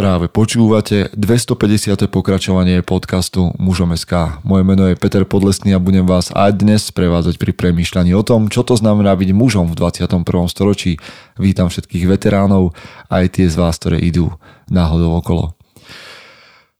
Práve 0.00 0.32
počúvate 0.32 1.12
250. 1.12 2.08
pokračovanie 2.08 2.80
podcastu 2.80 3.52
Mužom 3.60 3.92
SK. 3.92 4.40
Moje 4.48 4.64
meno 4.64 4.88
je 4.88 4.96
Peter 4.96 5.28
Podlesný 5.28 5.76
a 5.76 5.82
budem 5.82 6.08
vás 6.08 6.32
aj 6.32 6.56
dnes 6.56 6.88
prevádzať 6.88 7.36
pri 7.36 7.52
premýšľaní 7.52 8.16
o 8.16 8.24
tom, 8.24 8.48
čo 8.48 8.64
to 8.64 8.80
znamená 8.80 9.12
byť 9.12 9.36
mužom 9.36 9.68
v 9.68 9.76
21. 9.76 10.24
storočí. 10.48 10.96
Vítam 11.36 11.68
všetkých 11.68 12.16
veteránov, 12.16 12.72
aj 13.12 13.28
tie 13.28 13.52
z 13.52 13.60
vás, 13.60 13.76
ktoré 13.76 14.00
idú 14.00 14.32
náhodou 14.72 15.20
okolo. 15.20 15.52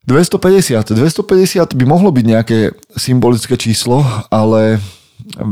250. 0.08 0.96
250 0.96 1.76
by 1.76 1.84
mohlo 1.84 2.08
byť 2.16 2.24
nejaké 2.24 2.72
symbolické 2.96 3.60
číslo, 3.60 4.00
ale 4.32 4.80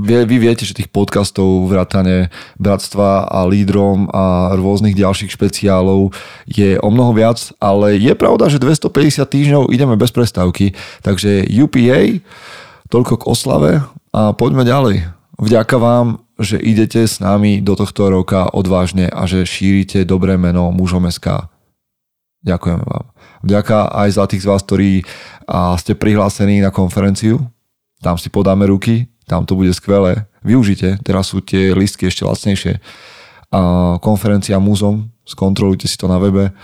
vy, 0.04 0.24
vy 0.24 0.36
viete, 0.38 0.64
že 0.64 0.76
tých 0.76 0.92
podcastov 0.92 1.68
vrátane 1.68 2.32
Bratstva 2.56 3.28
a 3.28 3.46
Lídrom 3.48 4.08
a 4.12 4.52
rôznych 4.56 4.96
ďalších 4.96 5.32
špeciálov 5.32 6.12
je 6.48 6.80
o 6.80 6.88
mnoho 6.88 7.12
viac, 7.12 7.52
ale 7.62 8.00
je 8.00 8.12
pravda, 8.16 8.50
že 8.50 8.62
250 8.62 9.24
týždňov 9.24 9.62
ideme 9.72 9.94
bez 9.94 10.12
prestávky, 10.12 10.72
takže 11.00 11.46
UPA, 11.48 12.20
toľko 12.88 13.14
k 13.20 13.28
oslave 13.28 13.70
a 14.16 14.32
poďme 14.32 14.64
ďalej. 14.64 15.08
Vďaka 15.38 15.76
vám, 15.78 16.24
že 16.38 16.58
idete 16.58 17.02
s 17.06 17.18
nami 17.18 17.62
do 17.62 17.74
tohto 17.74 18.10
roka 18.10 18.50
odvážne 18.50 19.10
a 19.10 19.26
že 19.26 19.46
šírite 19.46 20.06
dobré 20.06 20.38
meno 20.38 20.70
mužom 20.70 21.06
SK. 21.10 21.50
Ďakujeme 22.46 22.84
vám. 22.86 23.06
Vďaka 23.42 23.90
aj 23.90 24.08
za 24.14 24.24
tých 24.30 24.42
z 24.42 24.50
vás, 24.50 24.62
ktorí 24.62 25.02
ste 25.78 25.92
prihlásení 25.98 26.62
na 26.62 26.70
konferenciu. 26.70 27.42
Tam 27.98 28.14
si 28.14 28.30
podáme 28.30 28.66
ruky, 28.70 29.10
tam 29.28 29.44
to 29.44 29.52
bude 29.52 29.76
skvelé. 29.76 30.24
Využite, 30.40 30.96
teraz 31.04 31.28
sú 31.30 31.44
tie 31.44 31.76
listky 31.76 32.08
ešte 32.08 32.24
lacnejšie. 32.24 32.80
A 33.52 33.60
konferencia 34.00 34.56
múzom, 34.56 35.12
skontrolujte 35.28 35.84
si 35.84 36.00
to 36.00 36.08
na 36.08 36.16
webe 36.16 36.56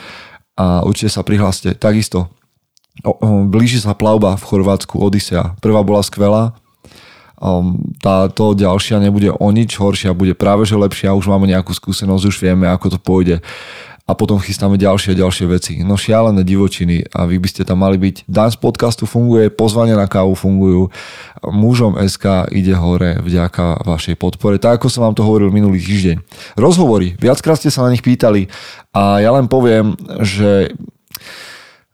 a 0.57 0.81
určite 0.89 1.13
sa 1.13 1.21
prihláste. 1.21 1.77
Takisto, 1.77 2.33
blíži 3.53 3.85
sa 3.85 3.93
plavba 3.93 4.41
v 4.41 4.47
Chorvátsku 4.49 4.97
Odisea. 4.97 5.61
Prvá 5.61 5.85
bola 5.85 6.01
skvelá, 6.01 6.57
táto 8.01 8.57
ďalšia 8.57 9.03
nebude 9.03 9.29
o 9.29 9.49
nič 9.53 9.77
horšia, 9.77 10.17
bude 10.17 10.33
práve 10.33 10.65
že 10.65 10.79
lepšia, 10.79 11.13
už 11.13 11.29
máme 11.29 11.45
nejakú 11.51 11.77
skúsenosť, 11.77 12.25
už 12.31 12.37
vieme, 12.41 12.65
ako 12.71 12.97
to 12.97 12.99
pôjde 13.03 13.45
a 14.05 14.13
potom 14.13 14.37
chystáme 14.37 14.77
ďalšie 14.77 15.17
a 15.17 15.21
ďalšie 15.25 15.47
veci. 15.49 15.73
No 15.81 15.97
šialené 15.97 16.45
divočiny 16.45 17.09
a 17.09 17.25
vy 17.25 17.41
by 17.41 17.49
ste 17.49 17.65
tam 17.65 17.81
mali 17.81 17.97
byť. 17.97 18.29
Dan 18.29 18.53
z 18.53 18.61
podcastu 18.61 19.09
funguje, 19.09 19.49
pozvania 19.49 19.97
na 19.97 20.05
kávu 20.05 20.37
fungujú, 20.37 20.93
mužom 21.41 21.97
SK 21.97 22.53
ide 22.53 22.77
hore 22.77 23.17
vďaka 23.25 23.81
vašej 23.81 24.21
podpore. 24.21 24.61
Tak 24.61 24.77
ako 24.77 24.93
som 24.93 25.09
vám 25.09 25.17
to 25.17 25.25
hovoril 25.25 25.49
minulý 25.49 25.81
týždeň. 25.81 26.21
Rozhovory, 26.61 27.17
viackrát 27.17 27.57
ste 27.57 27.73
sa 27.73 27.89
na 27.89 27.97
nich 27.97 28.05
pýtali 28.05 28.53
a 28.93 29.25
ja 29.25 29.33
len 29.33 29.49
poviem, 29.49 29.97
že 30.21 30.77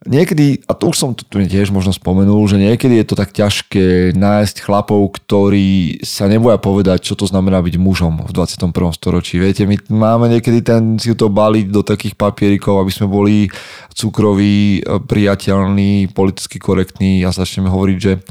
Niekedy, 0.01 0.65
a 0.65 0.73
to 0.73 0.89
už 0.89 0.97
som 0.97 1.13
tu 1.13 1.29
tiež 1.29 1.69
možno 1.69 1.93
spomenul, 1.93 2.41
že 2.49 2.57
niekedy 2.57 3.05
je 3.05 3.07
to 3.13 3.21
tak 3.21 3.37
ťažké 3.37 4.17
nájsť 4.17 4.65
chlapov, 4.65 5.13
ktorí 5.13 6.01
sa 6.01 6.25
neboja 6.25 6.57
povedať, 6.57 7.05
čo 7.05 7.21
to 7.21 7.29
znamená 7.29 7.61
byť 7.61 7.77
mužom 7.77 8.25
v 8.25 8.33
21. 8.33 8.73
storočí. 8.97 9.37
Viete, 9.37 9.69
my 9.69 9.77
máme 9.93 10.33
niekedy 10.33 10.65
ten 10.65 10.97
si 10.97 11.13
to 11.13 11.29
baliť 11.29 11.69
do 11.69 11.85
takých 11.85 12.17
papierikov, 12.17 12.81
aby 12.81 12.89
sme 12.89 13.13
boli 13.13 13.53
cukroví, 13.93 14.81
priateľní, 15.05 16.09
politicky 16.17 16.57
korektní 16.57 17.21
a 17.21 17.29
začneme 17.29 17.69
hovoriť, 17.69 17.99
že 18.01 18.25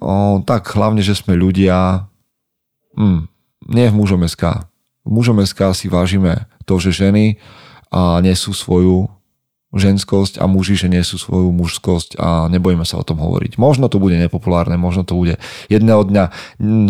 o, 0.00 0.40
tak 0.40 0.64
hlavne, 0.72 1.04
že 1.04 1.12
sme 1.12 1.36
ľudia, 1.36 2.08
hm, 2.96 3.28
nie 3.68 3.84
v 3.92 3.98
mužom 4.00 4.24
SK. 4.24 4.64
V 5.04 5.10
mužom 5.12 5.44
SK 5.44 5.76
si 5.76 5.92
vážime 5.92 6.48
to, 6.64 6.80
že 6.80 7.04
ženy 7.04 7.36
a 7.92 8.24
nesú 8.24 8.56
svoju 8.56 9.12
ženskosť 9.72 10.36
a 10.36 10.44
muži, 10.44 10.76
že 10.76 10.92
nie 10.92 11.00
sú 11.00 11.16
svoju 11.16 11.48
mužskosť 11.48 12.20
a 12.20 12.46
nebojíme 12.52 12.84
sa 12.84 13.00
o 13.00 13.06
tom 13.06 13.18
hovoriť. 13.18 13.56
Možno 13.56 13.88
to 13.88 13.96
bude 13.96 14.20
nepopulárne, 14.20 14.76
možno 14.76 15.02
to 15.02 15.16
bude 15.16 15.40
jedného 15.72 16.04
dňa 16.04 16.24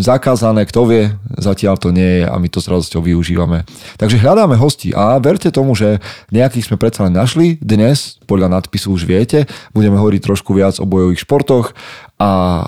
zakázané, 0.03 0.67
kto 0.67 0.81
vie, 0.87 1.03
zatiaľ 1.39 1.79
to 1.79 1.95
nie 1.95 2.21
je 2.21 2.23
a 2.27 2.35
my 2.35 2.47
to 2.51 2.59
s 2.59 2.67
radosťou 2.67 3.01
využívame. 3.03 3.63
Takže 3.95 4.19
hľadáme 4.19 4.59
hosti 4.59 4.91
a 4.91 5.15
verte 5.23 5.47
tomu, 5.47 5.79
že 5.79 6.03
nejakých 6.35 6.67
sme 6.71 6.77
predsa 6.77 7.07
len 7.07 7.15
našli. 7.15 7.55
Dnes, 7.63 8.19
podľa 8.27 8.51
nadpisu 8.59 8.91
už 8.91 9.07
viete, 9.07 9.47
budeme 9.71 9.95
hovoriť 9.95 10.19
trošku 10.19 10.51
viac 10.51 10.75
o 10.83 10.85
bojových 10.85 11.23
športoch 11.23 11.71
a 12.19 12.67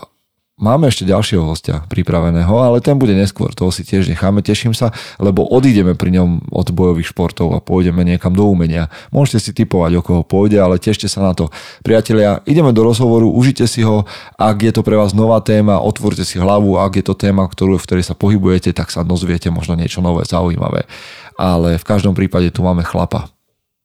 Máme 0.56 0.88
ešte 0.88 1.04
ďalšieho 1.04 1.44
hostia 1.44 1.84
pripraveného, 1.92 2.56
ale 2.56 2.80
ten 2.80 2.96
bude 2.96 3.12
neskôr, 3.12 3.52
toho 3.52 3.76
si 3.76 3.84
tiež 3.84 4.08
necháme, 4.08 4.40
teším 4.40 4.72
sa, 4.72 4.96
lebo 5.20 5.44
odídeme 5.44 6.00
pri 6.00 6.16
ňom 6.16 6.48
od 6.48 6.72
bojových 6.72 7.12
športov 7.12 7.52
a 7.52 7.60
pôjdeme 7.60 8.08
niekam 8.08 8.32
do 8.32 8.48
umenia. 8.48 8.88
Môžete 9.12 9.44
si 9.44 9.52
typovať, 9.52 10.00
o 10.00 10.02
koho 10.02 10.24
pôjde, 10.24 10.64
ale 10.64 10.80
tešte 10.80 11.12
sa 11.12 11.20
na 11.28 11.36
to. 11.36 11.52
Priatelia, 11.84 12.40
ideme 12.48 12.72
do 12.72 12.88
rozhovoru, 12.88 13.28
užite 13.36 13.68
si 13.68 13.84
ho, 13.84 14.08
ak 14.40 14.64
je 14.64 14.72
to 14.72 14.80
pre 14.80 14.96
vás 14.96 15.12
nová 15.12 15.44
téma, 15.44 15.84
otvorte 15.84 16.24
si 16.24 16.40
hlavu, 16.40 16.80
ak 16.80 17.04
je 17.04 17.12
to 17.12 17.20
téma, 17.20 17.52
ktorú, 17.52 17.76
v 17.76 17.84
ktorej 17.92 18.08
sa 18.08 18.16
pohybujete, 18.16 18.72
tak 18.72 18.96
sa 18.96 19.04
dozviete 19.04 19.52
možno 19.52 19.76
niečo 19.76 20.00
nové, 20.00 20.24
zaujímavé. 20.24 20.88
Ale 21.36 21.76
v 21.76 21.84
každom 21.84 22.16
prípade 22.16 22.48
tu 22.56 22.64
máme 22.64 22.88
chlapa. 22.88 23.28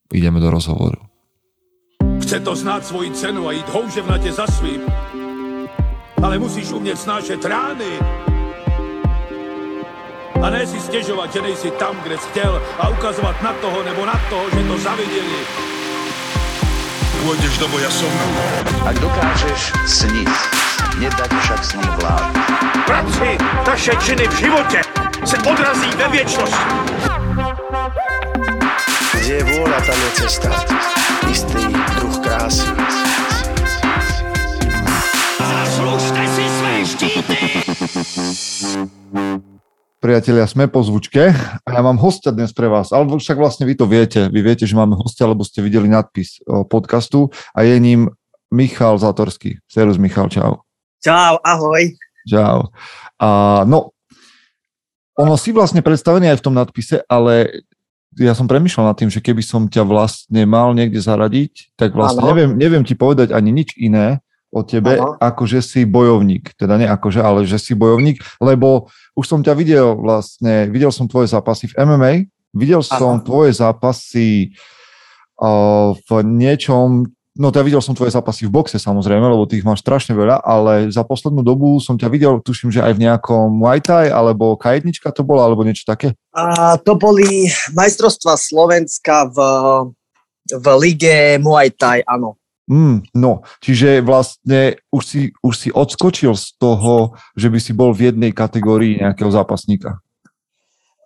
Ideme 0.07 0.39
do 0.39 0.47
rozhovoru. 0.47 1.03
Chce 2.23 2.39
to 2.39 2.55
znáť 2.55 2.95
svoji 2.95 3.11
cenu 3.11 3.43
a 3.43 3.59
ísť 3.59 3.67
houževnate 3.75 4.31
za 4.31 4.47
svým 4.47 4.87
ale 6.23 6.39
musíš 6.39 6.71
umět 6.71 6.99
snášet 6.99 7.45
rány. 7.45 7.99
A 10.41 10.49
ne 10.49 10.67
si 10.67 10.79
stěžovat, 10.79 11.33
že 11.33 11.41
nejsi 11.41 11.71
tam, 11.71 11.95
kde 12.03 12.17
jsi 12.17 12.27
chtěl 12.29 12.61
a 12.79 12.89
ukazovat 12.89 13.41
na 13.41 13.53
toho 13.53 13.83
nebo 13.83 14.05
na 14.05 14.21
toho, 14.29 14.43
že 14.49 14.67
to 14.67 14.77
zaviděli. 14.77 15.41
Pôjdeš 17.21 17.53
do 17.61 17.69
boja 17.69 17.85
som. 17.93 18.09
Ak 18.81 18.97
dokážeš 18.97 19.77
sniť, 19.85 20.33
nedať 20.97 21.29
však 21.29 21.61
sním 21.61 21.93
vlád. 22.01 22.33
Práci, 22.89 23.37
taše 23.61 23.93
činy 24.01 24.25
v 24.25 24.35
živote 24.41 24.81
se 25.21 25.37
odrazí 25.37 25.89
ve 26.01 26.07
věčnosti. 26.09 26.65
Kde 29.21 29.33
je 29.37 29.43
vôľa, 29.53 29.79
tam 29.85 29.97
je 30.01 30.09
cesta. 30.17 30.49
Istý 31.29 31.61
druh 32.01 32.17
krásy. 32.25 32.65
Priatelia, 39.97 40.45
sme 40.45 40.69
po 40.69 40.85
zvučke 40.85 41.33
a 41.65 41.69
ja 41.73 41.81
mám 41.81 41.97
hostia 41.97 42.29
dnes 42.29 42.53
pre 42.53 42.69
vás, 42.69 42.93
alebo 42.93 43.17
však 43.17 43.33
vlastne 43.33 43.65
vy 43.65 43.73
to 43.73 43.89
viete, 43.89 44.29
vy 44.29 44.45
viete, 44.45 44.69
že 44.69 44.77
máme 44.77 44.93
hostia, 44.93 45.25
lebo 45.25 45.41
ste 45.41 45.65
videli 45.65 45.89
nadpis 45.89 46.37
podcastu 46.69 47.33
a 47.57 47.65
je 47.65 47.81
ním 47.81 48.13
Michal 48.53 49.01
Zatorský. 49.01 49.57
Serus 49.65 49.97
Michal, 49.97 50.29
čau. 50.29 50.61
Čau, 51.01 51.41
ahoj. 51.41 51.97
Čau. 52.29 52.69
A, 53.17 53.65
no, 53.65 53.89
ono 55.17 55.33
si 55.33 55.49
vlastne 55.49 55.81
predstavený 55.81 56.29
aj 56.29 56.37
v 56.41 56.45
tom 56.45 56.53
nadpise, 56.53 57.01
ale 57.09 57.65
ja 58.21 58.37
som 58.37 58.45
premyšľal 58.45 58.93
nad 58.93 58.97
tým, 59.01 59.09
že 59.09 59.17
keby 59.17 59.41
som 59.41 59.65
ťa 59.65 59.81
vlastne 59.81 60.45
mal 60.45 60.77
niekde 60.77 61.01
zaradiť, 61.01 61.73
tak 61.73 61.97
vlastne 61.97 62.21
neviem, 62.21 62.53
neviem 62.53 62.83
ti 62.85 62.93
povedať 62.93 63.33
ani 63.33 63.49
nič 63.49 63.73
iné, 63.81 64.21
o 64.51 64.61
tebe, 64.67 64.99
Aha. 64.99 65.15
ako 65.31 65.47
že 65.47 65.63
si 65.63 65.87
bojovník. 65.87 66.51
Teda 66.59 66.75
nie 66.75 66.85
akože, 66.85 67.23
ale 67.23 67.47
že 67.47 67.55
si 67.55 67.71
bojovník, 67.71 68.19
lebo 68.43 68.91
už 69.15 69.25
som 69.25 69.39
ťa 69.39 69.55
videl 69.55 69.95
vlastne, 69.95 70.67
videl 70.67 70.91
som 70.91 71.07
tvoje 71.07 71.31
zápasy 71.31 71.71
v 71.71 71.87
MMA, 71.87 72.13
videl 72.51 72.83
som 72.83 73.17
Aha. 73.17 73.23
tvoje 73.23 73.55
zápasy 73.55 74.51
uh, 75.39 75.95
v 75.95 76.09
niečom, 76.27 77.07
no 77.39 77.47
teda 77.47 77.63
videl 77.63 77.79
som 77.79 77.95
tvoje 77.95 78.11
zápasy 78.11 78.43
v 78.43 78.51
boxe 78.51 78.75
samozrejme, 78.75 79.23
lebo 79.23 79.47
tých 79.47 79.63
máš 79.63 79.79
strašne 79.87 80.11
veľa, 80.11 80.43
ale 80.43 80.91
za 80.91 81.07
poslednú 81.07 81.47
dobu 81.47 81.79
som 81.79 81.95
ťa 81.95 82.11
videl, 82.11 82.43
tuším, 82.43 82.75
že 82.75 82.83
aj 82.83 82.99
v 82.99 83.07
nejakom 83.07 83.55
Muay 83.55 83.79
Thai, 83.79 84.11
alebo 84.11 84.59
k 84.59 84.83
to 85.15 85.23
bolo, 85.23 85.39
alebo 85.39 85.63
niečo 85.63 85.87
také? 85.87 86.11
A 86.35 86.75
to 86.75 86.99
boli 86.99 87.47
majstrovstva 87.71 88.35
Slovenska 88.35 89.31
v, 89.31 89.37
v 90.59 90.65
lige 90.75 91.39
Muay 91.39 91.71
Thai, 91.71 92.03
áno. 92.03 92.40
Mm, 92.71 93.03
no, 93.19 93.43
čiže 93.59 93.99
vlastne 93.99 94.79
už 94.95 95.03
si, 95.03 95.21
už 95.43 95.55
si 95.59 95.69
odskočil 95.75 96.31
z 96.39 96.55
toho, 96.55 97.19
že 97.35 97.51
by 97.51 97.59
si 97.59 97.75
bol 97.75 97.91
v 97.91 98.15
jednej 98.15 98.31
kategórii 98.31 98.95
nejakého 98.95 99.27
zápasníka. 99.27 99.99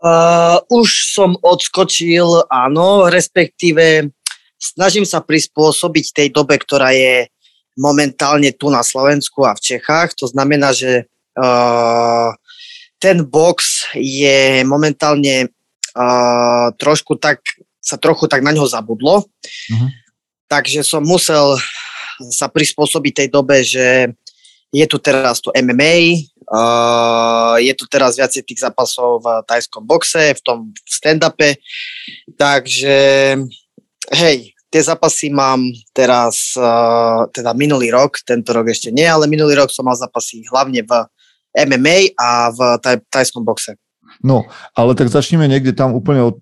Uh, 0.05 0.61
už 0.69 1.17
som 1.17 1.33
odskočil, 1.41 2.45
áno, 2.53 3.09
respektíve 3.09 4.13
snažím 4.61 5.09
sa 5.09 5.25
prispôsobiť 5.25 6.05
tej 6.13 6.27
dobe, 6.29 6.61
ktorá 6.61 6.93
je 6.93 7.33
momentálne 7.73 8.53
tu 8.53 8.69
na 8.69 8.85
Slovensku 8.85 9.41
a 9.41 9.57
v 9.57 9.65
Čechách. 9.65 10.13
To 10.21 10.29
znamená, 10.29 10.69
že 10.69 11.09
uh, 11.33 12.29
ten 13.01 13.25
box 13.25 13.89
je 13.97 14.61
momentálne 14.69 15.49
uh, 15.49 16.69
trošku 16.77 17.17
tak, 17.17 17.41
sa 17.81 17.97
trochu 17.97 18.29
tak 18.29 18.45
na 18.45 18.53
ňo 18.53 18.69
zabudlo. 18.69 19.25
Uh-huh 19.25 20.04
takže 20.47 20.85
som 20.85 21.01
musel 21.03 21.57
sa 22.31 22.47
prispôsobiť 22.47 23.13
tej 23.13 23.27
dobe, 23.27 23.59
že 23.65 24.13
je 24.71 24.85
tu 24.87 24.99
teraz 24.99 25.39
to 25.39 25.51
MMA, 25.55 26.19
je 27.63 27.73
tu 27.75 27.85
teraz 27.87 28.19
viacej 28.19 28.43
tých 28.43 28.63
zápasov 28.63 29.23
v 29.23 29.27
tajskom 29.47 29.83
boxe, 29.87 30.35
v 30.35 30.41
tom 30.43 30.71
stand-upe, 30.83 31.55
takže 32.35 32.97
hej, 34.11 34.37
tie 34.67 34.81
zápasy 34.83 35.31
mám 35.31 35.63
teraz, 35.95 36.55
teda 37.31 37.55
minulý 37.55 37.91
rok, 37.95 38.19
tento 38.27 38.51
rok 38.51 38.67
ešte 38.67 38.91
nie, 38.91 39.07
ale 39.07 39.31
minulý 39.31 39.55
rok 39.55 39.71
som 39.71 39.87
mal 39.87 39.95
zápasy 39.95 40.43
hlavne 40.51 40.83
v 40.83 40.91
MMA 41.55 42.19
a 42.19 42.51
v 42.51 42.59
taj, 42.83 42.99
tajskom 43.07 43.47
boxe. 43.47 43.79
No, 44.23 44.47
ale 44.77 44.95
tak 44.95 45.11
začneme 45.11 45.47
niekde 45.49 45.75
tam 45.75 45.95
úplne 45.95 46.31
od, 46.31 46.37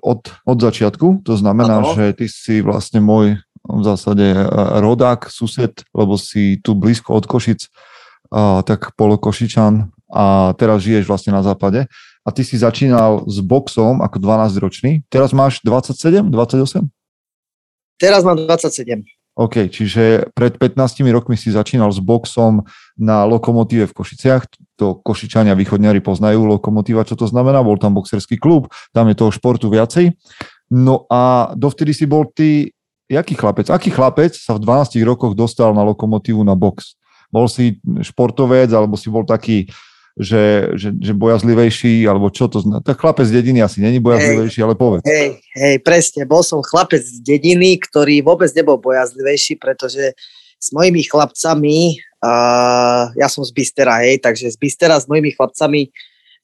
od, 0.00 0.20
od 0.30 0.58
začiatku. 0.58 1.26
To 1.26 1.34
znamená, 1.36 1.84
ano. 1.84 1.92
že 1.96 2.16
ty 2.16 2.26
si 2.30 2.64
vlastne 2.64 3.02
môj 3.02 3.40
v 3.64 3.82
zásade 3.82 4.24
e, 4.24 4.44
rodák, 4.80 5.28
sused, 5.32 5.72
lebo 5.96 6.20
si 6.20 6.60
tu 6.60 6.76
blízko 6.76 7.16
od 7.16 7.24
Košic, 7.24 7.68
a, 8.28 8.60
tak 8.60 8.92
polokošičan 8.96 9.88
a 10.12 10.52
teraz 10.60 10.84
žiješ 10.84 11.08
vlastne 11.08 11.32
na 11.32 11.40
západe. 11.40 11.88
A 12.24 12.28
ty 12.32 12.40
si 12.40 12.56
začínal 12.56 13.24
s 13.28 13.40
boxom 13.44 14.00
ako 14.00 14.16
12-ročný. 14.16 15.04
Teraz 15.12 15.36
máš 15.36 15.60
27, 15.64 16.32
28? 16.32 16.88
Teraz 18.00 18.24
mám 18.24 18.40
27. 18.40 19.04
OK, 19.34 19.66
čiže 19.66 20.30
pred 20.30 20.54
15 20.54 21.02
rokmi 21.10 21.34
si 21.34 21.50
začínal 21.50 21.90
s 21.90 21.98
boxom 21.98 22.62
na 22.94 23.26
Lokomotíve 23.26 23.90
v 23.90 23.96
Košiciach. 23.96 24.46
To 24.80 24.98
Košičania 24.98 25.54
východňari 25.54 26.02
poznajú 26.02 26.46
Lokomotíva, 26.50 27.06
čo 27.06 27.14
to 27.14 27.30
znamená. 27.30 27.62
Bol 27.62 27.78
tam 27.78 27.94
boxerský 27.94 28.38
klub, 28.38 28.70
tam 28.90 29.06
je 29.10 29.18
toho 29.18 29.30
športu 29.30 29.70
viacej. 29.70 30.14
No 30.74 31.06
a 31.06 31.54
dovtedy 31.54 31.94
si 31.94 32.10
bol 32.10 32.26
ty, 32.26 32.74
jaký 33.06 33.38
chlapec? 33.38 33.70
Aký 33.70 33.94
chlapec 33.94 34.34
sa 34.34 34.58
v 34.58 34.64
12 34.66 34.98
rokoch 35.06 35.38
dostal 35.38 35.70
na 35.76 35.86
Lokomotívu 35.86 36.42
na 36.42 36.58
box? 36.58 36.98
Bol 37.30 37.46
si 37.46 37.78
športovec, 38.02 38.70
alebo 38.74 38.98
si 38.98 39.10
bol 39.10 39.22
taký 39.22 39.70
že, 40.14 40.70
že, 40.78 40.94
že 40.94 41.10
bojazlivejší, 41.10 42.06
alebo 42.06 42.30
čo 42.30 42.46
to 42.46 42.62
znamená. 42.62 42.86
Tak 42.86 43.02
chlapec 43.02 43.26
z 43.26 43.34
dediny 43.34 43.66
asi 43.66 43.82
není 43.82 43.98
bojazlivejší, 43.98 44.62
hej, 44.62 44.64
ale 44.64 44.74
povedz. 44.78 45.02
Hej, 45.02 45.42
hej, 45.58 45.76
presne, 45.82 46.22
bol 46.22 46.46
som 46.46 46.62
chlapec 46.62 47.02
z 47.02 47.18
dediny, 47.18 47.82
ktorý 47.82 48.22
vôbec 48.22 48.46
nebol 48.54 48.78
bojazlivejší, 48.78 49.58
pretože 49.58 50.14
s 50.62 50.68
mojimi 50.70 51.02
chlapcami, 51.02 51.98
uh, 52.24 53.12
ja 53.12 53.28
som 53.28 53.44
z 53.44 53.52
Bystera, 53.52 54.00
hej, 54.00 54.16
takže 54.24 54.48
z 54.48 54.56
Bystera 54.56 54.96
s 54.96 55.04
mojimi 55.04 55.36
chlapcami 55.36 55.92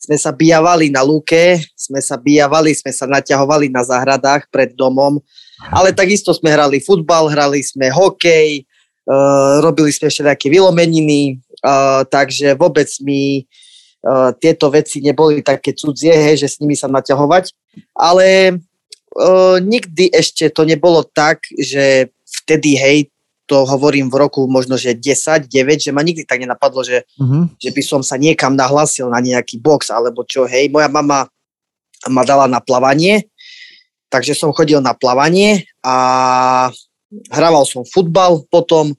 sme 0.00 0.16
sa 0.16 0.32
bijavali 0.32 0.88
na 0.88 1.04
lúke, 1.04 1.60
sme 1.76 2.00
sa 2.00 2.16
bijavali, 2.16 2.72
sme 2.72 2.92
sa 2.92 3.04
naťahovali 3.04 3.68
na 3.68 3.84
záhradách 3.84 4.48
pred 4.48 4.72
domom, 4.72 5.20
ale 5.68 5.92
takisto 5.92 6.32
sme 6.32 6.52
hrali 6.52 6.80
futbal, 6.80 7.28
hrali 7.28 7.60
sme 7.60 7.92
hokej, 7.92 8.64
uh, 9.08 9.60
robili 9.60 9.92
sme 9.92 10.08
všetky 10.08 10.48
vylomeniny, 10.48 11.40
uh, 11.64 12.04
takže 12.08 12.56
vôbec 12.56 12.88
mi 13.04 13.44
uh, 14.04 14.32
tieto 14.40 14.72
veci 14.72 15.04
neboli 15.04 15.44
také 15.44 15.76
cudzie, 15.76 16.16
hej, 16.16 16.44
že 16.44 16.48
s 16.48 16.58
nimi 16.64 16.76
sa 16.76 16.88
naťahovať, 16.88 17.52
ale 17.92 18.56
uh, 19.20 19.56
nikdy 19.60 20.08
ešte 20.16 20.48
to 20.48 20.64
nebolo 20.64 21.04
tak, 21.04 21.44
že 21.60 22.08
vtedy, 22.24 22.80
hej, 22.80 23.12
to 23.50 23.66
hovorím 23.66 24.06
v 24.06 24.22
roku 24.22 24.46
možno, 24.46 24.78
že 24.78 24.94
10, 24.94 25.50
9, 25.50 25.82
že 25.82 25.90
ma 25.90 26.06
nikdy 26.06 26.22
tak 26.22 26.38
nenapadlo, 26.38 26.86
že, 26.86 27.02
uh-huh. 27.18 27.50
že 27.58 27.74
by 27.74 27.82
som 27.82 28.00
sa 28.06 28.14
niekam 28.14 28.54
nahlasil 28.54 29.10
na 29.10 29.18
nejaký 29.18 29.58
box 29.58 29.90
alebo 29.90 30.22
čo, 30.22 30.46
hej, 30.46 30.70
moja 30.70 30.86
mama 30.86 31.26
ma 32.06 32.22
dala 32.22 32.46
na 32.46 32.62
plavanie, 32.62 33.26
takže 34.06 34.38
som 34.38 34.54
chodil 34.54 34.78
na 34.78 34.94
plavanie 34.94 35.66
a 35.82 36.70
hrával 37.34 37.66
som 37.66 37.82
futbal 37.82 38.46
potom, 38.46 38.94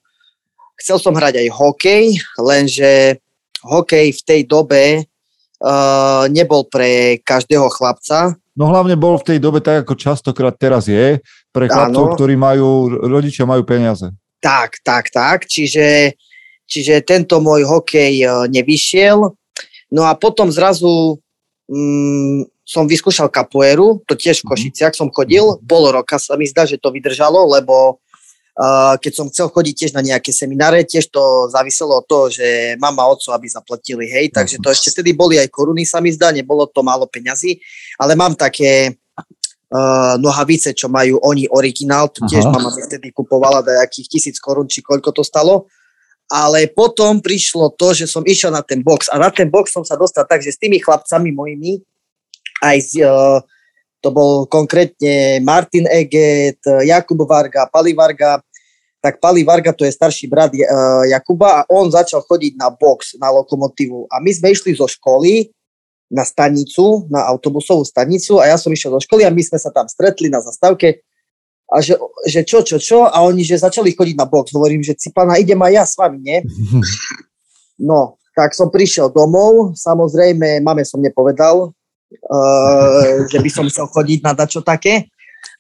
Chcel 0.82 0.98
som 0.98 1.14
hrať 1.14 1.46
aj 1.46 1.48
hokej, 1.54 2.04
lenže 2.42 3.22
hokej 3.62 4.18
v 4.18 4.22
tej 4.26 4.42
dobe 4.50 5.06
uh, 5.06 6.26
nebol 6.26 6.66
pre 6.66 7.22
každého 7.22 7.70
chlapca. 7.70 8.34
No 8.58 8.66
hlavne 8.74 8.98
bol 8.98 9.22
v 9.22 9.30
tej 9.30 9.38
dobe 9.38 9.62
tak, 9.62 9.86
ako 9.86 9.94
častokrát 9.94 10.58
teraz 10.58 10.90
je, 10.90 11.22
pre 11.54 11.70
chlapcov, 11.70 12.18
ktorí 12.18 12.34
majú, 12.34 12.90
rodičia 12.98 13.46
majú 13.46 13.62
peniaze. 13.62 14.10
Tak, 14.42 14.82
tak, 14.82 15.14
tak. 15.14 15.46
Čiže, 15.46 16.18
čiže 16.66 17.06
tento 17.06 17.38
môj 17.40 17.64
hokej 17.64 18.14
uh, 18.26 18.50
nevyšiel. 18.50 19.32
No 19.92 20.02
a 20.10 20.18
potom 20.18 20.50
zrazu 20.50 21.22
um, 21.70 22.42
som 22.66 22.88
vyskúšal 22.88 23.28
kapoeru, 23.28 24.02
to 24.08 24.16
tiež 24.16 24.42
v 24.42 24.46
mhm. 24.46 24.50
Košiciach 24.50 24.94
som 24.98 25.14
chodil, 25.14 25.46
pol 25.64 25.92
roka 25.94 26.18
sa 26.18 26.40
mi 26.40 26.50
zdá, 26.50 26.66
že 26.66 26.82
to 26.82 26.90
vydržalo, 26.90 27.46
lebo 27.54 28.02
keď 29.00 29.12
som 29.16 29.32
chcel 29.32 29.48
chodiť 29.48 29.74
tiež 29.74 29.92
na 29.96 30.04
nejaké 30.04 30.30
semináre, 30.36 30.84
tiež 30.84 31.08
to 31.08 31.48
záviselo 31.48 32.04
od 32.04 32.06
toho, 32.06 32.28
že 32.28 32.76
mama 32.78 33.08
a 33.08 33.16
otco, 33.16 33.32
aby 33.32 33.48
zaplatili, 33.48 34.12
hej, 34.12 34.28
takže 34.30 34.60
to 34.60 34.68
ešte 34.70 34.92
vtedy 34.92 35.16
boli 35.16 35.40
aj 35.40 35.48
koruny, 35.48 35.88
sa 35.88 36.04
mi 36.04 36.12
zdá, 36.12 36.36
nebolo 36.36 36.68
to 36.68 36.84
málo 36.84 37.08
peňazí, 37.08 37.58
ale 37.96 38.14
mám 38.14 38.36
také 38.36 39.00
uh, 39.72 40.16
nohavice, 40.20 40.76
čo 40.76 40.92
majú 40.92 41.18
oni 41.24 41.48
originál, 41.48 42.12
to 42.12 42.28
tiež 42.28 42.46
Aha. 42.46 42.54
mama 42.54 42.70
mi 42.76 42.84
vtedy 42.84 43.16
kupovala 43.16 43.64
nejakých 43.64 44.08
tisíc 44.12 44.38
korún, 44.38 44.68
či 44.68 44.84
koľko 44.84 45.16
to 45.16 45.24
stalo, 45.24 45.72
ale 46.28 46.68
potom 46.72 47.24
prišlo 47.24 47.76
to, 47.76 47.96
že 47.96 48.06
som 48.08 48.24
išiel 48.28 48.52
na 48.52 48.64
ten 48.64 48.84
box 48.84 49.08
a 49.12 49.20
na 49.20 49.32
ten 49.32 49.48
box 49.48 49.72
som 49.72 49.84
sa 49.88 49.96
dostal 49.96 50.28
tak, 50.28 50.44
že 50.44 50.56
s 50.56 50.60
tými 50.60 50.80
chlapcami 50.80 51.32
mojimi, 51.32 51.80
aj 52.62 52.78
s, 52.78 52.92
uh, 53.00 53.40
to 54.04 54.10
bol 54.12 54.50
konkrétne 54.50 55.40
Martin 55.46 55.86
Eget, 55.88 56.60
Jakub 56.66 57.22
Varga, 57.24 57.70
Pali 57.70 57.94
Varga, 57.94 58.42
tak 59.02 59.18
Pali 59.18 59.42
Varga 59.42 59.74
to 59.74 59.86
je 59.86 59.94
starší 59.94 60.30
brat 60.30 60.54
uh, 60.54 61.06
Jakuba 61.10 61.62
a 61.62 61.66
on 61.70 61.90
začal 61.90 62.22
chodiť 62.22 62.54
na 62.58 62.70
box, 62.70 63.18
na 63.18 63.34
lokomotívu. 63.34 64.10
A 64.10 64.22
my 64.22 64.30
sme 64.30 64.54
išli 64.54 64.78
zo 64.78 64.86
školy 64.86 65.50
na 66.12 66.28
stanicu, 66.28 67.08
na 67.08 67.24
autobusovú 67.32 67.88
stanicu 67.88 68.44
a 68.44 68.52
ja 68.52 68.60
som 68.60 68.68
išiel 68.68 68.92
do 68.92 69.00
školy 69.00 69.24
a 69.24 69.32
my 69.32 69.40
sme 69.40 69.56
sa 69.56 69.72
tam 69.72 69.88
stretli 69.88 70.28
na 70.28 70.44
zastávke 70.44 71.00
a 71.72 71.80
že, 71.80 71.96
že 72.28 72.44
čo, 72.44 72.60
čo, 72.68 72.76
čo 72.76 73.08
a 73.08 73.16
oni, 73.24 73.48
že 73.48 73.56
začali 73.56 73.96
chodiť 73.96 74.20
na 74.20 74.28
box. 74.28 74.52
Hovorím, 74.52 74.84
že 74.84 75.00
Cipana, 75.00 75.40
idem 75.40 75.56
aj 75.56 75.72
ja 75.72 75.84
s 75.88 75.96
vami, 75.96 76.20
nie? 76.20 76.40
No, 77.82 78.22
tak 78.38 78.54
som 78.54 78.70
prišiel 78.70 79.10
domov, 79.10 79.74
samozrejme, 79.74 80.62
mame 80.62 80.86
som 80.86 81.02
nepovedal, 81.02 81.74
uh, 81.74 83.26
že 83.26 83.42
by 83.42 83.50
som 83.50 83.66
chcel 83.66 83.90
chodiť 83.90 84.22
na 84.22 84.38
dačo 84.38 84.62
také. 84.62 85.10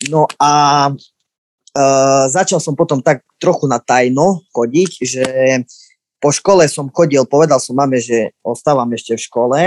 No 0.06 0.30
a 0.38 0.51
uh, 0.94 2.24
začal 2.30 2.62
som 2.62 2.77
potom 2.77 3.01
tak 3.01 3.25
trochu 3.42 3.65
na 3.65 3.81
tajno 3.81 4.45
chodiť, 4.53 4.92
že 5.01 5.25
po 6.21 6.30
škole 6.30 6.69
som 6.69 6.94
chodil, 6.94 7.25
povedal 7.25 7.57
som 7.57 7.74
mame, 7.74 7.98
že 7.98 8.38
ostávam 8.45 8.94
ešte 8.94 9.18
v 9.18 9.25
škole, 9.25 9.59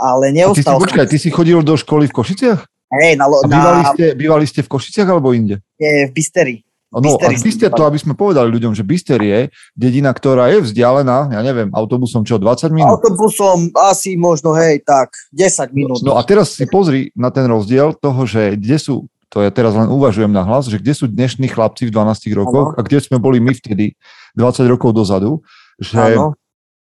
ale 0.00 0.32
neostal 0.32 0.56
a 0.56 0.56
ty 0.56 0.62
si, 0.64 0.82
počkaj, 0.88 1.06
ty 1.12 1.18
si 1.20 1.28
chodil 1.28 1.60
do 1.60 1.76
školy 1.76 2.08
v 2.08 2.16
Košiciach? 2.16 2.60
Hej, 2.90 3.20
na, 3.20 3.30
a 3.30 3.46
bývali, 3.46 3.80
na... 3.86 3.90
ste, 3.94 4.06
bývali 4.18 4.44
ste 4.48 4.66
v 4.66 4.68
Košiciach 4.72 5.06
alebo 5.06 5.30
inde? 5.30 5.62
Nie, 5.78 6.10
v 6.10 6.12
Bysteri. 6.16 6.56
No 6.90 6.98
a 7.22 7.30
Bister, 7.30 7.70
to 7.70 7.86
aby 7.86 8.02
sme 8.02 8.18
povedali 8.18 8.50
ľuďom, 8.50 8.74
že 8.74 8.82
Bister 8.82 9.22
je 9.22 9.46
dedina, 9.78 10.10
ktorá 10.10 10.50
je 10.50 10.66
vzdialená, 10.66 11.30
ja 11.30 11.40
neviem, 11.46 11.70
autobusom 11.70 12.26
čo, 12.26 12.34
20 12.34 12.74
minút? 12.74 12.98
Autobusom 12.98 13.70
asi 13.78 14.18
možno, 14.18 14.58
hej, 14.58 14.82
tak, 14.82 15.14
10 15.30 15.70
minút. 15.70 16.02
No 16.02 16.18
a 16.18 16.26
teraz 16.26 16.58
si 16.58 16.66
pozri 16.66 17.14
na 17.14 17.30
ten 17.30 17.46
rozdiel 17.46 17.94
toho, 17.94 18.26
že 18.26 18.58
kde 18.58 18.82
sú, 18.82 19.06
to 19.30 19.38
ja 19.38 19.54
teraz 19.54 19.78
len 19.78 19.86
uvažujem 19.86 20.34
na 20.34 20.42
hlas, 20.42 20.66
že 20.66 20.82
kde 20.82 20.98
sú 20.98 21.06
dnešní 21.06 21.46
chlapci 21.46 21.86
v 21.86 21.94
12 21.94 22.26
rokoch 22.34 22.74
ano. 22.74 22.78
a 22.78 22.80
kde 22.82 22.98
sme 22.98 23.22
boli 23.22 23.38
my 23.38 23.54
vtedy 23.54 23.94
20 24.34 24.66
rokov 24.66 24.90
dozadu, 24.90 25.46
že 25.78 25.94
ano 25.94 26.34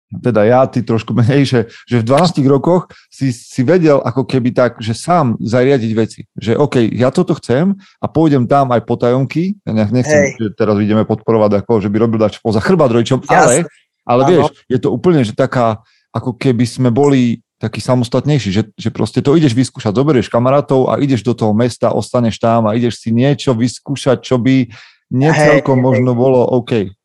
teda 0.08 0.48
ja, 0.48 0.64
ty 0.72 0.80
trošku 0.80 1.12
menej, 1.12 1.44
že, 1.44 1.60
že 1.84 2.00
v 2.00 2.08
12 2.08 2.40
rokoch 2.48 2.88
si, 3.12 3.36
si 3.36 3.62
vedel 3.68 4.00
ako 4.00 4.24
keby 4.24 4.56
tak, 4.56 4.80
že 4.80 4.96
sám 4.96 5.36
zariadiť 5.44 5.92
veci. 5.92 6.22
Že 6.40 6.56
OK, 6.56 6.76
ja 6.96 7.12
toto 7.12 7.36
chcem 7.36 7.76
a 8.00 8.06
pôjdem 8.08 8.48
tam 8.48 8.72
aj 8.72 8.88
po 8.88 8.96
tajomky, 8.96 9.60
ja 9.68 9.72
nechcem, 9.92 10.32
Hej. 10.32 10.40
že 10.40 10.48
teraz 10.56 10.80
ideme 10.80 11.04
podporovať 11.04 11.64
ako, 11.64 11.84
že 11.84 11.92
by 11.92 11.98
robil 12.00 12.20
dať 12.24 12.40
poza 12.40 12.64
chrbát 12.64 12.92
rodičom, 12.96 13.28
ale, 13.28 13.68
ale 14.08 14.22
vieš, 14.32 14.46
je 14.72 14.80
to 14.80 14.96
úplne, 14.96 15.28
že 15.28 15.36
taká, 15.36 15.84
ako 16.16 16.40
keby 16.40 16.64
sme 16.64 16.90
boli 16.90 17.44
taký 17.58 17.82
samostatnejší, 17.82 18.50
že, 18.54 18.64
že 18.78 18.90
proste 18.94 19.20
to 19.20 19.34
ideš 19.34 19.58
vyskúšať, 19.58 19.92
zoberieš 19.92 20.30
kamarátov 20.30 20.94
a 20.94 21.02
ideš 21.02 21.26
do 21.26 21.34
toho 21.34 21.58
mesta, 21.58 21.90
ostaneš 21.90 22.38
tam 22.38 22.70
a 22.70 22.78
ideš 22.78 23.02
si 23.02 23.10
niečo 23.10 23.58
vyskúšať, 23.58 24.22
čo 24.22 24.38
by 24.38 24.70
necelkom 25.10 25.82
možno 25.82 26.14
bolo 26.14 26.46
OK. 26.46 26.97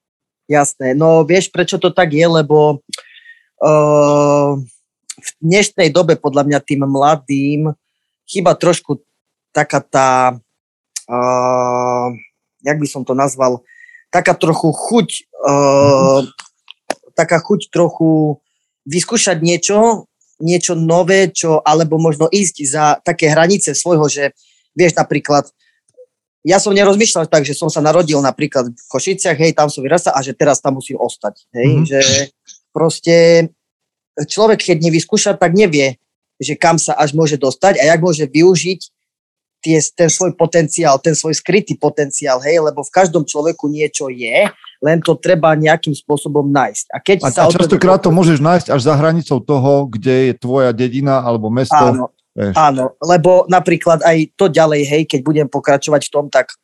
Jasné, 0.51 0.99
no 0.99 1.23
vieš, 1.23 1.49
prečo 1.55 1.79
to 1.79 1.95
tak 1.95 2.11
je, 2.11 2.27
lebo 2.27 2.83
uh, 3.63 4.51
v 5.23 5.29
dnešnej 5.39 5.95
dobe 5.95 6.19
podľa 6.19 6.43
mňa 6.45 6.59
tým 6.67 6.83
mladým 6.83 7.71
chyba 8.27 8.59
trošku 8.59 9.01
taká 9.55 9.81
tá, 9.85 10.11
uh, 11.07 12.09
jak 12.67 12.79
by 12.81 12.87
som 12.91 13.07
to 13.07 13.15
nazval, 13.15 13.63
taká 14.11 14.35
trochu 14.35 14.75
chuť, 14.75 15.09
uh, 15.47 16.27
taká 17.15 17.39
chuť 17.39 17.71
trochu 17.71 18.43
vyskúšať 18.83 19.39
niečo, 19.41 20.11
niečo 20.43 20.75
nové, 20.75 21.31
čo, 21.31 21.63
alebo 21.63 22.03
možno 22.03 22.27
ísť 22.27 22.57
za 22.67 22.85
také 22.99 23.31
hranice 23.31 23.79
svojho, 23.79 24.11
že 24.11 24.35
vieš 24.75 24.99
napríklad, 24.99 25.47
ja 26.43 26.59
som 26.59 26.75
nerozmýšľal 26.75 27.31
tak, 27.31 27.47
že 27.47 27.55
som 27.55 27.71
sa 27.71 27.79
narodil 27.79 28.19
napríklad 28.19 28.75
v 28.75 28.87
Košiciach, 28.91 29.39
hej, 29.39 29.55
tam 29.55 29.71
som 29.71 29.87
vyrastal 29.87 30.15
a 30.15 30.21
že 30.27 30.35
teraz 30.35 30.59
tam 30.59 30.79
musím 30.79 30.99
ostať. 30.99 31.47
Hej, 31.55 31.69
mm-hmm. 31.71 31.87
že 31.87 32.01
proste 32.75 33.15
človek, 34.19 34.59
keď 34.75 34.79
nevyskúša, 34.83 35.39
tak 35.39 35.55
nevie, 35.55 36.03
že 36.43 36.59
kam 36.59 36.83
sa 36.83 36.99
až 36.99 37.15
môže 37.15 37.39
dostať 37.39 37.79
a 37.79 37.87
jak 37.87 38.01
môže 38.03 38.27
využiť 38.27 38.81
tie, 39.63 39.79
ten 39.95 40.11
svoj 40.11 40.35
potenciál, 40.35 40.99
ten 40.99 41.15
svoj 41.15 41.39
skrytý 41.39 41.79
potenciál, 41.79 42.43
hej, 42.43 42.59
lebo 42.59 42.83
v 42.83 42.91
každom 42.91 43.23
človeku 43.23 43.71
niečo 43.71 44.11
je, 44.11 44.51
len 44.83 44.99
to 44.99 45.15
treba 45.15 45.55
nejakým 45.55 45.95
spôsobom 45.95 46.51
nájsť. 46.51 46.87
A, 46.91 46.99
keď 46.99 47.19
a, 47.23 47.31
sa 47.31 47.47
a 47.47 47.55
častokrát 47.55 48.03
to 48.03 48.11
môžeš 48.11 48.43
nájsť 48.43 48.67
až 48.75 48.81
za 48.83 48.95
hranicou 48.99 49.39
toho, 49.39 49.87
kde 49.87 50.35
je 50.35 50.35
tvoja 50.35 50.75
dedina 50.75 51.23
alebo 51.23 51.47
mesto. 51.55 51.79
Áno, 51.79 52.11
Vieš. 52.33 52.57
áno 52.57 52.97
lebo 53.05 53.45
napríklad 53.45 54.01
aj 54.01 54.33
to 54.41 54.49
ďalej, 54.49 54.83
hej, 54.89 55.03
keď 55.05 55.21
budem 55.21 55.49
pokračovať 55.53 56.09
v 56.09 56.13
tom, 56.13 56.27
tak 56.33 56.57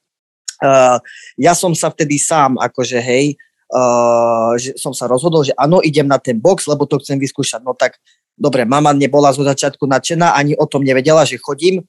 uh, 0.65 0.97
ja 1.37 1.53
som 1.53 1.77
sa 1.77 1.93
vtedy 1.93 2.17
sám, 2.17 2.57
akože 2.57 2.99
hej, 2.99 3.37
uh, 3.73 4.57
že 4.57 4.81
som 4.81 4.97
sa 4.97 5.05
rozhodol, 5.05 5.45
že 5.45 5.53
áno, 5.61 5.85
idem 5.85 6.09
na 6.09 6.17
ten 6.17 6.41
box, 6.41 6.65
lebo 6.67 6.89
to 6.89 6.97
chcem 7.05 7.21
vyskúšať. 7.21 7.61
No 7.63 7.77
tak 7.77 8.01
dobre, 8.39 8.65
mama 8.65 8.95
nebola 8.95 9.35
zo 9.35 9.45
začiatku 9.45 9.85
nadšená, 9.85 10.33
ani 10.33 10.55
o 10.57 10.65
tom 10.65 10.87
nevedela, 10.87 11.27
že 11.29 11.37
chodím, 11.37 11.85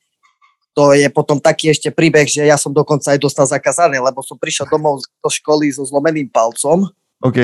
to 0.74 0.93
je 0.93 1.09
potom 1.09 1.41
taký 1.41 1.74
ešte 1.74 1.89
príbeh, 1.91 2.29
že 2.29 2.45
ja 2.45 2.55
som 2.55 2.71
dokonca 2.71 3.12
aj 3.12 3.19
dostal 3.19 3.43
zakázané, 3.50 4.00
lebo 4.00 4.24
som 4.24 4.38
prišiel 4.38 4.69
domov 4.69 5.01
do 5.01 5.29
školy 5.29 5.74
so 5.74 5.83
zlomeným 5.83 6.29
palcom. 6.29 6.88
OK. 7.19 7.38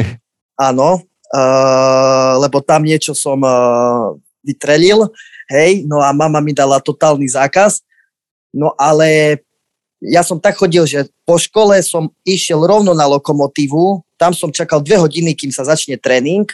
Áno, 0.56 1.04
uh, 1.36 2.34
lebo 2.40 2.64
tam 2.64 2.88
niečo 2.88 3.12
som 3.12 3.42
uh, 3.44 4.16
vytrelil, 4.46 5.10
hej, 5.50 5.86
no 5.86 6.02
a 6.02 6.14
mama 6.14 6.42
mi 6.42 6.54
dala 6.54 6.82
totálny 6.82 7.26
zákaz. 7.30 7.82
No 8.56 8.72
ale 8.80 9.42
ja 10.04 10.22
som 10.22 10.40
tak 10.40 10.56
chodil, 10.60 10.86
že 10.86 11.10
po 11.26 11.40
škole 11.40 11.80
som 11.82 12.12
išiel 12.28 12.62
rovno 12.62 12.94
na 12.94 13.10
lokomotívu, 13.10 14.04
tam 14.16 14.32
som 14.32 14.54
čakal 14.54 14.80
dve 14.80 15.00
hodiny, 15.02 15.36
kým 15.36 15.52
sa 15.52 15.68
začne 15.68 16.00
tréning. 16.00 16.48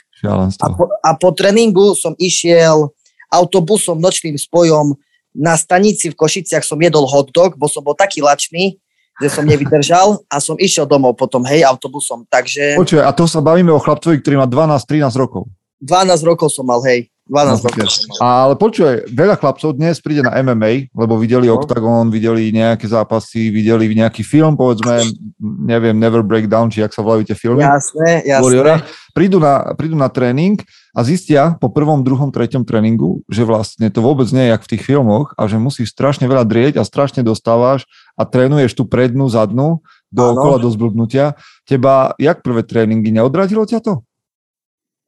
A 0.61 0.67
po, 0.73 0.85
a 1.01 1.09
po 1.17 1.29
tréningu 1.33 1.93
som 1.97 2.13
išiel 2.17 2.89
autobusom, 3.31 3.97
nočným 3.97 4.37
spojom 4.37 4.97
na 5.31 5.55
stanici 5.55 6.11
v 6.11 6.19
Košiciach 6.19 6.63
som 6.67 6.75
jedol 6.79 7.07
hot 7.07 7.31
dog, 7.31 7.55
bo 7.55 7.71
som 7.71 7.79
bol 7.79 7.95
taký 7.95 8.19
lačný, 8.19 8.75
že 9.21 9.31
som 9.31 9.47
nevydržal 9.47 10.19
a 10.27 10.35
som 10.43 10.59
išiel 10.59 10.83
domov 10.83 11.15
potom, 11.15 11.45
hej, 11.47 11.63
autobusom. 11.63 12.27
Takže... 12.27 12.75
Počuj, 12.75 12.99
a 12.99 13.11
to 13.15 13.23
sa 13.29 13.39
bavíme 13.39 13.71
o 13.71 13.79
chlapcovi, 13.79 14.19
ktorý 14.19 14.43
má 14.43 14.47
12-13 14.49 15.07
rokov. 15.15 15.47
12 15.79 16.27
rokov 16.27 16.51
som 16.51 16.67
mal, 16.67 16.83
hej. 16.83 17.07
12 17.31 17.63
no. 17.63 17.87
Ale 18.19 18.59
počuj, 18.59 19.07
veľa 19.07 19.39
chlapcov 19.39 19.79
dnes 19.79 20.03
príde 20.03 20.19
na 20.19 20.35
MMA, 20.43 20.91
lebo 20.91 21.15
videli 21.15 21.47
no. 21.47 21.55
Octagon, 21.55 22.11
videli 22.11 22.51
nejaké 22.51 22.83
zápasy, 22.91 23.47
videli 23.47 23.87
nejaký 23.95 24.19
film, 24.19 24.59
povedzme, 24.59 24.99
neviem, 25.39 25.95
Never 25.95 26.27
Break 26.27 26.51
Down, 26.51 26.67
či 26.67 26.83
ak 26.83 26.91
sa 26.91 26.99
volajú 26.99 27.23
tie 27.23 27.39
filmy. 27.39 27.63
Jasné, 27.63 28.27
jasné. 28.27 28.43
Warriora. 28.43 28.83
Prídu 29.15 29.39
na, 29.39 29.71
prídu 29.79 29.95
na 29.95 30.11
tréning 30.11 30.59
a 30.91 31.07
zistia 31.07 31.55
po 31.55 31.71
prvom, 31.71 32.03
druhom, 32.03 32.35
treťom 32.35 32.67
tréningu, 32.67 33.23
že 33.31 33.47
vlastne 33.47 33.87
to 33.87 34.03
vôbec 34.03 34.27
nie 34.35 34.47
je 34.47 34.51
jak 34.51 34.63
v 34.67 34.71
tých 34.75 34.83
filmoch 34.83 35.31
a 35.39 35.47
že 35.47 35.55
musíš 35.55 35.95
strašne 35.95 36.27
veľa 36.27 36.43
drieť 36.43 36.79
a 36.79 36.87
strašne 36.87 37.23
dostávaš 37.23 37.87
a 38.19 38.27
trénuješ 38.27 38.75
tú 38.75 38.83
prednú, 38.83 39.31
zadnú 39.31 39.79
do 40.11 40.35
kola 40.35 40.59
do 40.59 40.67
zblbnutia. 40.67 41.39
Teba, 41.63 42.11
jak 42.19 42.43
prvé 42.43 42.67
tréningy, 42.67 43.15
neodradilo 43.15 43.63
ťa 43.63 43.79
to? 43.79 44.03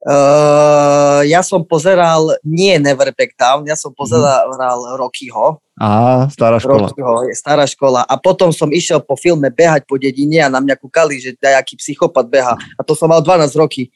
Uh, 0.04 1.24
ja 1.24 1.40
som 1.40 1.64
pozeral, 1.64 2.36
nie 2.44 2.76
Never 2.76 3.08
Back 3.16 3.40
Down, 3.40 3.64
ja 3.64 3.72
som 3.72 3.88
mhm. 3.88 3.96
pozeral 3.96 4.48
mm. 4.52 5.00
Rockyho. 5.00 5.64
Á, 5.80 6.28
stará 6.28 6.60
škola. 6.60 6.92
Rockyho, 6.92 7.12
stará 7.32 7.64
škola. 7.64 8.00
A 8.04 8.14
potom 8.20 8.52
som 8.52 8.68
išiel 8.68 9.00
po 9.00 9.16
filme 9.16 9.48
behať 9.48 9.88
po 9.88 9.96
dedine 9.96 10.44
a 10.44 10.52
na 10.52 10.60
mňa 10.60 10.76
kúkali, 10.76 11.18
že 11.18 11.34
nejaký 11.40 11.80
psychopat 11.80 12.28
beha. 12.28 12.54
A 12.76 12.80
to 12.84 12.92
som 12.92 13.08
mal 13.08 13.24
12 13.24 13.56
roky. 13.56 13.90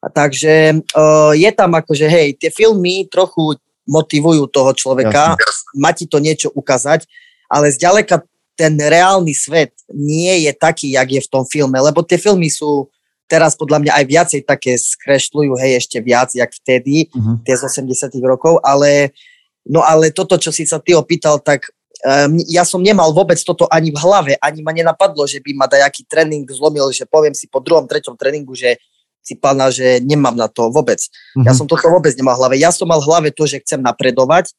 A 0.00 0.08
takže 0.08 0.80
uh, 0.80 1.32
je 1.36 1.50
tam 1.52 1.76
akože, 1.76 2.08
hej, 2.08 2.28
tie 2.40 2.48
filmy 2.48 3.04
trochu 3.12 3.60
motivujú 3.84 4.48
toho 4.48 4.72
človeka, 4.72 5.36
Jasne. 5.36 5.76
má 5.76 5.92
ti 5.92 6.08
to 6.08 6.16
niečo 6.20 6.48
ukázať, 6.56 7.04
ale 7.52 7.68
zďaleka 7.68 8.24
ten 8.56 8.80
reálny 8.80 9.36
svet 9.36 9.76
nie 9.92 10.48
je 10.48 10.52
taký, 10.56 10.96
jak 10.96 11.08
je 11.10 11.20
v 11.20 11.30
tom 11.30 11.44
filme, 11.44 11.76
lebo 11.76 12.00
tie 12.00 12.16
filmy 12.16 12.48
sú 12.48 12.88
teraz 13.28 13.56
podľa 13.56 13.78
mňa 13.84 13.92
aj 13.96 14.04
viacej 14.04 14.40
také 14.44 14.76
skrešľujú, 14.76 15.56
hej, 15.60 15.80
ešte 15.80 15.98
viac, 16.04 16.30
jak 16.36 16.50
vtedy, 16.52 17.08
uh-huh. 17.10 17.40
tie 17.44 17.54
z 17.56 17.62
80 17.66 18.12
rokov, 18.24 18.60
ale 18.60 19.16
no 19.64 19.80
ale 19.80 20.12
toto, 20.12 20.36
čo 20.36 20.52
si 20.52 20.68
sa 20.68 20.76
ty 20.80 20.92
opýtal, 20.92 21.40
tak 21.40 21.72
um, 22.04 22.36
ja 22.44 22.62
som 22.68 22.84
nemal 22.84 23.10
vôbec 23.16 23.40
toto 23.40 23.64
ani 23.72 23.88
v 23.88 23.98
hlave, 24.00 24.32
ani 24.38 24.60
ma 24.60 24.76
nenapadlo, 24.76 25.24
že 25.24 25.40
by 25.40 25.50
ma 25.56 25.66
dajaký 25.66 26.04
tréning 26.04 26.44
zlomil, 26.48 26.92
že 26.92 27.08
poviem 27.08 27.32
si 27.32 27.48
po 27.48 27.64
druhom, 27.64 27.88
treťom 27.88 28.14
tréningu, 28.16 28.52
že 28.52 28.76
si 29.24 29.40
pána, 29.40 29.72
že 29.72 30.04
nemám 30.04 30.36
na 30.36 30.52
to 30.52 30.68
vôbec. 30.68 31.00
Uh-huh. 31.00 31.48
Ja 31.48 31.56
mhm. 31.56 31.64
som 31.64 31.66
toto 31.66 31.88
vôbec 31.88 32.12
nemal 32.12 32.36
v 32.36 32.40
hlave. 32.44 32.54
Ja 32.60 32.68
som 32.68 32.84
mal 32.84 33.00
v 33.00 33.08
hlave 33.08 33.28
to, 33.32 33.48
že 33.48 33.64
chcem 33.64 33.80
napredovať 33.80 34.52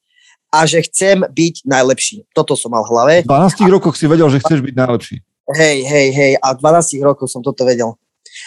a 0.50 0.66
že 0.66 0.82
chcem 0.90 1.22
byť 1.22 1.70
najlepší. 1.70 2.26
Toto 2.34 2.58
som 2.58 2.74
mal 2.74 2.82
v 2.82 2.90
hlave. 2.98 3.14
V 3.22 3.30
12 3.30 3.62
a... 3.62 3.70
rokoch 3.70 3.94
si 3.94 4.10
vedel, 4.10 4.26
že 4.34 4.42
chceš 4.42 4.66
byť 4.66 4.74
najlepší. 4.74 5.16
Hej, 5.54 5.78
hej, 5.86 6.08
hej. 6.10 6.32
A 6.42 6.58
v 6.58 6.66
12 6.66 7.06
rokoch 7.06 7.30
som 7.30 7.46
toto 7.46 7.62
vedel. 7.70 7.94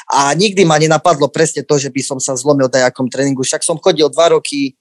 A 0.08 0.32
nikdy 0.36 0.64
ma 0.64 0.76
nenapadlo 0.76 1.28
presne 1.28 1.64
to, 1.64 1.76
že 1.80 1.88
by 1.92 2.00
som 2.04 2.18
sa 2.20 2.36
zlomil 2.36 2.68
dajakom 2.68 3.08
tréningu. 3.08 3.44
Však 3.44 3.64
som 3.64 3.80
chodil 3.80 4.08
dva 4.12 4.36
roky, 4.36 4.76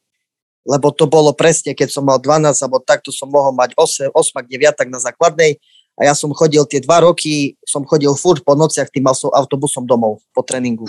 lebo 0.67 0.91
to 0.91 1.07
bolo 1.07 1.31
presne, 1.31 1.71
keď 1.71 1.89
som 1.89 2.03
mal 2.03 2.19
12, 2.19 2.51
alebo 2.59 2.83
takto 2.83 3.09
som 3.15 3.31
mohol 3.31 3.55
mať 3.55 3.71
8, 3.79 4.11
8 4.11 4.43
9 4.43 4.91
na 4.91 4.99
základnej. 4.99 5.55
A 5.97 6.05
ja 6.05 6.13
som 6.13 6.29
chodil 6.29 6.61
tie 6.69 6.77
dva 6.77 7.01
roky, 7.01 7.57
som 7.65 7.81
chodil 7.81 8.13
furt 8.13 8.45
po 8.45 8.53
nociach 8.53 8.93
tým 8.93 9.09
som 9.17 9.33
autobusom 9.33 9.89
domov 9.89 10.21
po 10.29 10.45
tréningu. 10.45 10.85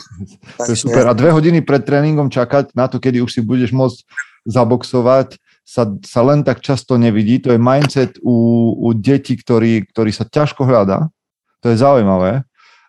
To 0.60 0.68
je 0.68 0.76
super. 0.76 1.08
A 1.08 1.16
dve 1.16 1.32
hodiny 1.32 1.64
pred 1.64 1.80
tréningom 1.80 2.28
čakať 2.28 2.76
na 2.76 2.92
to, 2.92 3.00
kedy 3.00 3.24
už 3.24 3.32
si 3.32 3.40
budeš 3.40 3.72
môcť 3.72 4.04
zaboxovať, 4.44 5.40
sa, 5.64 5.88
sa 6.04 6.20
len 6.24 6.44
tak 6.44 6.60
často 6.60 7.00
nevidí. 7.00 7.40
To 7.44 7.52
je 7.52 7.60
mindset 7.60 8.20
u, 8.20 8.36
u 8.76 8.88
detí, 8.92 9.36
ktorý, 9.36 9.88
ktorý 9.88 10.12
sa 10.12 10.28
ťažko 10.28 10.68
hľadá. 10.68 11.08
To 11.64 11.72
je 11.72 11.76
zaujímavé 11.80 12.47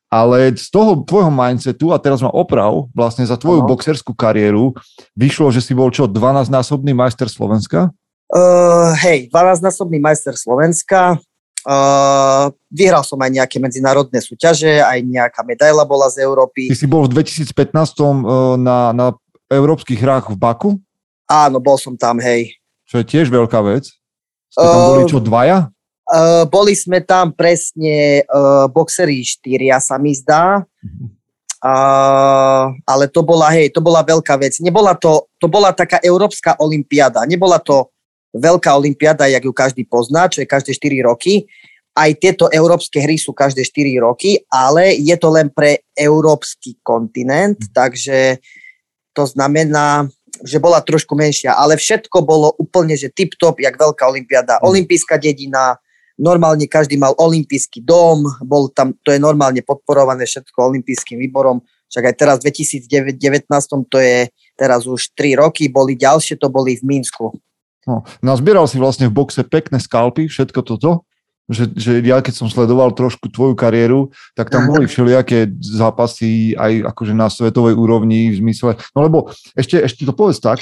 ale 0.09 0.57
z 0.57 0.67
toho 0.73 1.05
tvojho 1.05 1.29
mindsetu, 1.29 1.93
a 1.93 2.01
teraz 2.01 2.19
ma 2.25 2.33
oprav, 2.33 2.89
vlastne 2.97 3.21
za 3.21 3.37
tvoju 3.37 3.61
uh-huh. 3.61 3.71
boxerskú 3.77 4.17
kariéru 4.17 4.73
vyšlo, 5.13 5.53
že 5.53 5.61
si 5.61 5.77
bol 5.77 5.93
čo, 5.93 6.09
12-násobný 6.09 6.97
majster 6.97 7.29
Slovenska? 7.29 7.93
Uh, 8.29 8.97
hej, 9.05 9.29
12-násobný 9.29 10.01
majster 10.01 10.33
Slovenska. 10.33 11.21
Uh, 11.61 12.49
vyhral 12.73 13.05
som 13.05 13.21
aj 13.21 13.31
nejaké 13.37 13.61
medzinárodné 13.61 14.17
súťaže, 14.17 14.81
aj 14.81 15.05
nejaká 15.05 15.45
medaila 15.45 15.85
bola 15.85 16.09
z 16.09 16.25
Európy. 16.25 16.73
Ty 16.73 16.77
si 16.77 16.89
bol 16.89 17.05
v 17.05 17.21
2015 17.21 17.53
uh, 17.53 18.57
na, 18.57 18.89
na 18.93 19.13
európskych 19.49 20.01
hrách 20.01 20.33
v 20.33 20.37
Baku? 20.37 20.69
Áno, 21.29 21.61
bol 21.61 21.77
som 21.77 21.93
tam, 21.93 22.17
hej. 22.17 22.57
Čo 22.89 23.01
je 23.01 23.05
tiež 23.05 23.29
veľká 23.29 23.61
vec. 23.61 23.93
Ste 24.49 24.65
tam 24.65 24.81
boli 24.97 25.05
čo, 25.05 25.21
dvaja? 25.21 25.69
Uh, 26.09 26.49
boli 26.49 26.73
sme 26.73 27.05
tam 27.05 27.29
presne 27.37 28.25
uh, 28.25 28.65
boxery 28.65 29.21
štyria 29.21 29.77
sa 29.77 30.01
mi 30.01 30.17
zdá. 30.17 30.65
Uh, 31.59 32.71
ale 32.87 33.11
to 33.11 33.21
bola, 33.21 33.51
hej, 33.51 33.69
to 33.69 33.83
bola 33.83 34.01
veľká 34.01 34.39
vec. 34.39 34.57
Nebola 34.63 34.95
to, 34.95 35.29
to 35.37 35.45
bola 35.45 35.75
taká 35.75 36.01
európska 36.01 36.57
olimpiada. 36.57 37.27
Nebola 37.29 37.61
to 37.61 37.93
veľká 38.33 38.73
olimpiada, 38.73 39.27
jak 39.27 39.43
ju 39.43 39.53
každý 39.53 39.83
pozná, 39.85 40.29
čo 40.29 40.41
je 40.41 40.47
každé 40.47 40.71
4 40.73 41.09
roky. 41.09 41.45
Aj 41.97 42.09
tieto 42.15 42.47
európske 42.47 43.01
hry 43.01 43.19
sú 43.19 43.35
každé 43.35 43.65
4 43.65 44.05
roky, 44.05 44.39
ale 44.47 44.95
je 44.95 45.15
to 45.19 45.29
len 45.33 45.51
pre 45.51 45.83
európsky 45.97 46.77
kontinent, 46.79 47.59
mm. 47.59 47.69
takže 47.75 48.39
to 49.11 49.27
znamená, 49.27 50.07
že 50.45 50.61
bola 50.61 50.79
trošku 50.79 51.17
menšia, 51.17 51.57
ale 51.57 51.75
všetko 51.75 52.23
bolo 52.23 52.55
úplne, 52.55 52.95
že 52.95 53.11
tip-top, 53.11 53.59
jak 53.59 53.75
veľká 53.75 54.07
olimpiada. 54.07 54.61
Mm. 54.61 54.63
Olympijská 54.63 55.19
dedina, 55.19 55.75
normálne 56.19 56.67
každý 56.67 56.99
mal 56.99 57.15
olimpijský 57.15 57.81
dom, 57.81 58.27
bol 58.43 58.67
tam, 58.69 58.93
to 59.01 59.15
je 59.15 59.17
normálne 59.17 59.63
podporované 59.63 60.27
všetko 60.27 60.75
olimpijským 60.75 61.17
výborom, 61.17 61.63
však 61.89 62.03
aj 62.05 62.15
teraz 62.19 62.35
v 62.43 62.51
2019, 62.51 63.47
to 63.89 63.97
je 63.97 64.29
teraz 64.59 64.85
už 64.85 65.15
3 65.15 65.39
roky, 65.39 65.71
boli 65.71 65.95
ďalšie, 65.95 66.37
to 66.37 66.51
boli 66.51 66.77
v 66.77 66.83
Minsku. 66.85 67.33
No, 67.87 68.05
nazbieral 68.21 68.67
si 68.69 68.77
vlastne 68.77 69.09
v 69.09 69.15
boxe 69.15 69.41
pekné 69.47 69.81
skalpy, 69.81 70.29
všetko 70.29 70.61
toto, 70.61 71.09
že, 71.49 71.65
že 71.73 71.91
ja 72.05 72.21
keď 72.21 72.45
som 72.45 72.47
sledoval 72.51 72.93
trošku 72.93 73.33
tvoju 73.33 73.57
kariéru, 73.57 74.13
tak 74.37 74.53
tam 74.53 74.69
boli 74.69 74.85
všelijaké 74.85 75.49
zápasy 75.57 76.53
aj 76.53 76.93
akože 76.93 77.13
na 77.17 77.25
svetovej 77.25 77.73
úrovni 77.73 78.29
v 78.29 78.37
zmysle, 78.37 78.77
no 78.93 78.99
lebo 79.01 79.33
ešte, 79.57 79.81
ešte 79.81 80.05
to 80.05 80.13
povedz 80.13 80.37
tak, 80.37 80.61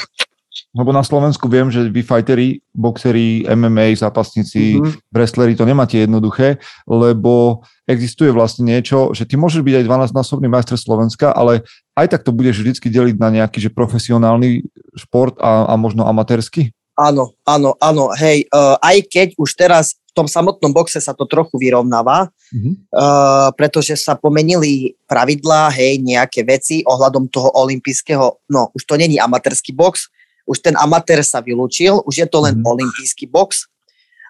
lebo 0.76 0.92
na 0.92 1.02
Slovensku 1.02 1.48
viem, 1.48 1.72
že 1.72 1.88
vy 1.88 2.04
fighteri, 2.04 2.60
boxeri, 2.76 3.48
MMA, 3.48 3.96
zápasníci, 3.96 4.78
mm-hmm. 4.78 5.10
wrestleri 5.10 5.56
to 5.56 5.64
nemáte 5.64 5.96
jednoduché, 5.96 6.60
lebo 6.86 7.64
existuje 7.88 8.30
vlastne 8.30 8.68
niečo, 8.68 9.16
že 9.16 9.24
ty 9.24 9.40
môžeš 9.40 9.64
byť 9.64 9.76
aj 9.80 9.88
12-násobný 9.88 10.48
majster 10.52 10.76
Slovenska, 10.76 11.32
ale 11.32 11.64
aj 11.96 12.14
tak 12.14 12.22
to 12.28 12.36
budeš 12.36 12.62
vždycky 12.62 12.92
deliť 12.92 13.16
na 13.16 13.32
nejaký 13.42 13.64
že 13.64 13.72
profesionálny 13.72 14.68
šport 15.00 15.40
a, 15.40 15.72
a 15.72 15.74
možno 15.80 16.04
amatérsky? 16.04 16.76
Áno, 16.98 17.38
áno, 17.46 17.78
áno, 17.78 18.10
hej, 18.18 18.50
uh, 18.50 18.74
aj 18.82 19.06
keď 19.06 19.28
už 19.38 19.54
teraz 19.54 19.94
v 20.10 20.26
tom 20.26 20.26
samotnom 20.26 20.74
boxe 20.74 20.98
sa 20.98 21.14
to 21.14 21.30
trochu 21.30 21.54
vyrovnáva, 21.62 22.34
mm-hmm. 22.50 22.74
uh, 22.90 23.54
pretože 23.54 23.94
sa 24.02 24.18
pomenili 24.18 24.98
pravidlá, 25.06 25.70
hej, 25.78 26.02
nejaké 26.02 26.42
veci 26.42 26.82
ohľadom 26.82 27.30
toho 27.30 27.54
olympijského, 27.54 28.42
no 28.50 28.74
už 28.74 28.82
to 28.90 28.98
není 28.98 29.22
amatérsky 29.22 29.70
box, 29.70 30.10
už 30.48 30.64
ten 30.64 30.74
amatér 30.80 31.20
sa 31.22 31.44
vylúčil, 31.44 32.00
už 32.08 32.24
je 32.24 32.28
to 32.28 32.40
len 32.40 32.58
mm. 32.58 32.66
olimpijský 32.66 33.28
box 33.28 33.68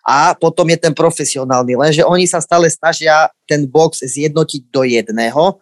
a 0.01 0.33
potom 0.33 0.65
je 0.73 0.77
ten 0.81 0.91
profesionálny. 0.91 1.77
Lenže 1.77 2.01
oni 2.01 2.25
sa 2.25 2.41
stále 2.41 2.65
snažia 2.73 3.29
ten 3.45 3.69
box 3.69 4.01
zjednotiť 4.01 4.61
do 4.73 4.81
jedného 4.81 5.61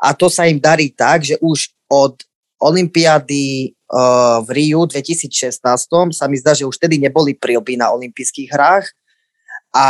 a 0.00 0.16
to 0.16 0.32
sa 0.32 0.48
im 0.48 0.56
darí 0.56 0.88
tak, 0.88 1.22
že 1.22 1.36
už 1.44 1.76
od 1.92 2.16
Olympiády 2.60 3.72
uh, 3.72 4.40
v 4.44 4.48
Riu 4.52 4.84
2016 4.84 5.60
sa 6.12 6.24
mi 6.28 6.36
zdá, 6.36 6.52
že 6.56 6.68
už 6.68 6.76
tedy 6.76 7.00
neboli 7.00 7.36
prilby 7.36 7.76
na 7.76 7.92
olympijských 7.92 8.52
hrách 8.52 8.88
a 9.70 9.86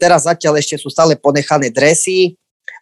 teraz 0.00 0.24
zatiaľ 0.24 0.56
ešte 0.58 0.80
sú 0.80 0.88
stále 0.88 1.14
ponechané 1.20 1.68
dresy, 1.68 2.34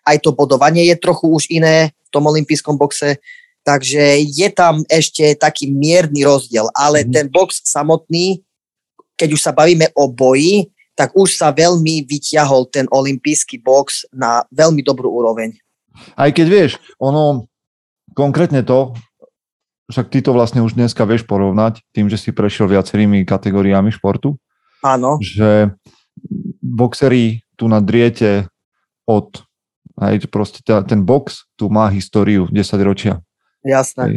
aj 0.06 0.22
to 0.22 0.30
bodovanie 0.30 0.86
je 0.88 0.96
trochu 0.96 1.26
už 1.26 1.44
iné 1.50 1.90
v 2.06 2.10
tom 2.12 2.24
olympijskom 2.28 2.78
boxe, 2.78 3.18
takže 3.64 4.20
je 4.22 4.48
tam 4.52 4.84
ešte 4.86 5.34
taký 5.34 5.72
mierny 5.72 6.22
rozdiel, 6.22 6.68
ale 6.76 7.02
mm. 7.02 7.10
ten 7.10 7.26
box 7.32 7.64
samotný 7.64 8.44
keď 9.14 9.28
už 9.34 9.40
sa 9.40 9.52
bavíme 9.54 9.90
o 9.94 10.10
boji, 10.10 10.70
tak 10.94 11.14
už 11.14 11.34
sa 11.34 11.50
veľmi 11.50 12.06
vyťahol 12.06 12.70
ten 12.70 12.86
olimpijský 12.90 13.62
box 13.62 14.06
na 14.14 14.46
veľmi 14.54 14.82
dobrú 14.82 15.10
úroveň. 15.10 15.54
Aj 16.14 16.30
keď 16.30 16.46
vieš, 16.46 16.72
ono 16.98 17.50
konkrétne 18.14 18.62
to, 18.62 18.94
však 19.90 20.10
ty 20.10 20.18
to 20.22 20.30
vlastne 20.34 20.62
už 20.62 20.78
dneska 20.78 21.02
vieš 21.06 21.26
porovnať 21.26 21.82
tým, 21.94 22.06
že 22.10 22.18
si 22.18 22.30
prešiel 22.30 22.70
viacerými 22.70 23.26
kategóriami 23.26 23.90
športu. 23.94 24.38
Áno. 24.82 25.18
Že 25.18 25.74
boxery 26.62 27.42
tu 27.58 27.66
na 27.70 27.82
driete 27.82 28.48
od, 29.04 29.42
aj 29.98 30.30
proste 30.30 30.62
ten 30.62 31.02
box 31.02 31.46
tu 31.58 31.70
má 31.70 31.90
históriu 31.90 32.46
10 32.50 32.54
ročia. 32.86 33.20
Jasné. 33.64 34.02
Hej. 34.04 34.16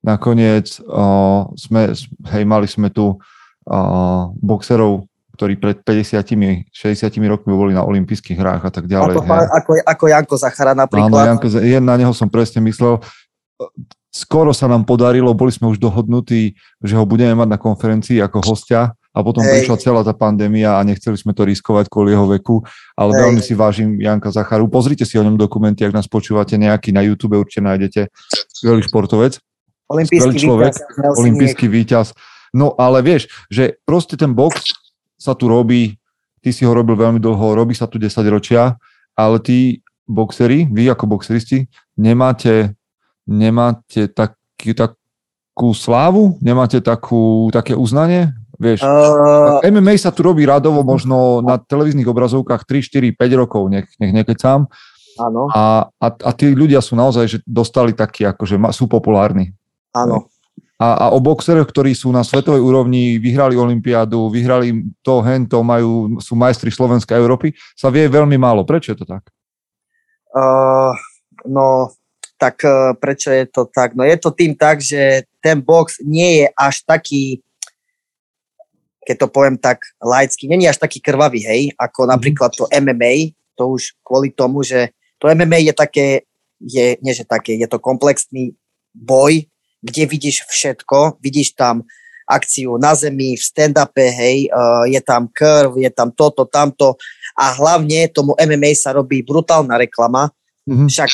Nakoniec 0.00 0.80
uh, 0.84 1.46
sme, 1.54 1.92
hej, 2.32 2.44
mali 2.48 2.66
sme 2.66 2.88
tu 2.88 3.16
uh, 3.16 4.24
boxerov, 4.40 5.06
ktorí 5.36 5.56
pred 5.56 5.80
50 5.80 6.72
60 6.72 7.32
rokmi 7.32 7.52
boli 7.52 7.72
na 7.72 7.84
olympijských 7.84 8.36
hrách 8.36 8.62
a 8.66 8.70
tak 8.72 8.88
ďalej. 8.88 9.16
Ako, 9.16 9.24
ako, 9.28 9.70
ako 9.84 10.04
Janko 10.08 10.36
Zachara 10.36 10.72
napríklad. 10.72 11.08
Áno, 11.08 11.28
Janko, 11.36 11.46
na 11.80 11.94
neho 11.96 12.12
som 12.16 12.28
presne 12.32 12.64
myslel. 12.64 13.00
Skoro 14.10 14.50
sa 14.50 14.66
nám 14.66 14.82
podarilo, 14.88 15.30
boli 15.36 15.54
sme 15.54 15.70
už 15.70 15.78
dohodnutí, 15.78 16.58
že 16.82 16.94
ho 16.98 17.04
budeme 17.06 17.36
mať 17.36 17.48
na 17.48 17.58
konferencii 17.60 18.18
ako 18.18 18.42
hostia 18.42 18.96
a 19.10 19.18
potom 19.26 19.42
Hej. 19.42 19.66
prišla 19.66 19.76
celá 19.82 20.00
tá 20.06 20.14
pandémia 20.14 20.78
a 20.78 20.86
nechceli 20.86 21.18
sme 21.18 21.34
to 21.34 21.42
riskovať 21.42 21.90
kvôli 21.90 22.14
jeho 22.14 22.30
veku, 22.30 22.62
ale 22.94 23.10
Hej. 23.10 23.20
veľmi 23.26 23.40
si 23.42 23.52
vážim 23.58 23.88
Janka 23.98 24.30
Zacharu. 24.30 24.70
Pozrite 24.70 25.02
si 25.02 25.18
o 25.18 25.22
ňom 25.26 25.34
dokumenty, 25.34 25.82
ak 25.82 25.94
nás 25.94 26.06
počúvate 26.06 26.54
nejaký 26.54 26.94
na 26.94 27.02
YouTube, 27.02 27.34
určite 27.34 27.66
nájdete. 27.66 28.00
Skvelý 28.60 28.84
športovec. 28.84 29.40
Olimpijský 29.88 30.36
človek. 30.36 30.76
Olimpijský 31.16 31.66
víťaz. 31.66 32.12
No 32.52 32.76
ale 32.76 33.00
vieš, 33.00 33.32
že 33.48 33.80
proste 33.88 34.20
ten 34.20 34.36
box 34.36 34.76
sa 35.16 35.32
tu 35.32 35.48
robí, 35.48 35.96
ty 36.44 36.52
si 36.52 36.68
ho 36.68 36.72
robil 36.76 36.92
veľmi 36.92 37.16
dlho, 37.16 37.56
robí 37.56 37.72
sa 37.72 37.88
tu 37.88 37.96
10 37.96 38.20
ročia, 38.28 38.76
ale 39.16 39.40
tí 39.40 39.80
boxery, 40.04 40.68
vy 40.68 40.90
ako 40.92 41.16
boxeristi, 41.16 41.70
nemáte, 41.96 42.74
nemáte 43.24 44.10
taký, 44.10 44.74
takú 44.74 45.70
slávu, 45.72 46.36
nemáte 46.42 46.82
takú, 46.82 47.48
také 47.54 47.78
uznanie, 47.78 48.34
vieš. 48.58 48.82
Uh... 48.82 49.62
MMA 49.62 49.94
sa 49.96 50.10
tu 50.10 50.26
robí 50.26 50.42
radovo 50.42 50.82
možno 50.82 51.40
na 51.40 51.56
televíznych 51.56 52.08
obrazovkách 52.08 52.66
3, 52.66 53.14
4, 53.14 53.16
5 53.16 53.40
rokov, 53.40 53.70
nech, 53.70 53.86
nech 54.02 54.12
nekecám. 54.12 54.66
Áno. 55.18 55.50
A, 55.50 55.90
a, 55.98 56.06
a 56.06 56.30
tí 56.36 56.54
ľudia 56.54 56.78
sú 56.78 56.94
naozaj, 56.94 57.24
že 57.26 57.38
dostali 57.42 57.90
takí, 57.96 58.22
akože 58.22 58.60
sú 58.70 58.86
populárni. 58.86 59.50
Áno 59.90 60.30
a, 60.80 60.88
a 60.96 61.06
o 61.12 61.20
boxeroch, 61.20 61.68
ktorí 61.68 61.92
sú 61.92 62.08
na 62.08 62.24
svetovej 62.24 62.64
úrovni, 62.64 63.20
vyhrali 63.20 63.52
olympiádu, 63.52 64.32
vyhrali 64.32 64.88
to, 65.04 65.20
hento, 65.20 65.60
majú, 65.60 66.16
sú 66.24 66.32
majstri 66.32 66.72
Slovenska 66.72 67.12
a 67.12 67.20
Európy, 67.20 67.52
sa 67.76 67.92
vie 67.92 68.08
veľmi 68.08 68.40
málo. 68.40 68.64
Prečo 68.64 68.96
je 68.96 69.04
to 69.04 69.04
tak? 69.04 69.28
Uh, 70.32 70.96
no, 71.44 71.92
tak 72.40 72.64
uh, 72.64 72.96
prečo 72.96 73.28
je 73.28 73.44
to 73.44 73.68
tak? 73.68 73.92
No 73.92 74.08
je 74.08 74.16
to 74.16 74.32
tým 74.32 74.56
tak, 74.56 74.80
že 74.80 75.28
ten 75.44 75.60
box 75.60 76.00
nie 76.00 76.40
je 76.40 76.46
až 76.56 76.80
taký, 76.88 77.44
keď 79.04 79.16
to 79.20 79.26
poviem 79.28 79.60
tak 79.60 79.84
laicky, 80.00 80.48
nie 80.48 80.64
je 80.64 80.72
až 80.72 80.80
taký 80.80 81.04
krvavý, 81.04 81.44
hej, 81.44 81.76
ako 81.76 82.08
napríklad 82.08 82.56
to 82.56 82.64
MMA, 82.72 83.36
to 83.52 83.76
už 83.76 83.92
kvôli 84.00 84.32
tomu, 84.32 84.64
že 84.64 84.96
to 85.20 85.28
MMA 85.28 85.68
je 85.68 85.74
také, 85.76 86.06
je, 86.58 86.96
nie 87.04 87.12
že 87.12 87.28
také, 87.28 87.54
je 87.60 87.68
to 87.68 87.76
komplexný 87.76 88.56
boj, 88.96 89.44
kde 89.84 90.02
vidíš 90.08 90.48
všetko, 90.48 91.20
vidíš 91.20 91.54
tam 91.56 91.84
akciu 92.30 92.78
na 92.78 92.94
zemi, 92.94 93.34
v 93.34 93.42
stand-upe, 93.42 94.06
hej, 94.06 94.46
uh, 94.54 94.86
je 94.86 95.02
tam 95.02 95.26
krv, 95.26 95.74
je 95.82 95.90
tam 95.90 96.14
toto, 96.14 96.46
tamto. 96.46 96.94
A 97.34 97.50
hlavne 97.58 98.06
tomu 98.06 98.38
MMA 98.38 98.70
sa 98.78 98.94
robí 98.94 99.26
brutálna 99.26 99.74
reklama, 99.74 100.30
mm-hmm. 100.64 100.86
však 100.86 101.10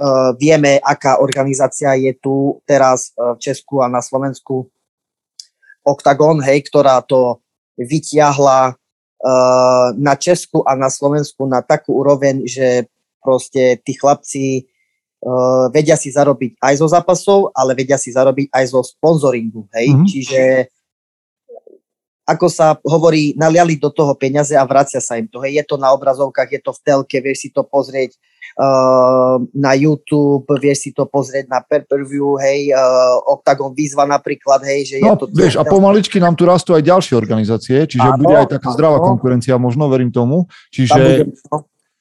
uh, 0.00 0.32
vieme, 0.40 0.80
aká 0.80 1.20
organizácia 1.20 1.92
je 2.00 2.16
tu 2.16 2.56
teraz 2.64 3.12
uh, 3.14 3.36
v 3.36 3.38
Česku 3.44 3.84
a 3.84 3.86
na 3.92 4.00
Slovensku. 4.00 4.72
Octagon, 5.84 6.40
hej, 6.40 6.64
ktorá 6.72 7.04
to 7.04 7.44
vytiahla 7.76 8.72
uh, 8.72 9.86
na 9.96 10.14
Česku 10.16 10.64
a 10.64 10.72
na 10.72 10.88
Slovensku 10.88 11.44
na 11.44 11.60
takú 11.60 12.00
úroveň, 12.00 12.48
že 12.48 12.88
proste 13.20 13.78
tí 13.84 13.94
chlapci 13.94 14.64
uh, 15.22 15.68
vedia 15.70 15.94
si 15.94 16.10
zarobiť 16.10 16.58
aj 16.58 16.74
zo 16.80 16.88
zápasov, 16.88 17.52
ale 17.54 17.76
vedia 17.76 18.00
si 18.00 18.10
zarobiť 18.10 18.48
aj 18.50 18.64
zo 18.72 18.80
sponzoringu, 18.82 19.68
hej, 19.76 19.88
mm-hmm. 19.92 20.08
čiže 20.08 20.42
ako 22.30 22.46
sa 22.46 22.78
hovorí, 22.86 23.34
naliali 23.34 23.74
do 23.74 23.90
toho 23.90 24.14
peniaze 24.14 24.54
a 24.54 24.62
vracia 24.62 25.02
sa 25.02 25.18
im 25.18 25.26
to. 25.26 25.42
Hej, 25.42 25.58
je 25.58 25.64
to 25.66 25.76
na 25.82 25.90
obrazovkách, 25.90 26.50
je 26.54 26.60
to 26.62 26.70
v 26.70 26.80
telke, 26.86 27.18
vieš 27.18 27.38
si 27.42 27.48
to 27.50 27.66
pozrieť 27.66 28.14
uh, 28.54 29.42
na 29.50 29.74
YouTube, 29.74 30.46
vieš 30.62 30.86
si 30.86 30.90
to 30.94 31.10
pozrieť 31.10 31.50
na 31.50 31.58
per-per-view, 31.58 32.38
hej, 32.38 32.70
uh, 32.70 33.18
Octagon 33.26 33.74
výzva 33.74 34.06
napríklad, 34.06 34.62
hej, 34.62 34.94
že 34.94 34.96
no, 35.02 35.18
je 35.18 35.26
to... 35.26 35.26
vieš, 35.34 35.58
a 35.58 35.66
pomaličky 35.66 36.22
nám 36.22 36.38
tu 36.38 36.46
rastú 36.46 36.78
aj 36.78 36.86
ďalšie 36.86 37.14
organizácie, 37.18 37.82
čiže 37.90 38.06
áno, 38.06 38.22
bude 38.22 38.38
aj 38.38 38.48
taká 38.54 38.68
zdravá 38.78 39.02
konkurencia, 39.02 39.58
možno 39.58 39.90
verím 39.90 40.14
tomu, 40.14 40.46
čiže... 40.70 41.26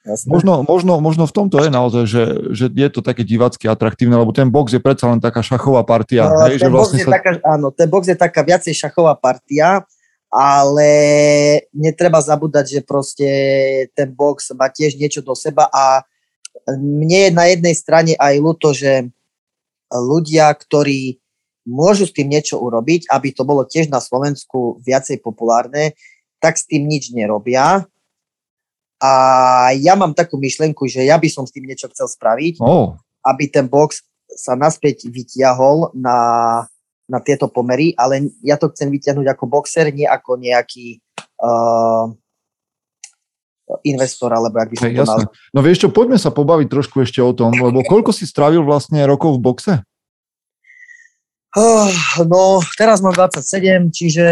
No. 0.07 0.15
Možno, 0.31 0.53
možno, 0.63 0.93
možno 1.03 1.23
v 1.27 1.35
tomto 1.35 1.59
je 1.59 1.67
naozaj, 1.67 2.03
že, 2.07 2.23
že 2.55 2.65
je 2.71 2.89
to 2.89 3.03
také 3.03 3.27
divacky 3.27 3.67
atraktívne, 3.67 4.15
lebo 4.15 4.31
ten 4.31 4.47
box 4.47 4.71
je 4.71 4.79
predsa 4.79 5.11
len 5.11 5.19
taká 5.19 5.43
šachová 5.43 5.83
partia. 5.83 6.23
Uh, 6.23 6.47
hej, 6.47 6.63
že 6.63 6.71
vlastne 6.71 7.03
sa... 7.03 7.19
taká, 7.19 7.35
áno, 7.43 7.67
ten 7.75 7.91
box 7.91 8.07
je 8.07 8.15
taká 8.15 8.39
viacej 8.39 8.71
šachová 8.71 9.19
partia, 9.19 9.83
ale 10.31 10.89
netreba 11.75 12.23
zabúdať, 12.23 12.79
že 12.79 12.81
proste 12.87 13.27
ten 13.91 14.07
box 14.07 14.55
má 14.55 14.71
tiež 14.71 14.95
niečo 14.95 15.19
do 15.19 15.35
seba 15.35 15.67
a 15.67 16.07
mne 16.79 17.29
je 17.29 17.31
na 17.35 17.45
jednej 17.51 17.75
strane 17.75 18.13
aj 18.15 18.33
ľúto, 18.39 18.71
že 18.71 19.11
ľudia, 19.91 20.47
ktorí 20.53 21.19
môžu 21.67 22.07
s 22.07 22.15
tým 22.15 22.31
niečo 22.31 22.55
urobiť, 22.55 23.11
aby 23.11 23.35
to 23.35 23.43
bolo 23.43 23.67
tiež 23.67 23.91
na 23.91 23.99
Slovensku 23.99 24.79
viacej 24.79 25.19
populárne, 25.19 25.97
tak 26.39 26.55
s 26.55 26.65
tým 26.65 26.87
nič 26.87 27.11
nerobia 27.11 27.83
a 28.99 29.11
ja 29.79 29.95
mám 29.95 30.11
takú 30.11 30.35
myšlenku, 30.35 30.83
že 30.91 31.07
ja 31.07 31.15
by 31.15 31.31
som 31.31 31.47
s 31.47 31.55
tým 31.55 31.63
niečo 31.63 31.87
chcel 31.87 32.11
spraviť, 32.11 32.59
oh. 32.59 32.99
aby 33.23 33.47
ten 33.47 33.71
box 33.71 34.03
sa 34.27 34.59
naspäť 34.59 35.07
vytiahol 35.07 35.95
na, 35.95 36.19
na 37.07 37.19
tieto 37.23 37.47
pomery, 37.47 37.95
ale 37.95 38.27
ja 38.43 38.59
to 38.59 38.67
chcem 38.75 38.91
vytiahnuť 38.91 39.27
ako 39.31 39.43
boxer, 39.47 39.89
nie 39.95 40.05
ako 40.05 40.37
nejaký 40.37 40.99
uh, 41.39 42.11
investor, 43.87 44.33
alebo 44.33 44.59
ak 44.59 44.69
by 44.69 44.75
som 44.75 44.89
hey, 44.89 44.97
to 44.97 45.05
nazval. 45.05 45.31
No 45.55 45.59
vieš 45.63 45.77
čo, 45.85 45.89
poďme 45.93 46.17
sa 46.19 46.33
pobaviť 46.33 46.67
trošku 46.67 46.99
ešte 46.99 47.23
o 47.23 47.31
tom, 47.31 47.55
lebo 47.55 47.79
koľko 47.85 48.11
si 48.11 48.27
strávil 48.27 48.65
vlastne 48.65 48.99
rokov 49.07 49.37
v 49.37 49.41
boxe? 49.41 49.73
Oh, 51.57 51.89
no, 52.29 52.61
teraz 52.77 53.01
mám 53.01 53.17
27, 53.17 53.89
čiže 53.89 54.25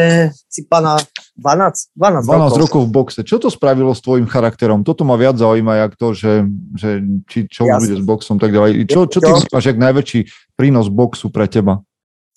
si 0.46 0.62
pána 0.70 1.02
12, 1.34 1.98
12, 1.98 2.30
12 2.30 2.30
rokov. 2.30 2.62
rokov 2.62 2.82
v 2.86 2.92
boxe. 2.94 3.20
Čo 3.26 3.42
to 3.42 3.50
spravilo 3.50 3.90
s 3.98 4.06
tvojim 4.06 4.30
charakterom? 4.30 4.86
Toto 4.86 5.02
ma 5.02 5.18
viac 5.18 5.34
zaujíma, 5.34 5.82
jak 5.82 5.98
to, 5.98 6.14
že, 6.14 6.46
že 6.78 7.02
či, 7.26 7.50
čo 7.50 7.66
Jasne. 7.66 7.82
bude 7.82 7.96
s 7.98 8.04
boxom, 8.06 8.38
tak 8.38 8.54
ďalej. 8.54 8.86
Čo, 8.86 9.10
čo 9.10 9.18
ty 9.18 9.34
máš, 9.34 9.66
jak 9.66 9.82
najväčší 9.82 10.20
prínos 10.54 10.94
boxu 10.94 11.34
pre 11.34 11.50
teba? 11.50 11.82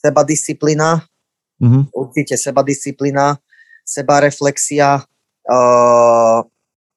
Seba 0.00 0.24
disciplína, 0.24 1.04
uh-huh. 1.60 1.84
určite 1.92 2.40
seba 2.40 2.64
disciplína, 2.64 3.36
seba 3.84 4.24
reflexia, 4.24 5.04
uh, 5.44 6.40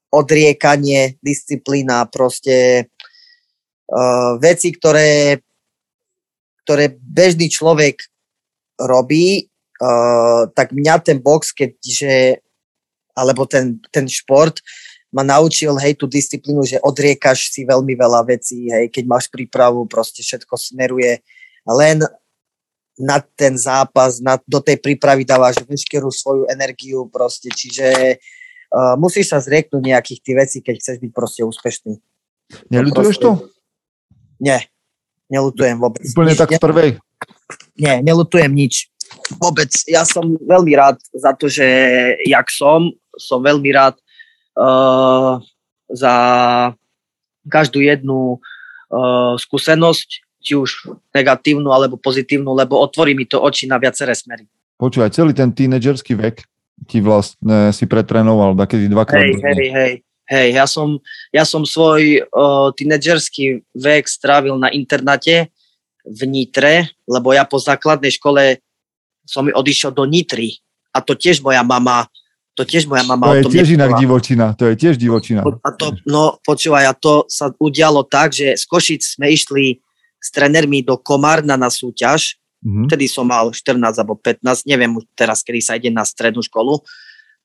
odriekanie, 0.07 1.19
disciplína, 1.19 2.07
proste 2.07 2.87
uh, 3.91 4.39
veci, 4.39 4.71
ktoré 4.71 5.43
ktoré 6.63 6.95
bežný 6.95 7.51
človek 7.51 7.99
robí, 8.79 9.51
uh, 9.83 10.49
tak 10.55 10.71
mňa 10.71 10.95
ten 11.03 11.19
box, 11.19 11.51
keďže, 11.51 12.39
alebo 13.13 13.45
ten, 13.45 13.77
ten 13.91 14.07
šport 14.07 14.63
ma 15.13 15.21
naučil, 15.21 15.77
hej, 15.77 15.93
tú 15.93 16.09
disciplínu, 16.09 16.65
že 16.65 16.81
odriekaš 16.81 17.53
si 17.53 17.61
veľmi 17.69 17.93
veľa 17.93 18.25
vecí, 18.25 18.71
hej, 18.73 18.89
keď 18.89 19.03
máš 19.05 19.29
prípravu, 19.29 19.85
proste 19.85 20.25
všetko 20.25 20.57
smeruje 20.57 21.21
len 21.69 22.01
na 22.97 23.21
ten 23.21 23.53
zápas, 23.57 24.17
na, 24.21 24.41
do 24.45 24.57
tej 24.61 24.81
prípravy 24.81 25.25
dávaš 25.25 25.61
veškerú 25.65 26.09
svoju 26.09 26.49
energiu 26.49 27.05
proste, 27.09 27.53
čiže 27.53 28.17
uh, 28.17 28.97
musíš 28.97 29.33
sa 29.33 29.41
zrieknúť 29.41 29.81
nejakých 29.85 30.19
tých 30.21 30.37
vecí, 30.37 30.57
keď 30.65 30.75
chceš 30.81 30.97
byť 31.01 31.11
proste 31.13 31.41
úspešný. 31.45 31.93
Nelutuješ 32.69 33.17
to? 33.21 33.49
Nie, 34.41 34.72
nelutujem 35.31 35.77
vôbec. 35.79 36.03
Úplne 36.03 36.33
nič, 36.33 36.39
tak 36.39 36.49
z 36.55 36.59
prvej? 36.59 36.89
Nie, 37.77 38.01
nelutujem 38.03 38.51
nič. 38.51 38.89
Vôbec. 39.37 39.69
Ja 39.85 40.03
som 40.03 40.35
veľmi 40.41 40.73
rád 40.73 40.97
za 41.13 41.31
to, 41.37 41.47
že 41.47 41.65
jak 42.25 42.49
som, 42.49 42.91
som 43.15 43.39
veľmi 43.39 43.69
rád 43.71 43.95
uh, 44.57 45.37
za 45.91 46.15
každú 47.45 47.83
jednu 47.83 48.39
uh, 48.39 49.35
skúsenosť, 49.37 50.09
či 50.43 50.53
už 50.59 50.91
negatívnu 51.15 51.71
alebo 51.71 51.95
pozitívnu, 51.95 52.51
lebo 52.51 52.79
otvorí 52.79 53.15
mi 53.15 53.23
to 53.23 53.39
oči 53.39 53.67
na 53.69 53.79
viaceré 53.79 54.11
smery. 54.11 54.43
Počúvaj, 54.75 55.15
celý 55.15 55.31
ten 55.31 55.55
tínedžerský 55.55 56.19
vek 56.19 56.43
ti 56.89 56.99
vlastne 56.99 57.71
si 57.71 57.87
pretrénoval 57.87 58.57
takedy 58.59 58.91
dvakrát. 58.91 59.23
Hej, 59.23 59.39
hej, 59.39 59.69
hej. 59.71 59.93
Hej, 60.23 60.55
ja 60.55 60.65
som, 60.65 61.03
ja 61.35 61.43
som 61.43 61.67
svoj 61.67 62.23
uh, 62.23 62.71
tínedžerský 62.71 63.67
vek 63.75 64.07
strávil 64.07 64.55
na 64.55 64.71
internáte 64.71 65.51
v 66.07 66.21
Nitre, 66.27 66.95
lebo 67.03 67.35
ja 67.35 67.43
po 67.43 67.59
základnej 67.59 68.11
škole 68.15 68.63
som 69.27 69.47
odišiel 69.47 69.91
do 69.91 70.07
Nitry 70.07 70.59
a 70.95 71.03
to 71.03 71.15
tiež 71.15 71.43
moja 71.43 71.63
mama 71.63 72.07
to 72.53 72.61
tiež 72.61 72.85
moja 72.85 73.01
mama 73.01 73.41
to 73.41 73.49
je 73.49 73.59
tiež 73.59 73.73
inak 73.73 73.97
divočina, 73.97 74.53
to 74.53 74.69
je 74.69 74.75
tiež 74.77 74.95
divočina. 75.01 75.41
A 75.41 75.69
to, 75.73 75.97
no 76.05 76.37
počúvaj, 76.45 76.85
a 76.85 76.93
to 76.93 77.25
sa 77.25 77.49
udialo 77.49 78.05
tak, 78.05 78.29
že 78.29 78.53
z 78.53 78.63
Košic 78.69 79.01
sme 79.01 79.33
išli 79.33 79.81
s 80.21 80.29
trenermi 80.29 80.85
do 80.85 81.01
Komárna 81.01 81.57
na 81.57 81.73
súťaž, 81.73 82.37
mm-hmm. 82.61 82.85
vtedy 82.87 83.09
som 83.09 83.25
mal 83.25 83.49
14 83.49 83.97
alebo 83.97 84.13
15, 84.21 84.69
neviem 84.69 84.93
už 84.93 85.03
teraz, 85.17 85.41
kedy 85.41 85.59
sa 85.65 85.81
ide 85.81 85.89
na 85.89 86.05
strednú 86.05 86.45
školu. 86.45 86.85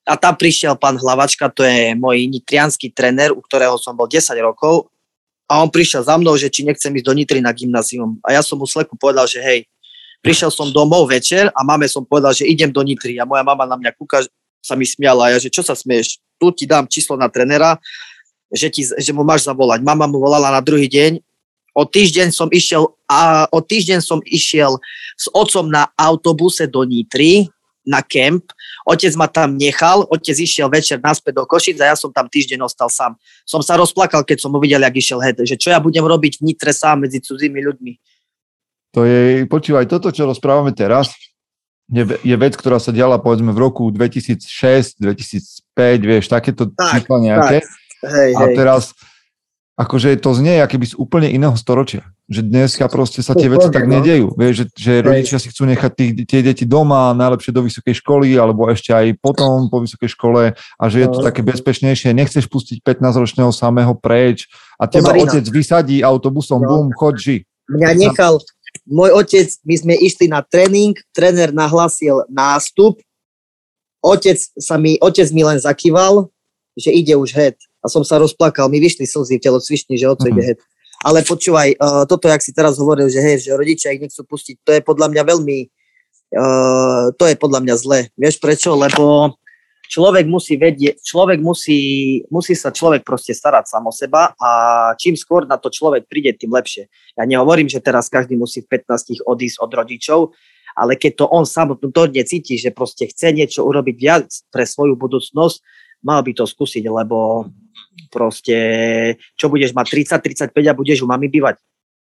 A 0.09 0.17
tam 0.17 0.33
prišiel 0.35 0.73
pán 0.81 0.97
Hlavačka, 0.97 1.53
to 1.53 1.61
je 1.63 1.93
môj 1.93 2.25
nitrianský 2.33 2.89
trener, 2.97 3.29
u 3.37 3.45
ktorého 3.45 3.77
som 3.77 3.93
bol 3.93 4.09
10 4.09 4.25
rokov. 4.41 4.89
A 5.45 5.61
on 5.61 5.69
prišiel 5.69 6.05
za 6.05 6.17
mnou, 6.17 6.37
že 6.41 6.49
či 6.49 6.65
nechcem 6.65 6.93
ísť 6.93 7.05
do 7.05 7.13
Nitry 7.13 7.41
na 7.45 7.53
gymnázium. 7.53 8.17
A 8.25 8.37
ja 8.37 8.41
som 8.41 8.57
mu 8.57 8.65
sleku 8.65 8.97
povedal, 8.97 9.29
že 9.29 9.41
hej, 9.41 9.69
prišiel 10.25 10.49
som 10.49 10.69
domov 10.73 11.09
večer 11.09 11.53
a 11.53 11.61
máme 11.61 11.89
som 11.89 12.05
povedal, 12.05 12.33
že 12.33 12.49
idem 12.49 12.73
do 12.73 12.81
Nitry. 12.81 13.21
A 13.21 13.29
moja 13.29 13.45
mama 13.45 13.69
na 13.69 13.77
mňa 13.77 13.93
kúka, 13.97 14.25
sa 14.65 14.75
mi 14.77 14.85
smiala. 14.85 15.31
A 15.31 15.33
ja, 15.37 15.39
že 15.41 15.49
čo 15.53 15.65
sa 15.65 15.73
smieš? 15.73 16.21
Tu 16.37 16.47
ti 16.53 16.65
dám 16.69 16.85
číslo 16.91 17.17
na 17.17 17.31
trenera, 17.31 17.79
že, 18.53 18.69
ti, 18.69 18.85
že 18.85 19.13
mu 19.13 19.25
máš 19.25 19.49
zavolať. 19.49 19.81
Mama 19.85 20.05
mu 20.05 20.21
volala 20.21 20.53
na 20.53 20.61
druhý 20.61 20.89
deň. 20.89 21.21
O 21.79 21.87
týždeň 21.87 22.35
som 22.35 22.51
išiel, 22.51 22.91
a 23.07 23.47
o 23.55 23.63
týždeň 23.63 24.03
som 24.03 24.19
išiel 24.27 24.83
s 25.15 25.31
otcom 25.31 25.71
na 25.71 25.87
autobuse 25.95 26.67
do 26.67 26.83
Nitry, 26.83 27.47
na 27.87 28.03
kemp. 28.03 28.51
Otec 28.89 29.13
ma 29.21 29.29
tam 29.29 29.61
nechal, 29.61 30.09
otec 30.09 30.33
išiel 30.33 30.73
večer 30.73 30.97
naspäť 30.97 31.37
do 31.37 31.45
Košic 31.45 31.77
a 31.85 31.93
ja 31.93 31.97
som 31.97 32.09
tam 32.09 32.25
týždeň 32.25 32.65
ostal 32.65 32.89
sám. 32.89 33.21
Som 33.45 33.61
sa 33.61 33.77
rozplakal, 33.77 34.25
keď 34.25 34.49
som 34.49 34.57
uvidel, 34.57 34.81
jak 34.81 34.97
išiel 34.97 35.21
head, 35.21 35.37
že 35.45 35.61
čo 35.61 35.69
ja 35.69 35.77
budem 35.77 36.09
robiť 36.09 36.41
v 36.41 36.49
Nitre 36.49 36.73
sám 36.73 37.05
medzi 37.05 37.21
cudzími 37.21 37.61
ľuďmi. 37.61 37.93
To 38.97 39.05
je, 39.05 39.45
počúvaj, 39.45 39.85
toto, 39.85 40.09
čo 40.09 40.25
rozprávame 40.25 40.73
teraz, 40.73 41.13
je, 41.93 42.05
je 42.25 42.37
vec, 42.37 42.57
ktorá 42.57 42.81
sa 42.81 42.89
diala 42.89 43.21
povedzme 43.21 43.53
v 43.53 43.61
roku 43.61 43.93
2006, 43.93 45.05
2005, 45.05 46.01
vieš, 46.01 46.25
takéto 46.33 46.73
tak, 46.73 47.05
čísla 47.05 47.17
nejaké. 47.21 47.57
Tak. 47.61 48.09
Hej, 48.09 48.31
a 48.37 48.43
hej. 48.49 48.55
teraz 48.55 48.97
akože 49.75 50.17
to 50.23 50.31
znie 50.35 50.63
aké 50.63 50.79
by 50.79 50.87
z 50.87 50.95
úplne 50.97 51.29
iného 51.29 51.55
storočia. 51.61 52.07
Že 52.29 52.45
dneska 52.45 52.85
proste 52.93 53.25
sa 53.25 53.33
tie 53.33 53.49
veci 53.49 53.73
tak 53.73 53.89
no. 53.89 53.97
nedejú. 53.97 54.37
Vieš, 54.37 54.53
že, 54.53 54.65
že 54.77 54.93
rodičia 55.01 55.41
si 55.41 55.49
chcú 55.49 55.65
nechať 55.65 55.93
tých, 55.97 56.13
tie 56.29 56.41
deti 56.45 56.69
doma, 56.69 57.17
najlepšie 57.17 57.57
do 57.57 57.65
vysokej 57.65 58.05
školy, 58.05 58.37
alebo 58.37 58.69
ešte 58.69 58.93
aj 58.93 59.17
potom 59.17 59.73
po 59.73 59.81
vysokej 59.81 60.13
škole 60.13 60.43
a 60.53 60.85
že 60.93 60.99
je 61.05 61.09
to 61.09 61.21
no. 61.21 61.27
také 61.27 61.41
bezpečnejšie. 61.41 62.13
Nechceš 62.13 62.45
pustiť 62.53 62.85
15-ročného 62.85 63.49
samého 63.49 63.97
preč 63.97 64.45
a 64.77 64.85
teba 64.85 65.17
otec 65.17 65.41
vysadí 65.49 66.05
autobusom, 66.05 66.61
no. 66.61 66.69
bum, 66.69 66.87
choď, 66.93 67.15
ži. 67.17 67.39
Mňa 67.73 67.97
nechal, 67.97 68.45
môj 68.85 69.17
otec, 69.17 69.49
my 69.65 69.75
sme 69.81 69.95
išli 69.97 70.29
na 70.29 70.45
tréning, 70.45 70.97
tréner 71.17 71.53
nahlasil 71.53 72.29
nástup, 72.29 73.01
otec, 74.05 74.37
sa 74.61 74.77
mi, 74.77 75.01
otec 75.01 75.29
mi 75.33 75.43
len 75.45 75.59
zakýval, 75.61 76.29
že 76.79 76.95
ide 76.95 77.17
už 77.19 77.35
head. 77.35 77.57
A 77.83 77.87
som 77.91 78.03
sa 78.03 78.19
rozplakal, 78.19 78.71
mi 78.71 78.79
vyšli 78.83 79.07
slzy 79.07 79.39
v 79.39 79.45
telo 79.45 79.59
cvični, 79.59 79.99
že 79.99 80.11
oco 80.11 80.27
mm-hmm. 80.27 80.39
ide 80.39 80.43
head. 80.55 80.59
Ale 80.99 81.23
počúvaj, 81.23 81.79
uh, 81.79 82.03
toto, 82.11 82.27
jak 82.27 82.43
si 82.43 82.51
teraz 82.51 82.75
hovoril, 82.83 83.07
že 83.07 83.23
hej, 83.23 83.39
že 83.39 83.55
rodičia 83.55 83.95
ich 83.95 84.03
nechcú 84.03 84.27
pustiť, 84.27 84.67
to 84.67 84.71
je 84.75 84.83
podľa 84.83 85.15
mňa 85.15 85.23
veľmi, 85.23 85.59
uh, 86.35 87.15
to 87.15 87.25
je 87.31 87.37
podľa 87.39 87.61
mňa 87.63 87.75
zle. 87.79 88.01
Vieš 88.19 88.43
prečo? 88.43 88.75
Lebo 88.75 89.39
človek 89.89 90.29
musí 90.29 90.61
vedieť, 90.61 91.01
človek 91.01 91.41
musí, 91.41 91.81
musí 92.29 92.53
sa 92.59 92.75
človek 92.75 93.03
proste 93.07 93.33
starať 93.33 93.71
sám 93.71 93.89
o 93.89 93.93
seba 93.95 94.37
a 94.37 94.51
čím 95.01 95.17
skôr 95.17 95.49
na 95.49 95.57
to 95.57 95.73
človek 95.73 96.11
príde, 96.11 96.37
tým 96.37 96.53
lepšie. 96.53 96.93
Ja 97.17 97.25
nehovorím, 97.25 97.67
že 97.71 97.81
teraz 97.81 98.13
každý 98.13 98.37
musí 98.37 98.61
v 98.63 98.83
15 98.83 99.25
odísť 99.25 99.59
od 99.65 99.71
rodičov, 99.73 100.21
ale 100.77 100.95
keď 100.95 101.25
to 101.25 101.27
on 101.33 101.49
samotne 101.49 102.23
cíti, 102.23 102.61
že 102.61 102.71
proste 102.71 103.09
chce 103.09 103.33
niečo 103.33 103.65
urobiť 103.65 103.97
viac 103.97 104.29
pre 104.53 104.69
svoju 104.69 104.95
budúcnosť, 104.95 105.59
mal 106.05 106.23
by 106.23 106.31
to 106.37 106.45
skúsiť, 106.47 106.87
lebo 106.87 107.49
proste, 108.09 108.57
čo 109.35 109.51
budeš 109.51 109.75
mať 109.75 109.87
30-35 110.23 110.55
a 110.55 110.73
budeš 110.73 111.03
u 111.03 111.11
mami 111.11 111.27
bývať. 111.27 111.59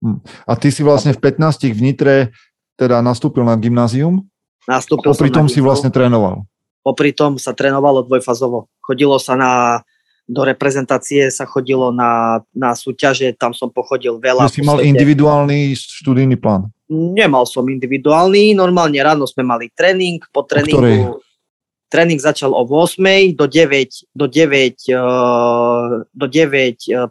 Hm. 0.00 0.20
A 0.48 0.52
ty 0.56 0.68
si 0.72 0.80
vlastne 0.80 1.12
v 1.12 1.20
15 1.20 1.72
v 1.72 1.80
Nitre 1.80 2.16
teda 2.76 3.04
nastúpil 3.04 3.44
na 3.44 3.56
gymnázium? 3.56 4.24
Nastúpil 4.64 5.12
a 5.12 5.16
pri 5.16 5.30
tom 5.32 5.48
si 5.48 5.60
vlastne 5.60 5.92
trénoval? 5.92 6.48
Popri 6.80 7.12
tom 7.12 7.36
sa 7.36 7.52
trénovalo 7.52 8.08
dvojfazovo. 8.08 8.72
Chodilo 8.80 9.20
sa 9.20 9.36
na, 9.36 9.52
do 10.24 10.48
reprezentácie 10.48 11.28
sa 11.28 11.44
chodilo 11.44 11.92
na, 11.92 12.40
na 12.56 12.72
súťaže, 12.72 13.36
tam 13.36 13.52
som 13.52 13.68
pochodil 13.68 14.16
veľa. 14.16 14.48
Že 14.48 14.56
si 14.56 14.64
mal 14.64 14.80
individuálny 14.80 15.76
študijný 15.76 16.40
plán? 16.40 16.72
Nemal 16.88 17.44
som 17.44 17.68
individuálny, 17.68 18.56
normálne 18.56 18.96
ráno 18.98 19.28
sme 19.28 19.44
mali 19.44 19.68
tréning, 19.76 20.24
po 20.32 20.42
tréningu 20.48 21.20
tréning 21.90 22.22
začal 22.22 22.54
o 22.54 22.62
8, 22.62 23.34
do 23.34 23.46
9, 23.50 24.14
do 24.14 24.26
9, 24.30 24.74
uh, 24.94 26.06
do 26.14 26.26
9, 26.26 27.10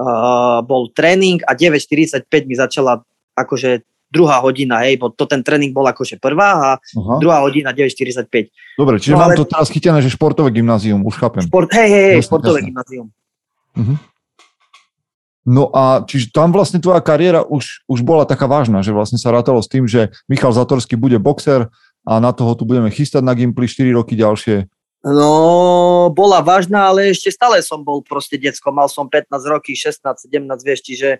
uh, 0.00 0.64
bol 0.64 0.88
tréning 0.96 1.44
a 1.44 1.52
9.45 1.52 2.48
mi 2.48 2.56
začala 2.56 3.04
akože 3.36 3.84
druhá 4.12 4.44
hodina, 4.44 4.84
hej, 4.84 5.00
bo 5.00 5.08
to 5.08 5.24
ten 5.24 5.40
tréning 5.40 5.72
bol 5.72 5.88
akože 5.88 6.20
prvá 6.20 6.50
a 6.52 6.70
Aha. 6.76 7.16
druhá 7.16 7.40
hodina 7.40 7.72
9.45. 7.72 8.52
Dobre, 8.76 9.00
čiže 9.00 9.16
no, 9.16 9.24
mám 9.24 9.32
ale... 9.32 9.40
to 9.40 9.48
teraz 9.48 9.72
chytené, 9.72 10.04
že 10.04 10.12
športové 10.12 10.52
gymnázium, 10.52 11.00
už 11.00 11.16
chápem. 11.16 11.48
Šport, 11.48 11.72
hej, 11.72 11.88
hej, 11.88 12.04
hej, 12.16 12.22
športové 12.24 12.60
jasne. 12.60 12.68
gymnázium. 12.68 13.06
Uh-huh. 13.72 13.96
No 15.42 15.74
a 15.74 16.04
čiže 16.06 16.30
tam 16.30 16.54
vlastne 16.54 16.78
tvoja 16.78 17.02
kariéra 17.02 17.42
už, 17.42 17.88
už 17.90 18.04
bola 18.06 18.22
taká 18.28 18.46
vážna, 18.46 18.84
že 18.84 18.94
vlastne 18.94 19.18
sa 19.18 19.34
rátalo 19.34 19.58
s 19.58 19.66
tým, 19.66 19.90
že 19.90 20.14
Michal 20.30 20.54
Zatorský 20.54 20.94
bude 20.94 21.18
boxer 21.18 21.72
a 22.02 22.18
na 22.18 22.34
toho 22.34 22.54
tu 22.58 22.66
budeme 22.66 22.90
chystať 22.90 23.22
na 23.22 23.34
Gimply 23.34 23.66
4 23.70 23.94
roky 23.94 24.18
ďalšie. 24.18 24.66
No, 25.02 26.14
bola 26.14 26.38
vážna, 26.42 26.86
ale 26.86 27.10
ešte 27.10 27.34
stále 27.34 27.58
som 27.58 27.82
bol 27.82 28.06
proste 28.06 28.38
decko. 28.38 28.70
Mal 28.70 28.86
som 28.86 29.10
15 29.10 29.34
roky, 29.50 29.74
16, 29.74 30.30
17, 30.30 30.62
vieš, 30.62 30.80
čiže 30.86 31.10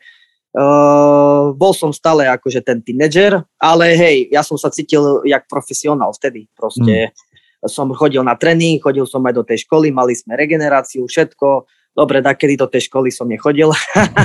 Uh, 0.52 1.56
bol 1.56 1.72
som 1.72 1.96
stále 1.96 2.28
akože 2.28 2.60
ten 2.60 2.84
tínedžer, 2.84 3.40
ale 3.56 3.96
hej, 3.96 4.28
ja 4.28 4.44
som 4.44 4.60
sa 4.60 4.68
cítil 4.68 5.24
jak 5.24 5.48
profesionál 5.48 6.12
vtedy. 6.12 6.44
Proste 6.52 7.08
mm. 7.08 7.72
som 7.72 7.88
chodil 7.96 8.20
na 8.20 8.36
tréning, 8.36 8.76
chodil 8.76 9.08
som 9.08 9.24
aj 9.24 9.32
do 9.32 9.48
tej 9.48 9.64
školy, 9.64 9.88
mali 9.88 10.12
sme 10.12 10.36
regeneráciu, 10.36 11.08
všetko. 11.08 11.64
Dobre, 11.96 12.20
kedy 12.20 12.60
do 12.60 12.68
tej 12.68 12.92
školy 12.92 13.08
som 13.08 13.32
nechodil, 13.32 13.72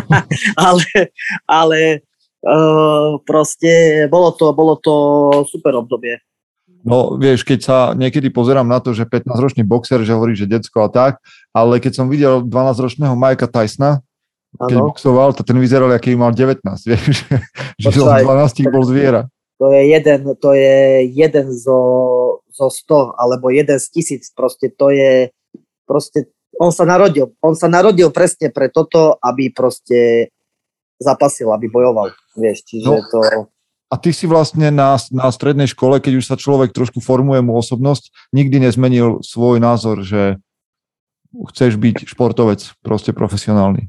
ale, 0.67 0.83
ale 1.47 2.03
uh, 2.43 3.23
proste 3.23 4.03
bolo 4.11 4.35
to, 4.35 4.51
bolo 4.51 4.75
to 4.83 4.95
super 5.47 5.79
obdobie. 5.79 6.19
No 6.87 7.19
vieš, 7.19 7.43
keď 7.43 7.59
sa 7.59 7.77
niekedy 7.91 8.31
pozerám 8.31 8.63
na 8.63 8.79
to, 8.79 8.95
že 8.95 9.03
15-ročný 9.03 9.67
boxer, 9.67 10.07
že 10.07 10.15
hovorí, 10.15 10.39
že 10.39 10.47
decko 10.47 10.87
a 10.87 10.89
tak, 10.89 11.19
ale 11.51 11.83
keď 11.83 11.99
som 11.99 12.07
videl 12.07 12.47
12-ročného 12.47 13.11
Majka 13.11 13.51
Tysona, 13.51 13.99
keď 14.55 14.77
ano. 14.79 14.87
boxoval, 14.87 15.35
to 15.35 15.43
ten 15.43 15.59
vyzeral, 15.59 15.91
aký 15.91 16.15
mal 16.15 16.31
19, 16.31 16.63
vieš, 16.95 17.27
že 17.75 17.89
Počkaj, 17.91 18.23
12 18.23 18.71
bol 18.71 18.87
zviera. 18.87 19.27
To 19.59 19.73
je 19.73 19.89
jeden, 19.89 20.21
to 20.37 20.49
je 20.53 21.09
jeden 21.11 21.47
zo, 21.51 21.79
zo 22.55 22.67
100, 22.71 23.19
alebo 23.19 23.51
jeden 23.51 23.77
z 23.81 23.87
tisíc, 23.91 24.31
proste 24.31 24.71
to 24.71 24.87
je, 24.93 25.33
proste, 25.83 26.31
on 26.55 26.71
sa 26.71 26.87
narodil, 26.87 27.35
on 27.43 27.57
sa 27.57 27.67
narodil 27.67 28.07
presne 28.15 28.47
pre 28.47 28.71
toto, 28.71 29.19
aby 29.19 29.51
proste 29.51 30.31
zapasil, 31.03 31.51
aby 31.51 31.67
bojoval, 31.67 32.15
vieš, 32.39 32.63
čiže 32.63 32.95
no. 32.95 33.03
to... 33.11 33.19
A 33.87 33.95
ty 33.95 34.11
si 34.11 34.27
vlastne 34.27 34.67
na, 34.67 34.99
na 35.15 35.31
strednej 35.31 35.71
škole, 35.71 36.03
keď 36.03 36.19
už 36.19 36.25
sa 36.27 36.35
človek 36.35 36.75
trošku 36.75 36.99
formuje 36.99 37.39
mu 37.39 37.55
osobnosť, 37.55 38.11
nikdy 38.35 38.67
nezmenil 38.67 39.23
svoj 39.23 39.63
názor, 39.63 40.03
že 40.03 40.35
chceš 41.31 41.79
byť 41.79 42.03
športovec, 42.11 42.63
proste 42.83 43.15
profesionálny 43.15 43.87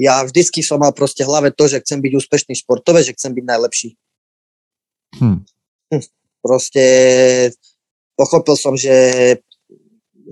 ja 0.00 0.24
vždycky 0.24 0.64
som 0.64 0.80
mal 0.80 0.96
proste 0.96 1.28
v 1.28 1.28
hlave 1.28 1.52
to, 1.52 1.68
že 1.68 1.84
chcem 1.84 2.00
byť 2.00 2.12
úspešný 2.16 2.54
športové, 2.56 3.04
že 3.04 3.12
chcem 3.12 3.36
byť 3.36 3.44
najlepší. 3.44 3.88
Hm. 5.20 5.44
Proste 6.40 6.84
pochopil 8.16 8.56
som, 8.56 8.80
že 8.80 8.94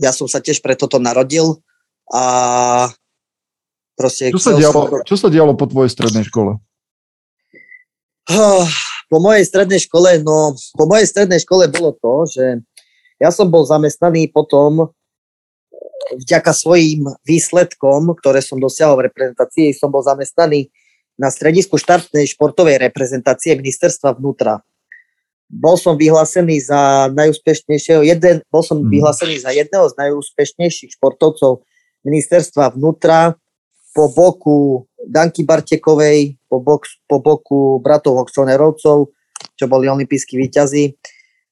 ja 0.00 0.12
som 0.16 0.24
sa 0.24 0.40
tiež 0.40 0.64
pre 0.64 0.72
toto 0.72 0.96
narodil 0.96 1.60
a 2.08 2.88
proste... 3.92 4.32
Čo 4.32 4.40
sa, 4.40 4.52
dialo, 4.56 4.80
som... 4.88 5.04
čo 5.04 5.16
sa 5.20 5.28
dialo 5.28 5.52
po 5.52 5.68
tvojej 5.68 5.92
strednej 5.92 6.24
škole? 6.24 6.56
Po 9.08 9.18
mojej 9.24 9.44
strednej 9.48 9.80
škole, 9.80 10.20
no 10.20 10.52
po 10.76 10.84
mojej 10.84 11.08
strednej 11.08 11.40
škole 11.40 11.64
bolo 11.72 11.96
to, 11.96 12.14
že 12.28 12.44
ja 13.16 13.32
som 13.32 13.48
bol 13.48 13.64
zamestnaný 13.64 14.28
potom 14.30 14.92
vďaka 16.12 16.52
svojim 16.52 17.08
výsledkom, 17.24 18.12
ktoré 18.16 18.40
som 18.40 18.60
dosiahol 18.60 19.00
v 19.00 19.12
reprezentácii, 19.12 19.76
som 19.76 19.92
bol 19.92 20.04
zamestnaný 20.04 20.70
na 21.18 21.28
stredisku 21.34 21.76
štartnej 21.76 22.30
športovej 22.30 22.78
reprezentácie 22.78 23.58
ministerstva 23.58 24.14
vnútra. 24.16 24.62
Bol 25.50 25.80
som 25.80 25.98
vyhlásený 25.98 26.62
za 26.62 27.10
najúspešnejšieho, 27.10 28.06
jeden, 28.06 28.44
bol 28.52 28.62
som 28.62 28.78
mm. 28.78 28.92
vyhlásený 28.92 29.36
za 29.42 29.50
jedného 29.50 29.88
z 29.90 29.94
najúspešnejších 29.98 30.94
športovcov 31.00 31.66
ministerstva 32.06 32.78
vnútra 32.78 33.34
po 33.96 34.12
boku 34.14 34.86
Danky 35.02 35.42
Bartekovej, 35.42 36.37
po, 36.48 36.58
bok, 36.58 36.88
po 37.04 37.20
boku 37.20 37.78
bratov 37.84 38.24
Hoxonerovcov, 38.24 39.12
čo 39.54 39.64
boli 39.68 39.86
olimpijskí 39.86 40.34
výťazí. 40.40 40.96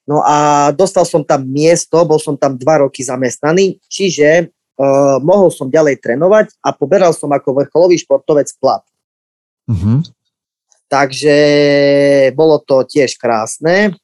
No 0.06 0.22
a 0.22 0.70
dostal 0.72 1.04
som 1.04 1.22
tam 1.26 1.46
miesto, 1.46 2.02
bol 2.06 2.18
som 2.22 2.38
tam 2.38 2.56
dva 2.56 2.86
roky 2.86 3.02
zamestnaný, 3.02 3.82
čiže 3.90 4.48
uh, 4.48 5.18
mohol 5.20 5.50
som 5.50 5.66
ďalej 5.66 5.98
trénovať 5.98 6.56
a 6.62 6.70
poberal 6.70 7.10
som 7.10 7.28
ako 7.34 7.62
vrcholový 7.62 7.98
športovec 7.98 8.48
plat. 8.62 8.86
Mm-hmm. 9.66 10.06
Takže 10.86 11.38
bolo 12.38 12.62
to 12.62 12.86
tiež 12.86 13.18
krásne, 13.18 13.98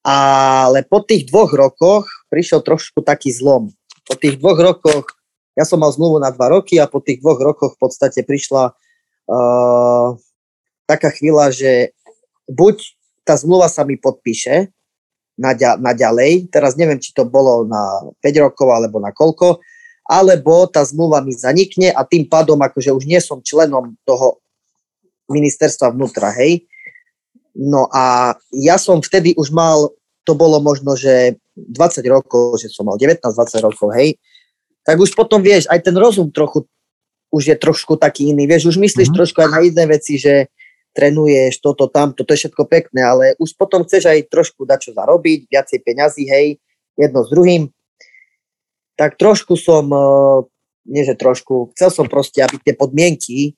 ale 0.00 0.80
po 0.88 1.04
tých 1.04 1.28
dvoch 1.28 1.52
rokoch 1.52 2.08
prišiel 2.32 2.64
trošku 2.64 3.04
taký 3.04 3.28
zlom. 3.28 3.68
Po 4.08 4.16
tých 4.16 4.40
dvoch 4.40 4.56
rokoch 4.56 5.20
ja 5.52 5.68
som 5.68 5.84
mal 5.84 5.92
zmluvu 5.92 6.16
na 6.24 6.32
dva 6.32 6.56
roky 6.56 6.80
a 6.80 6.88
po 6.88 7.04
tých 7.04 7.20
dvoch 7.20 7.36
rokoch 7.36 7.76
v 7.76 7.80
podstate 7.84 8.24
prišla 8.24 8.72
uh, 9.28 10.16
taká 10.88 11.10
chvíľa, 11.12 11.52
že 11.52 11.92
buď 12.48 12.76
tá 13.26 13.36
zmluva 13.36 13.68
sa 13.68 13.84
mi 13.84 14.00
podpíše 14.00 14.72
na 15.40 15.92
ďalej, 15.96 16.52
teraz 16.52 16.76
neviem, 16.76 17.00
či 17.00 17.16
to 17.16 17.24
bolo 17.24 17.64
na 17.64 18.12
5 18.20 18.44
rokov 18.44 18.68
alebo 18.68 19.00
na 19.00 19.08
koľko, 19.08 19.64
alebo 20.04 20.68
tá 20.68 20.84
zmluva 20.84 21.24
mi 21.24 21.32
zanikne 21.32 21.88
a 21.88 22.04
tým 22.04 22.28
pádom 22.28 22.60
akože 22.60 22.92
už 22.92 23.08
nie 23.08 23.16
som 23.24 23.40
členom 23.40 23.96
toho 24.04 24.44
ministerstva 25.32 25.96
vnútra, 25.96 26.28
hej. 26.36 26.68
No 27.56 27.88
a 27.88 28.36
ja 28.52 28.76
som 28.76 29.00
vtedy 29.00 29.32
už 29.32 29.48
mal, 29.48 29.96
to 30.28 30.36
bolo 30.36 30.60
možno, 30.60 30.92
že 30.92 31.40
20 31.56 32.04
rokov, 32.12 32.60
že 32.60 32.68
som 32.68 32.84
mal 32.84 33.00
19-20 33.00 33.64
rokov, 33.64 33.96
hej 33.96 34.20
tak 34.84 34.96
už 34.98 35.12
potom 35.12 35.44
vieš, 35.44 35.68
aj 35.68 35.80
ten 35.84 35.96
rozum 35.96 36.32
trochu 36.32 36.64
už 37.30 37.42
je 37.54 37.56
trošku 37.56 37.96
taký 37.96 38.34
iný. 38.34 38.46
Vieš, 38.50 38.74
už 38.74 38.76
myslíš 38.82 39.08
mm-hmm. 39.08 39.18
trošku 39.18 39.38
aj 39.40 39.48
na 39.50 39.60
iné 39.62 39.84
veci, 39.86 40.18
že 40.18 40.50
trénuješ 40.90 41.62
toto, 41.62 41.86
tamto, 41.86 42.26
to 42.26 42.34
je 42.34 42.46
všetko 42.46 42.66
pekné, 42.66 43.00
ale 43.06 43.24
už 43.38 43.54
potom 43.54 43.86
chceš 43.86 44.10
aj 44.10 44.26
trošku 44.26 44.66
dať 44.66 44.90
čo 44.90 44.92
zarobiť, 44.98 45.46
viacej 45.46 45.78
peňazí, 45.86 46.26
hej, 46.26 46.58
jedno 46.98 47.22
s 47.22 47.30
druhým. 47.30 47.70
Tak 48.98 49.14
trošku 49.14 49.54
som, 49.54 49.86
uh, 49.86 50.42
nie 50.84 51.06
že 51.06 51.14
trošku, 51.14 51.70
chcel 51.78 51.94
som 51.94 52.06
proste, 52.10 52.42
aby 52.42 52.58
tie 52.58 52.74
podmienky 52.74 53.54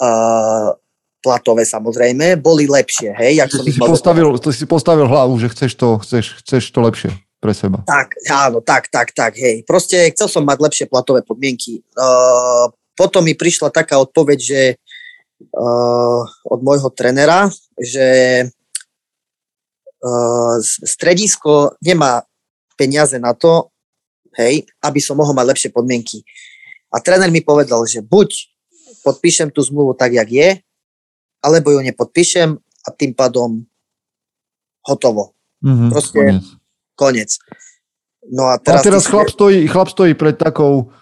uh, 0.00 0.72
platové 1.20 1.68
samozrejme, 1.68 2.40
boli 2.40 2.64
lepšie, 2.64 3.12
hej. 3.12 3.44
Jak 3.44 3.52
som 3.52 3.60
si, 3.60 3.76
si, 3.76 3.80
postavil, 3.80 4.26
si 4.40 4.66
postavil 4.66 5.04
hlavu, 5.04 5.36
že 5.36 5.52
chceš 5.52 5.76
to, 5.76 6.00
chceš, 6.00 6.40
chceš 6.40 6.64
to 6.72 6.80
lepšie 6.80 7.10
pre 7.44 7.52
seba. 7.52 7.84
Tak, 7.84 8.16
áno, 8.32 8.64
tak, 8.64 8.88
tak, 8.88 9.12
tak, 9.12 9.36
hej. 9.36 9.68
Proste 9.68 10.08
chcel 10.16 10.32
som 10.32 10.48
mať 10.48 10.58
lepšie 10.64 10.86
platové 10.88 11.20
podmienky. 11.20 11.84
Uh, 11.92 12.72
potom 13.00 13.24
mi 13.24 13.32
prišla 13.32 13.72
taká 13.72 13.96
odpoveď, 13.96 14.36
že 14.36 14.60
uh, 15.56 16.20
od 16.44 16.60
môjho 16.60 16.92
trenera, 16.92 17.48
že 17.80 18.08
uh, 20.04 20.56
stredisko 20.84 21.80
nemá 21.80 22.28
peniaze 22.76 23.16
na 23.16 23.32
to, 23.32 23.72
hej, 24.36 24.68
aby 24.84 25.00
som 25.00 25.16
mohol 25.16 25.32
mať 25.32 25.48
lepšie 25.48 25.70
podmienky. 25.72 26.20
A 26.92 27.00
tréner 27.00 27.32
mi 27.32 27.40
povedal, 27.40 27.88
že 27.88 28.04
buď 28.04 28.28
podpíšem 29.00 29.48
tú 29.48 29.64
zmluvu 29.64 29.96
tak, 29.96 30.12
jak 30.12 30.28
je, 30.28 30.60
alebo 31.40 31.72
ju 31.72 31.80
nepodpíšem 31.80 32.52
a 32.60 32.88
tým 32.92 33.16
pádom 33.16 33.64
hotovo. 34.84 35.32
Mm-hmm, 35.64 35.88
Proste 35.88 36.20
konec 36.20 36.44
Konec. 37.00 37.30
No 38.28 38.52
a 38.52 38.60
teraz, 38.60 38.84
a 38.84 38.92
teraz 38.92 39.04
chlap, 39.08 39.32
stojí, 39.32 39.64
chlap 39.64 39.88
stojí 39.88 40.12
pred 40.12 40.36
takou 40.36 40.92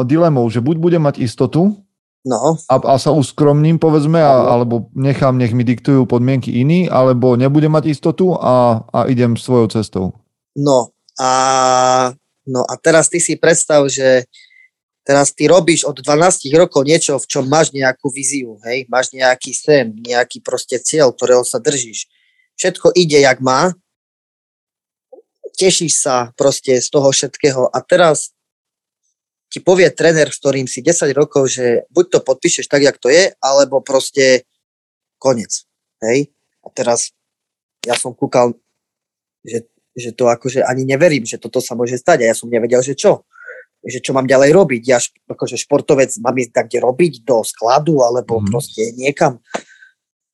dilemou, 0.00 0.48
že 0.48 0.64
buď 0.64 0.76
bude 0.80 0.98
mať 0.98 1.20
istotu 1.20 1.76
no. 2.24 2.56
a, 2.56 2.74
a 2.80 2.94
sa 2.96 3.12
uskromním, 3.12 3.76
povedzme, 3.76 4.16
a, 4.16 4.56
alebo 4.56 4.88
nechám, 4.96 5.36
nech 5.36 5.52
mi 5.52 5.60
diktujú 5.68 6.08
podmienky 6.08 6.48
iní, 6.48 6.88
alebo 6.88 7.36
nebude 7.36 7.68
mať 7.68 7.92
istotu 7.92 8.32
a, 8.40 8.88
a 8.88 8.98
idem 9.12 9.36
svojou 9.36 9.68
cestou. 9.68 10.16
No 10.56 10.96
a, 11.20 11.32
no 12.48 12.64
a 12.64 12.74
teraz 12.80 13.12
ty 13.12 13.20
si 13.20 13.36
predstav, 13.36 13.84
že 13.92 14.24
teraz 15.04 15.36
ty 15.36 15.44
robíš 15.44 15.84
od 15.84 16.00
12 16.00 16.48
rokov 16.56 16.88
niečo, 16.88 17.20
v 17.20 17.28
čom 17.28 17.44
máš 17.44 17.76
nejakú 17.76 18.08
víziu, 18.08 18.56
hej, 18.64 18.88
máš 18.88 19.12
nejaký 19.12 19.52
sen, 19.52 19.92
nejaký 20.00 20.40
proste 20.40 20.80
cieľ, 20.80 21.12
ktorého 21.12 21.44
sa 21.44 21.60
držíš. 21.60 22.08
Všetko 22.56 22.96
ide, 22.96 23.20
jak 23.20 23.44
má 23.44 23.76
tešíš 25.56 26.00
sa 26.00 26.16
proste 26.34 26.80
z 26.80 26.88
toho 26.88 27.12
všetkého 27.12 27.68
a 27.68 27.78
teraz 27.84 28.32
ti 29.52 29.60
povie 29.60 29.92
tréner, 29.92 30.32
s 30.32 30.40
ktorým 30.40 30.64
si 30.64 30.80
10 30.80 31.12
rokov, 31.12 31.52
že 31.52 31.84
buď 31.92 32.04
to 32.08 32.18
podpíšeš 32.24 32.72
tak, 32.72 32.88
jak 32.88 32.96
to 32.96 33.12
je, 33.12 33.36
alebo 33.44 33.84
proste 33.84 34.48
konec. 35.20 35.68
Hej? 36.00 36.32
A 36.64 36.72
teraz 36.72 37.12
ja 37.84 37.92
som 37.92 38.16
kúkal, 38.16 38.56
že, 39.44 39.68
že 39.92 40.16
to 40.16 40.32
akože 40.32 40.64
ani 40.64 40.88
neverím, 40.88 41.28
že 41.28 41.36
toto 41.36 41.60
sa 41.60 41.76
môže 41.76 42.00
stať 42.00 42.24
a 42.24 42.32
ja 42.32 42.34
som 42.34 42.48
nevedel, 42.48 42.80
že 42.80 42.96
čo. 42.96 43.28
Že 43.84 43.98
čo 44.00 44.12
mám 44.16 44.24
ďalej 44.24 44.56
robiť. 44.56 44.82
Ja 44.88 44.98
akože 45.28 45.60
športovec 45.60 46.16
mám 46.24 46.38
ísť 46.38 46.52
tak, 46.56 46.66
kde 46.72 46.80
robiť, 46.80 47.12
do 47.28 47.44
skladu 47.44 48.00
alebo 48.00 48.40
mm. 48.40 48.48
proste 48.48 48.82
niekam. 48.96 49.42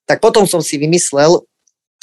Tak 0.07 0.23
potom 0.23 0.47
som 0.47 0.63
si 0.63 0.79
vymyslel, 0.79 1.43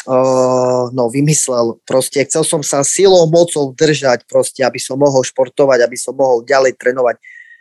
uh, 0.06 0.89
no 0.94 1.10
vymyslel, 1.10 1.82
proste 1.86 2.24
chcel 2.26 2.46
som 2.46 2.62
sa 2.62 2.86
silou, 2.86 3.26
mocou 3.30 3.74
držať, 3.74 4.26
proste, 4.30 4.62
aby 4.62 4.78
som 4.78 4.98
mohol 4.98 5.26
športovať, 5.26 5.86
aby 5.86 5.98
som 5.98 6.13
mohol 6.18 6.46
ďalej 6.46 6.78
trénovať. 6.78 7.18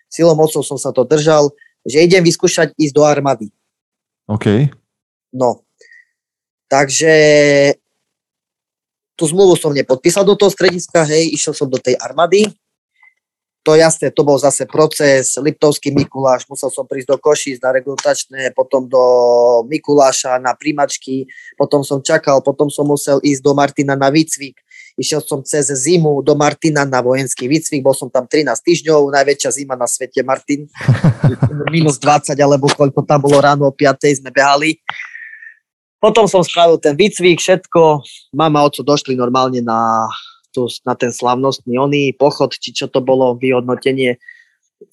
Silou, 0.09 0.37
mocou 0.39 0.63
som 0.63 0.79
sa 0.79 0.93
to 0.95 1.03
držal, 1.05 1.51
že 1.85 2.05
idem 2.05 2.25
vyskúšať 2.25 2.73
ísť 2.77 2.95
do 2.95 3.03
armády. 3.05 3.49
OK. 4.31 4.73
No, 5.35 5.67
takže 6.71 7.13
tú 9.15 9.25
zmluvu 9.29 9.55
som 9.59 9.75
nepodpísal 9.75 10.25
do 10.27 10.35
toho 10.39 10.51
strediska, 10.51 11.07
hej, 11.07 11.35
išiel 11.35 11.55
som 11.55 11.69
do 11.71 11.79
tej 11.79 11.99
armády, 12.01 12.51
to 13.65 13.73
jasne, 13.81 14.13
to 14.13 14.23
bol 14.29 14.37
zase 14.37 14.69
proces, 14.69 15.41
Liptovský 15.41 15.89
Mikuláš, 15.89 16.45
musel 16.53 16.69
som 16.69 16.85
prísť 16.85 17.17
do 17.17 17.17
Košíc 17.17 17.57
na 17.65 17.73
regrutačné, 17.73 18.53
potom 18.53 18.85
do 18.85 19.01
Mikuláša 19.65 20.37
na 20.37 20.53
príjmačky, 20.53 21.25
potom 21.57 21.81
som 21.81 22.05
čakal, 22.05 22.45
potom 22.45 22.69
som 22.69 22.85
musel 22.85 23.25
ísť 23.25 23.41
do 23.41 23.57
Martina 23.57 23.97
na 23.97 24.13
výcvik, 24.13 24.61
išiel 25.01 25.25
som 25.25 25.41
cez 25.41 25.73
zimu 25.73 26.21
do 26.21 26.37
Martina 26.37 26.85
na 26.85 27.01
vojenský 27.01 27.49
výcvik, 27.49 27.81
bol 27.81 27.97
som 27.97 28.13
tam 28.13 28.29
13 28.29 28.53
týždňov, 28.53 29.09
najväčšia 29.17 29.51
zima 29.57 29.81
na 29.81 29.89
svete 29.89 30.21
Martin, 30.21 30.69
minus 31.75 31.97
20 31.97 32.37
alebo 32.37 32.69
koľko 32.69 33.01
tam 33.09 33.25
bolo 33.25 33.41
ráno 33.41 33.73
o 33.73 33.73
5 33.73 34.21
sme 34.21 34.29
behali. 34.29 34.77
Potom 36.05 36.29
som 36.29 36.45
spravil 36.45 36.77
ten 36.77 36.93
výcvik, 36.93 37.41
všetko, 37.41 38.05
mama 38.37 38.61
oco 38.61 38.85
došli 38.85 39.17
normálne 39.17 39.65
na 39.65 40.05
tu, 40.55 40.71
na 40.87 40.95
ten 40.95 41.11
slavnostný 41.11 41.75
oný 41.75 42.15
pochod, 42.15 42.55
či 42.55 42.71
čo 42.71 42.87
to 42.87 43.03
bolo, 43.03 43.35
vyhodnotenie. 43.35 44.23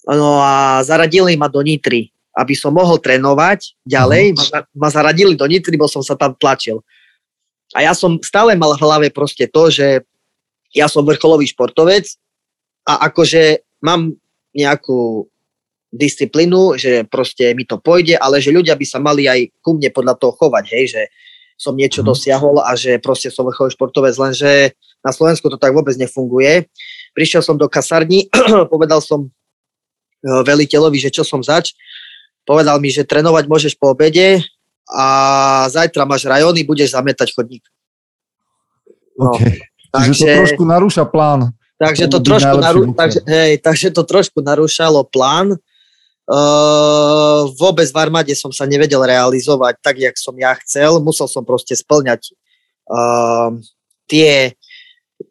No 0.10 0.42
a 0.42 0.82
zaradili 0.82 1.38
ma 1.38 1.46
do 1.46 1.62
Nitry, 1.62 2.10
aby 2.34 2.58
som 2.58 2.74
mohol 2.74 2.98
trénovať 2.98 3.78
ďalej. 3.86 4.34
Uh-huh. 4.34 4.50
Ma, 4.50 4.60
ma 4.88 4.90
zaradili 4.90 5.38
do 5.38 5.46
Nitry, 5.46 5.78
bo 5.78 5.86
som 5.86 6.02
sa 6.02 6.18
tam 6.18 6.34
tlačil. 6.34 6.82
A 7.78 7.86
ja 7.86 7.94
som 7.94 8.18
stále 8.20 8.58
mal 8.58 8.74
v 8.76 8.82
hlave 8.84 9.08
proste 9.14 9.48
to, 9.48 9.70
že 9.72 10.04
ja 10.74 10.90
som 10.90 11.06
vrcholový 11.06 11.48
športovec 11.48 12.10
a 12.88 13.08
akože 13.12 13.64
mám 13.84 14.16
nejakú 14.52 15.28
disciplínu, 15.92 16.80
že 16.80 17.04
proste 17.04 17.52
mi 17.52 17.68
to 17.68 17.76
pôjde, 17.76 18.16
ale 18.16 18.40
že 18.40 18.56
ľudia 18.56 18.80
by 18.80 18.86
sa 18.88 19.00
mali 19.04 19.28
aj 19.28 19.52
ku 19.60 19.76
mne 19.76 19.92
podľa 19.92 20.16
toho 20.16 20.32
chovať, 20.40 20.66
hej, 20.72 20.86
že 20.88 21.02
som 21.62 21.78
niečo 21.78 22.02
uh-huh. 22.02 22.18
dosiahol 22.18 22.58
a 22.66 22.74
že 22.74 22.98
proste 22.98 23.30
som 23.30 23.46
vrcholový 23.46 23.78
športovec, 23.78 24.18
lenže 24.18 24.74
na 25.06 25.14
Slovensku 25.14 25.46
to 25.46 25.62
tak 25.62 25.78
vôbec 25.78 25.94
nefunguje. 25.94 26.66
Prišiel 27.14 27.46
som 27.46 27.54
do 27.54 27.70
kasarní, 27.70 28.34
povedal 28.74 28.98
som 28.98 29.30
eh, 29.30 30.42
veliteľovi, 30.42 30.98
že 30.98 31.14
čo 31.14 31.22
som 31.22 31.46
zač. 31.46 31.78
Povedal 32.42 32.82
mi, 32.82 32.90
že 32.90 33.06
trénovať 33.06 33.46
môžeš 33.46 33.78
po 33.78 33.94
obede 33.94 34.42
a 34.90 35.06
zajtra 35.70 36.10
máš 36.10 36.26
rajony, 36.26 36.66
budeš 36.66 36.98
zametať 36.98 37.38
chodník. 37.38 37.62
No, 39.14 39.38
okay. 39.38 39.62
Takže, 39.94 40.26
to 40.26 40.38
trošku 40.42 40.64
narúša 40.66 41.06
plán. 41.06 41.54
Takže 41.78 42.06
to, 42.10 42.18
trošku 42.22 42.58
narú, 42.62 42.82
takže, 42.94 43.20
hej, 43.26 43.58
takže 43.62 43.90
to 43.94 44.06
trošku 44.06 44.42
narúšalo 44.42 45.06
plán. 45.06 45.58
Uh, 46.32 47.52
vôbec 47.60 47.92
v 47.92 47.98
armáde 48.00 48.32
som 48.40 48.56
sa 48.56 48.64
nevedel 48.64 49.04
realizovať 49.04 49.84
tak, 49.84 50.00
jak 50.00 50.16
som 50.16 50.32
ja 50.40 50.56
chcel. 50.64 51.04
Musel 51.04 51.28
som 51.28 51.44
proste 51.44 51.76
splňať 51.76 52.32
uh, 52.88 53.52
tie, 54.08 54.56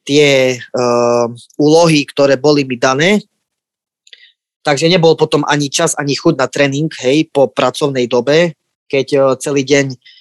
tie 0.04 0.60
uh, 0.60 1.26
úlohy, 1.56 2.04
ktoré 2.04 2.36
boli 2.36 2.68
mi 2.68 2.76
dané. 2.76 3.24
Takže 4.60 4.92
nebol 4.92 5.16
potom 5.16 5.40
ani 5.48 5.72
čas, 5.72 5.96
ani 5.96 6.12
chuť 6.12 6.36
na 6.36 6.44
tréning, 6.52 6.92
hej, 7.00 7.32
po 7.32 7.48
pracovnej 7.48 8.04
dobe, 8.04 8.52
keď 8.84 9.06
uh, 9.16 9.22
celý 9.40 9.64
deň 9.64 9.96
uh, 9.96 10.19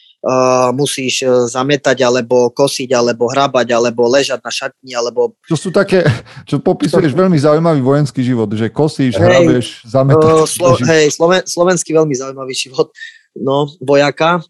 musíš 0.75 1.23
uh, 1.23 1.47
zametať, 1.47 2.03
alebo 2.03 2.51
kosiť, 2.51 2.91
alebo 2.91 3.31
hrabať, 3.31 3.71
alebo 3.71 4.03
ležať 4.11 4.43
na 4.43 4.51
šatni, 4.51 4.91
alebo... 4.91 5.31
To 5.47 5.55
sú 5.55 5.71
také, 5.71 6.03
čo 6.43 6.59
popisuješ 6.59 7.15
veľmi 7.15 7.39
zaujímavý 7.39 7.79
vojenský 7.79 8.19
život, 8.19 8.51
že 8.51 8.67
kosíš, 8.67 9.15
hej, 9.15 9.23
hrabeš, 9.23 9.87
zametáš. 9.87 10.35
Uh, 10.35 10.43
slo, 10.43 10.69
hej, 10.75 11.07
sloven, 11.15 11.43
slovenský 11.47 11.95
veľmi 11.95 12.11
zaujímavý 12.19 12.51
život, 12.51 12.91
no, 13.39 13.71
vojaka. 13.79 14.43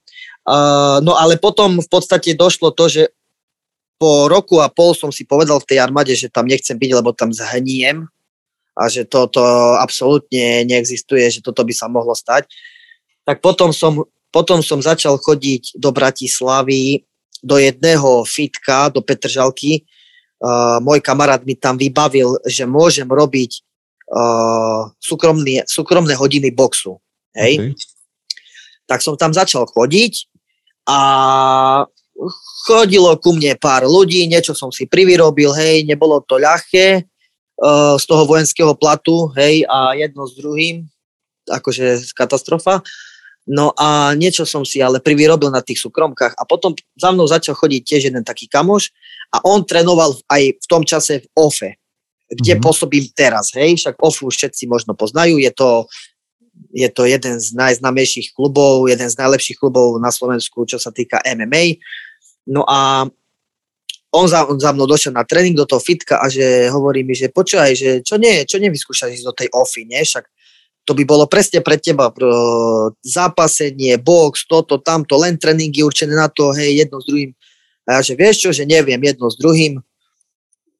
Uh, 0.50 0.98
no 1.06 1.14
ale 1.14 1.38
potom 1.38 1.78
v 1.78 1.90
podstate 1.90 2.34
došlo 2.34 2.74
to, 2.74 2.90
že 2.90 3.04
po 4.02 4.32
roku 4.32 4.64
a 4.64 4.72
pol 4.72 4.98
som 4.98 5.14
si 5.14 5.28
povedal 5.28 5.62
v 5.62 5.70
tej 5.70 5.78
armáde, 5.84 6.16
že 6.18 6.34
tam 6.34 6.50
nechcem 6.50 6.80
byť, 6.80 6.92
lebo 6.98 7.14
tam 7.14 7.30
zhniem 7.30 8.10
a 8.74 8.88
že 8.88 9.04
toto 9.04 9.44
absolútne 9.76 10.64
neexistuje, 10.66 11.28
že 11.28 11.44
toto 11.44 11.62
by 11.68 11.74
sa 11.76 11.92
mohlo 11.92 12.16
stať. 12.16 12.48
Tak 13.28 13.44
potom 13.44 13.76
som 13.76 14.08
potom 14.30 14.62
som 14.62 14.82
začal 14.82 15.18
chodiť 15.18 15.78
do 15.78 15.89
Bratislavy, 15.89 17.06
do 17.42 17.58
jedného 17.58 18.24
fitka, 18.26 18.89
do 18.94 19.02
Petržalky. 19.02 19.86
Uh, 20.39 20.80
môj 20.80 21.04
kamarát 21.04 21.44
mi 21.44 21.56
tam 21.58 21.76
vybavil, 21.76 22.39
že 22.48 22.63
môžem 22.63 23.08
robiť 23.08 23.60
uh, 24.13 24.88
súkromné, 25.02 25.68
súkromné 25.68 26.15
hodiny 26.15 26.54
boxu. 26.54 27.02
Hej? 27.36 27.76
Okay. 27.76 27.88
Tak 28.88 29.04
som 29.04 29.20
tam 29.20 29.36
začal 29.36 29.68
chodiť 29.68 30.32
a 30.89 31.00
chodilo 32.68 33.15
ku 33.22 33.36
mne 33.36 33.56
pár 33.60 33.86
ľudí, 33.88 34.28
niečo 34.28 34.52
som 34.58 34.74
si 34.74 34.89
privyrobil, 34.89 35.56
hej, 35.56 35.88
nebolo 35.88 36.20
to 36.26 36.42
ľahké 36.42 37.06
uh, 37.06 37.96
z 37.96 38.04
toho 38.04 38.24
vojenského 38.28 38.74
platu, 38.76 39.32
hej, 39.38 39.63
a 39.70 39.96
jedno 39.96 40.28
s 40.28 40.36
druhým, 40.36 40.84
akože 41.48 42.12
katastrofa. 42.18 42.84
No 43.50 43.74
a 43.74 44.14
niečo 44.14 44.46
som 44.46 44.62
si 44.62 44.78
ale 44.78 45.02
privyrobil 45.02 45.50
na 45.50 45.66
tých 45.66 45.82
súkromkách 45.82 46.38
a 46.38 46.46
potom 46.46 46.78
za 46.94 47.10
mnou 47.10 47.26
začal 47.26 47.58
chodiť 47.58 47.82
tiež 47.82 48.02
jeden 48.14 48.22
taký 48.22 48.46
kamoš 48.46 48.94
a 49.34 49.42
on 49.42 49.66
trénoval 49.66 50.14
aj 50.30 50.62
v 50.62 50.66
tom 50.70 50.86
čase 50.86 51.26
v 51.26 51.28
OFE, 51.34 51.82
kde 52.30 52.54
mm-hmm. 52.54 52.62
pôsobím 52.62 53.10
teraz, 53.10 53.50
hej, 53.58 53.74
však 53.82 53.98
OFU 53.98 54.30
všetci 54.30 54.70
možno 54.70 54.94
poznajú, 54.94 55.42
je 55.42 55.50
to, 55.50 55.90
je 56.78 56.90
to 56.94 57.10
jeden 57.10 57.42
z 57.42 57.58
najznamejších 57.58 58.38
klubov, 58.38 58.86
jeden 58.86 59.10
z 59.10 59.18
najlepších 59.18 59.58
klubov 59.58 59.98
na 59.98 60.14
Slovensku, 60.14 60.70
čo 60.70 60.78
sa 60.78 60.94
týka 60.94 61.18
MMA. 61.26 61.82
No 62.54 62.70
a 62.70 63.10
on 64.14 64.26
za, 64.30 64.46
on 64.46 64.62
za 64.62 64.74
mnou 64.78 64.86
došiel 64.86 65.14
na 65.14 65.26
tréning 65.26 65.58
do 65.58 65.66
toho 65.66 65.82
fitka 65.82 66.22
a 66.22 66.30
že 66.30 66.70
hovorí 66.70 67.02
mi, 67.02 67.18
že 67.18 67.34
počúvaj, 67.34 67.74
že 67.74 67.90
čo 68.06 68.22
nie, 68.22 68.46
čo 68.46 68.62
nevyskúšaš 68.62 69.10
ísť 69.10 69.26
do 69.26 69.34
tej 69.34 69.48
OFI, 69.54 69.90
nie? 69.90 70.02
Však 70.02 70.26
to 70.89 70.97
by 70.97 71.06
bolo 71.06 71.30
presne 71.30 71.62
pre 71.62 71.78
teba 71.78 72.10
zápasenie, 73.06 74.02
box, 74.02 74.49
toto, 74.49 74.82
tamto, 74.82 75.21
len 75.21 75.38
tréningy 75.38 75.86
určené 75.86 76.17
na 76.17 76.25
to, 76.25 76.49
hej, 76.58 76.82
jedno 76.82 76.97
s 76.97 77.06
druhým. 77.06 77.30
A 77.86 78.02
ja, 78.02 78.10
že 78.10 78.17
vieš 78.17 78.41
čo, 78.41 78.49
že 78.49 78.65
neviem 78.65 78.97
jedno 78.97 79.30
s 79.30 79.38
druhým, 79.38 79.78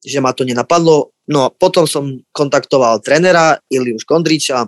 že 0.02 0.18
ma 0.18 0.34
to 0.34 0.42
nenapadlo. 0.42 1.14
No 1.30 1.54
potom 1.54 1.86
som 1.86 2.10
kontaktoval 2.34 2.98
trénera 3.06 3.62
Iliuš 3.70 4.02
Kondriča, 4.02 4.66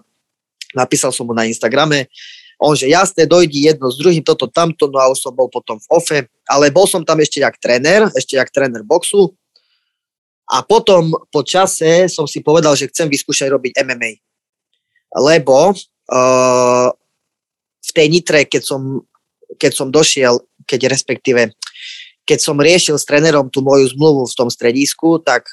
napísal 0.78 1.10
som 1.10 1.26
mu 1.26 1.34
na 1.34 1.50
Instagrame, 1.50 2.06
on, 2.62 2.78
že 2.78 2.86
jasné, 2.86 3.26
dojdi 3.26 3.66
jedno 3.66 3.90
s 3.90 3.98
druhým, 3.98 4.22
toto, 4.22 4.46
tamto, 4.46 4.86
no 4.86 5.02
a 5.02 5.10
už 5.10 5.26
som 5.26 5.34
bol 5.34 5.50
potom 5.50 5.82
v 5.82 5.86
OFE, 5.90 6.18
ale 6.46 6.70
bol 6.70 6.86
som 6.86 7.02
tam 7.02 7.18
ešte 7.18 7.42
jak 7.42 7.58
tréner, 7.58 8.06
ešte 8.14 8.38
jak 8.38 8.46
tréner 8.54 8.86
boxu. 8.86 9.34
A 10.46 10.62
potom 10.62 11.10
po 11.34 11.42
čase 11.42 12.06
som 12.06 12.30
si 12.30 12.38
povedal, 12.38 12.78
že 12.78 12.86
chcem 12.86 13.10
vyskúšať 13.10 13.50
robiť 13.50 13.82
MMA 13.82 14.31
lebo 15.16 15.72
uh, 15.72 16.88
v 17.82 17.90
tej 17.92 18.06
Nitre, 18.08 18.48
keď 18.48 18.62
som, 18.64 19.04
keď 19.60 19.72
som 19.74 19.88
došiel, 19.92 20.40
keď 20.64 20.88
respektíve, 20.88 21.52
keď 22.24 22.38
som 22.38 22.56
riešil 22.56 22.96
s 22.96 23.08
trénerom 23.08 23.50
tú 23.50 23.60
moju 23.60 23.90
zmluvu 23.92 24.24
v 24.24 24.38
tom 24.38 24.48
stredisku, 24.48 25.20
tak 25.20 25.50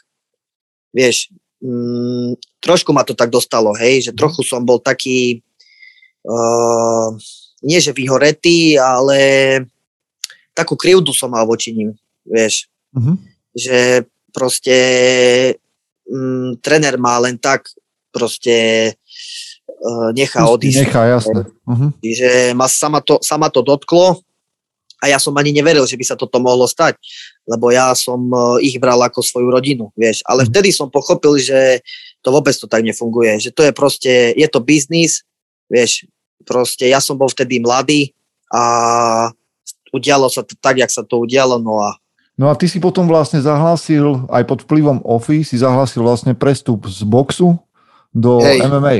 vieš, 0.95 1.33
mm, 1.59 2.39
trošku 2.61 2.93
ma 2.93 3.03
to 3.03 3.17
tak 3.17 3.33
dostalo, 3.33 3.73
hej, 3.75 4.09
že 4.09 4.11
trochu 4.15 4.45
som 4.45 4.63
bol 4.63 4.79
taký, 4.79 5.41
uh, 6.23 7.11
nie 7.65 7.81
že 7.81 7.91
vyhoretý, 7.91 8.79
ale 8.79 9.19
takú 10.55 10.79
krivdu 10.79 11.11
som 11.11 11.33
mal 11.33 11.43
voči 11.43 11.75
ním, 11.75 11.97
vieš, 12.23 12.69
mm-hmm. 12.95 13.15
že 13.57 13.77
proste 14.29 14.77
mm, 16.05 16.61
tréner 16.61 16.95
má 17.01 17.17
len 17.19 17.35
tak 17.35 17.67
proste 18.13 18.93
nechá 20.11 20.43
odísť. 20.45 20.79
Nechá, 20.85 21.01
jasné. 21.07 21.41
Uh-huh. 21.63 21.89
Čiže 22.03 22.51
ma 22.55 22.67
sama 22.67 22.99
to, 22.99 23.19
sama 23.23 23.47
to 23.47 23.63
dotklo 23.63 24.19
a 24.99 25.07
ja 25.07 25.17
som 25.17 25.31
ani 25.39 25.55
neveril, 25.55 25.87
že 25.87 25.95
by 25.95 26.03
sa 26.03 26.19
toto 26.19 26.43
mohlo 26.43 26.67
stať, 26.67 26.99
lebo 27.47 27.71
ja 27.71 27.95
som 27.95 28.19
uh, 28.31 28.59
ich 28.59 28.75
bral 28.75 28.99
ako 28.99 29.23
svoju 29.23 29.47
rodinu, 29.47 29.91
vieš. 29.95 30.19
Ale 30.27 30.43
uh-huh. 30.43 30.51
vtedy 30.51 30.69
som 30.75 30.91
pochopil, 30.91 31.39
že 31.39 31.79
to 32.19 32.35
vôbec 32.35 32.51
to 32.51 32.67
tak 32.67 32.83
nefunguje, 32.83 33.39
že 33.39 33.55
to 33.55 33.63
je 33.63 33.71
proste, 33.71 34.35
je 34.35 34.47
to 34.51 34.59
biznis, 34.59 35.23
vieš, 35.71 36.03
proste 36.43 36.91
ja 36.91 36.99
som 36.99 37.15
bol 37.15 37.31
vtedy 37.31 37.63
mladý 37.63 38.11
a 38.51 39.31
udialo 39.95 40.27
sa 40.27 40.43
to 40.43 40.59
tak, 40.59 40.83
jak 40.83 40.91
sa 40.91 41.07
to 41.07 41.23
udialo, 41.23 41.63
no 41.63 41.79
a 41.79 41.95
No 42.39 42.47
a 42.47 42.55
ty 42.55 42.71
si 42.71 42.79
potom 42.79 43.03
vlastne 43.03 43.43
zahlásil, 43.43 44.23
aj 44.31 44.47
pod 44.47 44.63
vplyvom 44.63 45.03
OFI, 45.03 45.43
si 45.43 45.59
zahlásil 45.59 45.99
vlastne 45.99 46.31
prestup 46.31 46.87
z 46.87 47.03
boxu 47.03 47.59
do 48.15 48.39
Hej. 48.39 48.63
MMA. 48.63 48.95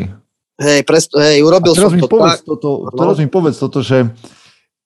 Hej, 0.59 0.83
presto, 0.83 1.15
hej, 1.23 1.39
urobil 1.39 1.71
som 1.71 1.87
mi 1.87 2.03
to 2.03 2.11
povedz 2.11 2.43
tak. 2.43 2.51
Toto, 2.51 2.91
teraz 2.91 3.15
mi 3.15 3.31
povedz 3.31 3.55
toto, 3.55 3.79
že 3.79 4.11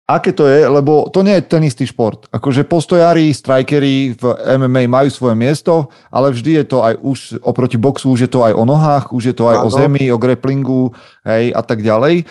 aké 0.06 0.30
to 0.30 0.46
je, 0.46 0.70
lebo 0.70 1.10
to 1.10 1.26
nie 1.26 1.34
je 1.42 1.50
ten 1.50 1.66
istý 1.66 1.90
šport. 1.90 2.30
Akože 2.30 2.62
postojári, 2.62 3.34
strikery 3.34 4.14
v 4.14 4.24
MMA 4.62 4.86
majú 4.86 5.10
svoje 5.10 5.34
miesto, 5.34 5.90
ale 6.14 6.30
vždy 6.30 6.62
je 6.62 6.66
to 6.70 6.78
aj 6.86 6.94
už 7.02 7.20
oproti 7.42 7.82
boxu, 7.82 8.14
už 8.14 8.30
je 8.30 8.32
to 8.32 8.46
aj 8.46 8.54
o 8.54 8.64
nohách, 8.70 9.10
už 9.10 9.34
je 9.34 9.36
to 9.36 9.50
aj 9.50 9.58
ano. 9.58 9.66
o 9.66 9.70
zemi, 9.74 10.14
o 10.14 10.22
grapplingu, 10.22 10.94
hej, 11.26 11.50
a 11.50 11.62
tak 11.66 11.82
ďalej. 11.82 12.30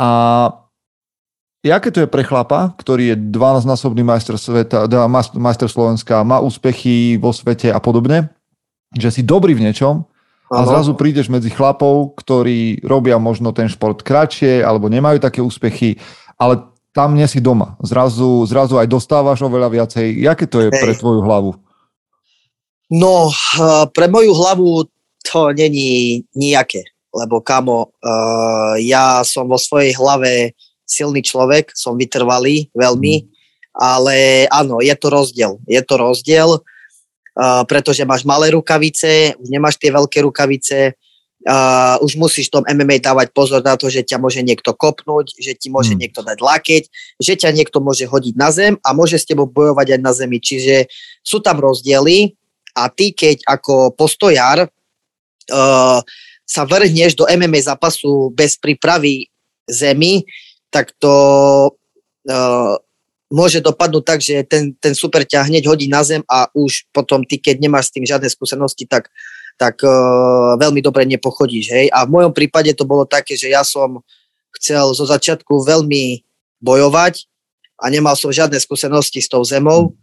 A 0.00 0.08
aké 1.68 1.92
to 1.92 2.02
je 2.02 2.08
pre 2.08 2.24
chlapa, 2.24 2.72
ktorý 2.80 3.12
je 3.12 3.16
12-násobný 3.20 4.00
majster 4.00 4.40
sveta, 4.40 4.88
majster 5.36 5.68
Slovenska, 5.68 6.24
má 6.24 6.40
úspechy 6.40 7.20
vo 7.20 7.36
svete 7.36 7.68
a 7.68 7.78
podobne, 7.84 8.32
že 8.96 9.12
si 9.12 9.20
dobrý 9.20 9.52
v 9.52 9.68
niečom, 9.68 10.08
a 10.52 10.68
zrazu 10.68 10.92
prídeš 10.92 11.32
medzi 11.32 11.48
chlapov, 11.48 12.12
ktorí 12.20 12.84
robia 12.84 13.16
možno 13.16 13.56
ten 13.56 13.72
šport 13.72 14.04
kratšie 14.04 14.60
alebo 14.60 14.92
nemajú 14.92 15.16
také 15.16 15.40
úspechy, 15.40 15.96
ale 16.36 16.68
tam 16.92 17.16
nie 17.16 17.24
si 17.24 17.40
doma. 17.40 17.80
Zrazu, 17.80 18.44
zrazu 18.44 18.76
aj 18.76 18.84
dostávaš 18.84 19.40
oveľa 19.40 19.72
viacej. 19.72 20.12
Jaké 20.20 20.44
to 20.44 20.60
je 20.60 20.68
Hej. 20.68 20.76
pre 20.76 20.92
tvoju 20.92 21.20
hlavu? 21.24 21.56
No, 22.92 23.32
pre 23.96 24.12
moju 24.12 24.36
hlavu 24.36 24.84
to 25.24 25.56
není 25.56 26.20
nijaké, 26.36 26.84
lebo 27.16 27.40
kamo, 27.40 27.88
ja 28.76 29.24
som 29.24 29.48
vo 29.48 29.56
svojej 29.56 29.96
hlave 29.96 30.52
silný 30.84 31.24
človek, 31.24 31.72
som 31.72 31.96
vytrvalý 31.96 32.68
veľmi, 32.76 33.14
mm. 33.24 33.26
ale 33.80 34.44
áno, 34.52 34.84
je 34.84 34.92
to 34.92 35.08
rozdiel. 35.08 35.56
Je 35.64 35.80
to 35.80 35.96
rozdiel 35.96 36.60
uh, 37.36 37.62
pretože 37.64 38.04
máš 38.04 38.26
malé 38.26 38.52
rukavice, 38.52 39.36
už 39.38 39.48
nemáš 39.48 39.76
tie 39.80 39.88
veľké 39.88 40.22
rukavice, 40.24 40.96
uh, 41.48 41.96
už 42.04 42.16
musíš 42.16 42.48
v 42.48 42.60
tom 42.60 42.64
MMA 42.64 43.02
dávať 43.02 43.34
pozor 43.34 43.60
na 43.64 43.74
to, 43.74 43.90
že 43.90 44.06
ťa 44.06 44.20
môže 44.22 44.40
niekto 44.42 44.72
kopnúť, 44.76 45.36
že 45.38 45.52
ti 45.58 45.68
môže 45.68 45.94
hmm. 45.94 46.00
niekto 46.00 46.20
dať 46.22 46.38
lakeť, 46.38 46.82
že 47.18 47.34
ťa 47.36 47.50
niekto 47.52 47.82
môže 47.82 48.06
hodiť 48.06 48.34
na 48.36 48.50
zem 48.54 48.74
a 48.82 48.94
môže 48.94 49.18
s 49.18 49.28
tebou 49.28 49.48
bojovať 49.48 49.98
aj 49.98 50.00
na 50.00 50.12
zemi. 50.14 50.38
Čiže 50.38 50.86
sú 51.24 51.42
tam 51.42 51.58
rozdiely 51.58 52.36
a 52.76 52.88
ty, 52.88 53.12
keď 53.12 53.44
ako 53.44 53.92
postojar 53.92 54.68
uh, 54.68 56.00
sa 56.42 56.62
vrhneš 56.68 57.16
do 57.16 57.24
MMA 57.24 57.64
zápasu 57.64 58.28
bez 58.32 58.60
prípravy 58.60 59.32
zemi, 59.64 60.24
tak 60.72 60.92
to 61.00 61.14
uh, 62.28 62.76
môže 63.32 63.64
dopadnúť 63.64 64.04
tak, 64.04 64.20
že 64.20 64.44
ten, 64.44 64.76
ten 64.76 64.92
super 64.92 65.24
ťa 65.24 65.48
hneď 65.48 65.64
hodí 65.64 65.88
na 65.88 66.04
zem 66.04 66.20
a 66.28 66.46
už 66.52 66.86
potom 66.92 67.24
ty, 67.24 67.40
keď 67.40 67.64
nemáš 67.64 67.88
s 67.88 67.94
tým 67.96 68.04
žiadne 68.04 68.28
skúsenosti, 68.28 68.84
tak, 68.84 69.08
tak 69.56 69.80
uh, 69.80 70.60
veľmi 70.60 70.84
dobre 70.84 71.08
nepochodíš. 71.08 71.66
Hej? 71.72 71.86
A 71.96 72.04
v 72.04 72.12
mojom 72.12 72.32
prípade 72.36 72.70
to 72.76 72.84
bolo 72.84 73.08
také, 73.08 73.32
že 73.34 73.48
ja 73.48 73.64
som 73.64 74.04
chcel 74.60 74.92
zo 74.92 75.08
začiatku 75.08 75.64
veľmi 75.64 76.20
bojovať 76.60 77.24
a 77.80 77.88
nemal 77.88 78.14
som 78.14 78.30
žiadne 78.30 78.60
skúsenosti 78.60 79.24
s 79.24 79.32
tou 79.32 79.42
zemou, 79.42 79.96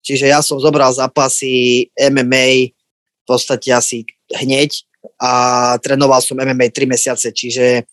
čiže 0.00 0.30
ja 0.30 0.40
som 0.40 0.56
zobral 0.62 0.94
zápasy 0.94 1.90
MMA 1.98 2.72
v 2.72 3.24
podstate 3.26 3.74
asi 3.74 4.06
hneď 4.30 4.86
a 5.18 5.74
trénoval 5.82 6.22
som 6.22 6.38
MMA 6.38 6.70
3 6.70 6.86
mesiace, 6.86 7.34
čiže 7.34 7.84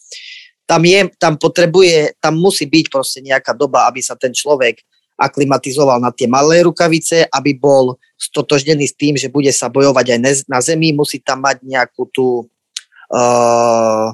tam 0.63 0.81
je, 0.87 1.11
tam 1.19 1.35
potrebuje, 1.35 2.15
tam 2.23 2.39
musí 2.39 2.65
byť 2.65 2.85
proste 2.87 3.19
nejaká 3.19 3.51
doba, 3.51 3.87
aby 3.91 3.99
sa 3.99 4.15
ten 4.15 4.31
človek 4.31 4.79
aklimatizoval 5.19 6.01
na 6.01 6.09
tie 6.09 6.25
malé 6.25 6.65
rukavice, 6.65 7.29
aby 7.29 7.53
bol 7.53 7.99
stotožnený 8.17 8.89
s 8.89 8.97
tým, 8.97 9.13
že 9.13 9.29
bude 9.29 9.51
sa 9.53 9.69
bojovať 9.69 10.05
aj 10.17 10.19
na 10.49 10.59
zemi, 10.63 10.95
musí 10.95 11.21
tam 11.21 11.45
mať 11.45 11.61
nejakú 11.61 12.09
tú 12.09 12.49
uh, 13.13 14.07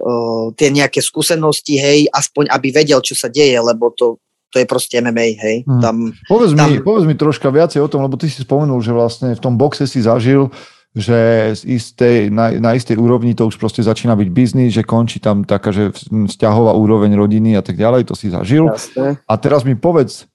uh, 0.00 0.46
tie 0.56 0.68
nejaké 0.72 1.04
skúsenosti, 1.04 1.76
hej, 1.76 2.08
aspoň 2.10 2.48
aby 2.50 2.68
vedel, 2.72 3.00
čo 3.04 3.12
sa 3.12 3.28
deje, 3.28 3.60
lebo 3.60 3.92
to, 3.92 4.16
to 4.50 4.58
je 4.58 4.66
proste 4.66 4.96
MMA, 4.98 5.36
hej. 5.36 5.56
Hmm. 5.68 5.82
Tam, 5.82 5.94
povedz, 6.26 6.56
tam... 6.56 6.70
Mi, 6.72 6.80
povedz 6.80 7.04
mi 7.04 7.14
troška 7.14 7.52
viacej 7.52 7.84
o 7.84 7.90
tom, 7.90 8.02
lebo 8.06 8.16
ty 8.16 8.26
si 8.26 8.40
spomenul, 8.40 8.80
že 8.80 8.96
vlastne 8.96 9.36
v 9.36 9.42
tom 9.42 9.54
boxe 9.60 9.84
si 9.84 10.00
zažil 10.00 10.48
že 10.90 11.54
z 11.54 11.62
istej, 11.78 12.16
na, 12.34 12.50
na 12.58 12.74
istej 12.74 12.98
úrovni 12.98 13.38
to 13.38 13.46
už 13.46 13.62
proste 13.62 13.78
začína 13.78 14.18
byť 14.18 14.28
biznis, 14.34 14.74
že 14.74 14.82
končí 14.82 15.22
tam 15.22 15.46
taká, 15.46 15.70
že 15.70 15.94
vzťahová 15.94 16.74
úroveň 16.74 17.14
rodiny 17.14 17.54
a 17.54 17.62
tak 17.62 17.78
ďalej, 17.78 18.10
to 18.10 18.18
si 18.18 18.26
zažil. 18.26 18.66
Jasne. 18.66 19.22
A 19.22 19.34
teraz 19.38 19.62
mi 19.62 19.78
povedz, 19.78 20.26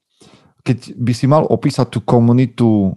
keď 0.64 0.96
by 0.96 1.12
si 1.12 1.28
mal 1.28 1.44
opísať 1.44 1.88
tú 1.92 2.00
komunitu 2.00 2.96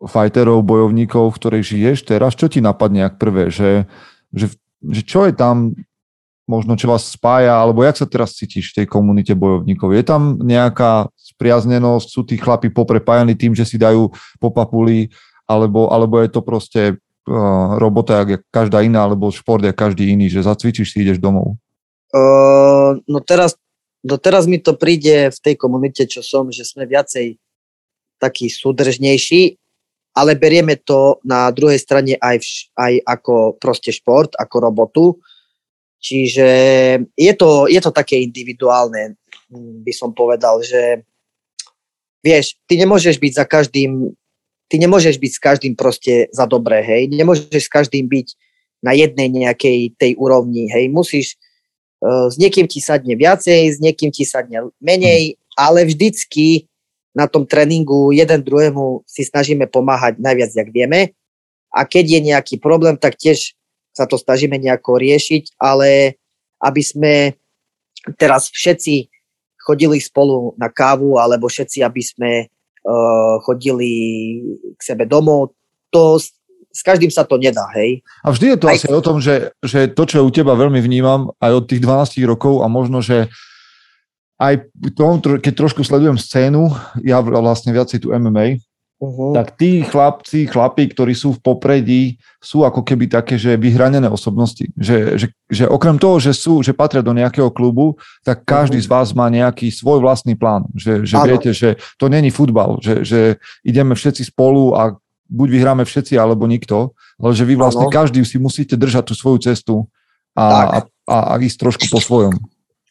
fighterov, 0.00 0.62
bojovníkov, 0.62 1.34
v 1.34 1.38
ktorej 1.42 1.62
žiješ 1.66 2.06
teraz, 2.06 2.38
čo 2.38 2.46
ti 2.46 2.62
napadne 2.62 3.04
ak 3.04 3.18
prvé, 3.18 3.50
že, 3.50 3.90
že, 4.32 4.54
že 4.80 5.02
čo 5.04 5.26
je 5.26 5.34
tam 5.34 5.74
možno, 6.48 6.74
čo 6.74 6.90
vás 6.90 7.06
spája, 7.06 7.54
alebo 7.54 7.86
jak 7.86 7.94
sa 8.00 8.06
teraz 8.10 8.34
cítiš 8.34 8.74
v 8.74 8.82
tej 8.82 8.86
komunite 8.90 9.38
bojovníkov? 9.38 9.94
Je 9.94 10.02
tam 10.02 10.34
nejaká 10.42 11.06
spriaznenosť, 11.14 12.06
sú 12.10 12.26
tí 12.26 12.34
chlapi 12.34 12.74
poprepájani 12.74 13.38
tým, 13.38 13.54
že 13.54 13.62
si 13.62 13.78
dajú 13.78 14.10
po 14.42 14.48
papuli 14.50 15.14
alebo, 15.50 15.90
alebo 15.90 16.22
je 16.22 16.30
to 16.30 16.40
proste 16.46 16.82
uh, 16.94 17.74
robota, 17.82 18.22
jak 18.22 18.46
každá 18.54 18.86
iná, 18.86 19.02
alebo 19.02 19.34
šport, 19.34 19.66
jak 19.66 19.74
každý 19.74 20.14
iný, 20.14 20.30
že 20.30 20.46
zacvičíš 20.46 20.94
si 20.94 21.02
ideš 21.02 21.18
domov? 21.18 21.58
Uh, 22.14 23.02
no 23.10 23.18
teraz, 23.18 23.58
no 24.06 24.14
teraz 24.14 24.46
mi 24.46 24.62
to 24.62 24.78
príde 24.78 25.34
v 25.34 25.38
tej 25.42 25.58
komunite, 25.58 26.06
čo 26.06 26.22
som, 26.22 26.54
že 26.54 26.62
sme 26.62 26.86
viacej 26.86 27.34
takí 28.22 28.46
súdržnejší, 28.46 29.58
ale 30.14 30.38
berieme 30.38 30.78
to 30.78 31.18
na 31.26 31.50
druhej 31.50 31.82
strane 31.82 32.14
aj, 32.18 32.38
v, 32.38 32.50
aj 32.78 32.92
ako 33.06 33.58
proste 33.58 33.90
šport, 33.90 34.38
ako 34.38 34.56
robotu. 34.62 35.06
Čiže 36.00 36.48
je 37.12 37.32
to, 37.36 37.68
je 37.68 37.80
to 37.82 37.90
také 37.92 38.24
individuálne, 38.24 39.20
by 39.84 39.92
som 39.92 40.16
povedal, 40.16 40.64
že 40.64 41.04
vieš, 42.24 42.56
ty 42.64 42.80
nemôžeš 42.80 43.20
byť 43.20 43.32
za 43.36 43.44
každým 43.44 44.12
ty 44.70 44.78
nemôžeš 44.78 45.18
byť 45.18 45.32
s 45.34 45.42
každým 45.42 45.74
proste 45.74 46.30
za 46.30 46.46
dobré, 46.46 46.80
hej. 46.86 47.10
Nemôžeš 47.10 47.66
s 47.66 47.70
každým 47.70 48.06
byť 48.06 48.38
na 48.80 48.94
jednej 48.94 49.28
nejakej 49.28 49.98
tej 49.98 50.14
úrovni, 50.14 50.70
hej. 50.70 50.86
Musíš, 50.86 51.34
uh, 52.00 52.30
s 52.30 52.38
niekým 52.38 52.70
ti 52.70 52.78
sadne 52.78 53.18
viacej, 53.18 53.74
s 53.74 53.82
niekým 53.82 54.14
ti 54.14 54.22
sadne 54.22 54.70
menej, 54.78 55.34
mm. 55.34 55.58
ale 55.58 55.84
vždycky 55.90 56.70
na 57.10 57.26
tom 57.26 57.42
tréningu 57.42 58.14
jeden 58.14 58.40
druhému 58.46 59.02
si 59.02 59.26
snažíme 59.26 59.66
pomáhať 59.66 60.22
najviac, 60.22 60.54
jak 60.54 60.70
vieme. 60.70 61.18
A 61.74 61.82
keď 61.82 62.18
je 62.18 62.20
nejaký 62.30 62.56
problém, 62.62 62.94
tak 62.94 63.18
tiež 63.18 63.58
sa 63.90 64.06
to 64.06 64.14
snažíme 64.14 64.54
nejako 64.54 65.02
riešiť, 65.02 65.58
ale 65.58 66.14
aby 66.62 66.82
sme 66.82 67.14
teraz 68.14 68.46
všetci 68.48 69.10
chodili 69.60 69.98
spolu 69.98 70.54
na 70.56 70.70
kávu, 70.70 71.18
alebo 71.18 71.50
všetci, 71.50 71.82
aby 71.82 72.02
sme 72.02 72.30
chodili 73.44 73.92
k 74.76 74.80
sebe 74.80 75.04
domov. 75.04 75.52
To 75.90 76.16
s 76.70 76.86
každým 76.86 77.10
sa 77.10 77.26
to 77.26 77.34
nedá, 77.34 77.66
hej. 77.74 78.00
A 78.22 78.30
vždy 78.30 78.54
je 78.54 78.58
to 78.62 78.66
aj... 78.70 78.76
asi 78.78 78.88
o 78.94 79.02
tom, 79.02 79.18
že, 79.18 79.50
že 79.58 79.90
to, 79.90 80.06
čo 80.06 80.22
u 80.22 80.30
teba 80.30 80.54
veľmi 80.54 80.78
vnímam, 80.78 81.34
aj 81.42 81.52
od 81.58 81.64
tých 81.66 81.82
12 81.82 82.22
rokov 82.30 82.62
a 82.62 82.70
možno, 82.70 83.02
že 83.02 83.26
aj 84.40 84.70
tom, 84.96 85.20
keď 85.20 85.52
trošku 85.52 85.84
sledujem 85.84 86.16
scénu, 86.16 86.70
ja 87.04 87.20
vlastne 87.20 87.74
viacej 87.74 88.06
tu 88.06 88.14
MMA, 88.14 88.62
uh-huh. 89.00 89.32
tak 89.32 89.56
tí 89.56 89.80
chlapci, 89.82 90.46
chlapí, 90.46 90.92
ktorí 90.92 91.16
sú 91.16 91.34
v 91.34 91.42
popredí, 91.42 92.02
sú 92.38 92.62
ako 92.68 92.84
keby 92.84 93.08
také, 93.08 93.40
že 93.40 93.56
vyhranené 93.56 94.06
osobnosti. 94.06 94.68
Že, 94.76 95.16
že, 95.16 95.26
že 95.48 95.64
okrem 95.66 95.96
toho, 95.96 96.20
že 96.20 96.36
sú, 96.36 96.60
že 96.60 96.76
patria 96.76 97.00
do 97.00 97.16
nejakého 97.16 97.48
klubu, 97.48 97.96
tak 98.22 98.44
každý 98.44 98.78
uh-huh. 98.78 98.92
z 98.92 98.94
vás 98.94 99.08
má 99.16 99.26
nejaký 99.32 99.72
svoj 99.72 100.04
vlastný 100.04 100.36
plán. 100.36 100.68
Že, 100.76 101.08
že 101.08 101.16
viete, 101.24 101.50
že 101.56 101.68
to 101.96 102.12
není 102.12 102.28
futbal, 102.28 102.78
že, 102.84 103.02
že 103.02 103.20
ideme 103.64 103.96
všetci 103.96 104.28
spolu 104.28 104.76
a 104.76 104.94
buď 105.30 105.48
vyhráme 105.48 105.84
všetci, 105.86 106.18
alebo 106.18 106.44
nikto, 106.50 106.92
ale 107.22 107.32
že 107.32 107.46
vy 107.46 107.54
vlastne 107.54 107.86
ano. 107.86 107.94
každý 107.94 108.18
si 108.26 108.36
musíte 108.36 108.74
držať 108.74 109.10
tú 109.10 109.14
svoju 109.14 109.38
cestu 109.38 109.86
a, 110.34 110.42
a, 110.42 110.78
a, 111.06 111.16
a 111.30 111.32
ísť 111.38 111.58
trošku 111.62 111.86
po 111.86 112.02
svojom. 112.02 112.34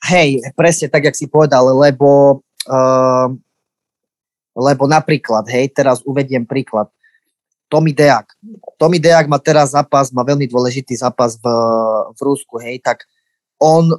Hej, 0.07 0.39
presne 0.55 0.87
tak, 0.87 1.11
jak 1.11 1.15
si 1.19 1.27
povedal, 1.27 1.67
lebo 1.75 2.39
uh, 2.71 3.27
lebo 4.59 4.83
napríklad, 4.83 5.47
hej, 5.47 5.71
teraz 5.71 6.03
uvediem 6.03 6.43
príklad. 6.43 6.91
Tomi 7.71 7.95
Deak. 7.95 8.35
Tomi 8.75 8.99
Deak 8.99 9.31
má 9.31 9.39
teraz 9.39 9.71
zápas, 9.71 10.11
má 10.11 10.25
veľmi 10.27 10.49
dôležitý 10.49 10.99
zápas 10.99 11.39
v, 11.39 11.45
v 12.11 12.19
Rusku, 12.19 12.59
hej, 12.59 12.83
tak 12.83 13.07
on, 13.61 13.95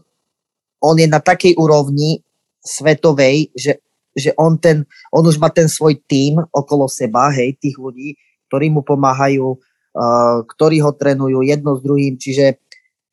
on 0.85 0.97
je 1.01 1.09
na 1.09 1.23
takej 1.23 1.57
úrovni 1.57 2.21
svetovej, 2.61 3.49
že, 3.57 3.81
že 4.13 4.37
on, 4.37 4.61
ten, 4.61 4.85
on 5.09 5.25
už 5.25 5.41
má 5.41 5.49
ten 5.49 5.71
svoj 5.71 5.97
tím 6.05 6.45
okolo 6.53 6.91
seba, 6.91 7.33
hej, 7.33 7.57
tých 7.57 7.81
ľudí, 7.81 8.19
ktorí 8.51 8.69
mu 8.69 8.85
pomáhajú, 8.85 9.57
uh, 9.57 10.43
ktorí 10.45 10.83
ho 10.85 10.93
trénujú 10.93 11.41
jedno 11.47 11.79
s 11.79 11.81
druhým, 11.81 12.19
čiže 12.19 12.59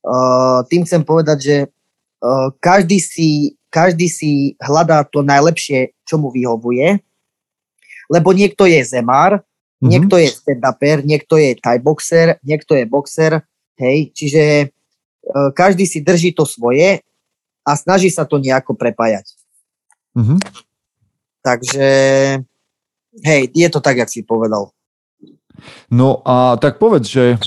uh, 0.04 0.66
tým 0.68 0.84
chcem 0.84 1.06
povedať, 1.06 1.38
že 1.40 1.58
uh, 1.70 2.50
každý, 2.58 2.98
si, 2.98 3.56
každý 3.70 4.10
si 4.10 4.32
hľadá 4.58 5.06
to 5.06 5.22
najlepšie, 5.22 5.94
čo 6.02 6.18
mu 6.18 6.34
vyhovuje 6.34 7.07
lebo 8.08 8.32
niekto 8.32 8.66
je 8.68 8.84
zemár, 8.84 9.44
mm-hmm. 9.44 9.90
niekto 9.92 10.16
je 10.18 10.28
stand-uper, 10.32 11.04
niekto 11.04 11.36
je 11.38 11.56
thai 11.60 11.78
boxer, 11.80 12.40
niekto 12.44 12.76
je 12.76 12.84
boxer, 12.88 13.44
hej, 13.80 14.12
čiže 14.16 14.44
uh, 14.68 15.52
každý 15.54 15.86
si 15.86 16.02
drží 16.02 16.34
to 16.34 16.48
svoje 16.48 17.04
a 17.68 17.72
snaží 17.76 18.08
sa 18.08 18.24
to 18.24 18.40
nejako 18.40 18.74
prepájať. 18.74 19.28
Mm-hmm. 20.18 20.40
Takže, 21.44 21.88
hej, 23.24 23.42
je 23.54 23.68
to 23.72 23.80
tak, 23.80 24.00
jak 24.00 24.10
si 24.10 24.24
povedal. 24.24 24.72
No 25.90 26.22
a 26.28 26.58
tak 26.60 26.78
povedz, 26.78 27.10
že 27.10 27.40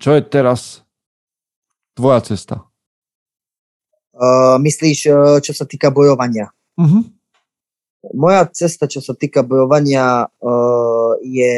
čo 0.00 0.16
je 0.16 0.22
teraz 0.26 0.82
tvoja 1.94 2.20
cesta? 2.24 2.66
Uh, 4.12 4.60
myslíš, 4.60 4.98
uh, 5.08 5.38
čo 5.40 5.52
sa 5.56 5.64
týka 5.64 5.88
bojovania? 5.88 6.52
Uh-huh. 6.76 7.04
Moja 8.10 8.50
cesta, 8.50 8.90
čo 8.90 8.98
sa 8.98 9.14
týka 9.14 9.46
bojovania, 9.46 10.26
uh, 10.26 11.14
je 11.22 11.54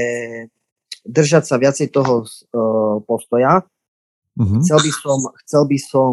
držať 1.09 1.49
sa 1.49 1.57
viacej 1.57 1.89
toho 1.89 2.29
uh, 2.29 3.01
postoja. 3.09 3.65
Mm-hmm. 4.37 4.61
Chcel 4.61 4.79
by 4.85 4.91
som, 4.93 5.19
chcel 5.41 5.63
by 5.65 5.79
som 5.81 6.13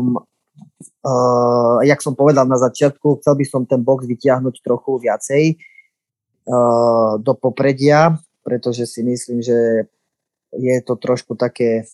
uh, 1.04 1.80
jak 1.84 2.00
som 2.00 2.16
povedal 2.16 2.48
na 2.48 2.56
začiatku, 2.56 3.20
chcel 3.20 3.36
by 3.36 3.46
som 3.46 3.62
ten 3.68 3.82
box 3.84 4.06
vytiahnuť 4.06 4.64
trochu 4.64 5.02
viacej 5.04 5.44
uh, 6.48 7.20
do 7.20 7.34
popredia, 7.36 8.16
pretože 8.46 8.88
si 8.88 9.04
myslím, 9.04 9.44
že 9.44 9.90
je 10.52 10.76
to 10.84 11.00
trošku 11.00 11.36
také 11.40 11.88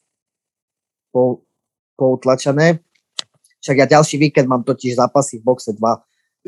poutlačené. 1.97 2.81
Však 3.61 3.75
ja 3.77 3.87
ďalší 3.97 4.17
víkend 4.21 4.49
mám 4.49 4.61
totiž 4.65 4.97
zápasy 4.97 5.41
v 5.41 5.45
boxe 5.45 5.73
2 5.73 5.81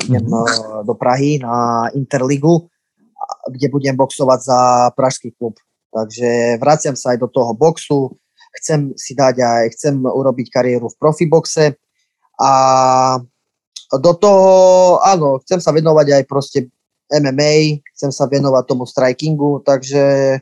idem 0.06 0.24
mm-hmm. 0.24 0.86
do 0.86 0.94
Prahy 0.94 1.40
na 1.42 1.88
Interligu, 1.92 2.68
kde 3.48 3.66
budem 3.68 3.96
boxovať 3.96 4.40
za 4.40 4.60
pražský 4.94 5.32
klub. 5.36 5.58
Takže 5.90 6.60
vraciam 6.62 6.94
sa 6.94 7.12
aj 7.14 7.18
do 7.18 7.28
toho 7.28 7.50
boxu, 7.54 8.14
chcem 8.62 8.94
si 8.94 9.14
dať 9.18 9.36
aj, 9.42 9.64
chcem 9.74 9.94
urobiť 10.02 10.46
kariéru 10.50 10.86
v 10.90 10.98
profiboxe 10.98 11.74
a 12.38 12.52
do 13.90 14.12
toho, 14.14 14.44
áno, 15.02 15.42
chcem 15.42 15.58
sa 15.58 15.74
venovať 15.74 16.22
aj 16.22 16.24
proste 16.30 16.70
MMA, 17.10 17.82
chcem 17.90 18.14
sa 18.14 18.30
venovať 18.30 18.64
tomu 18.70 18.86
strikingu, 18.86 19.66
takže... 19.66 20.38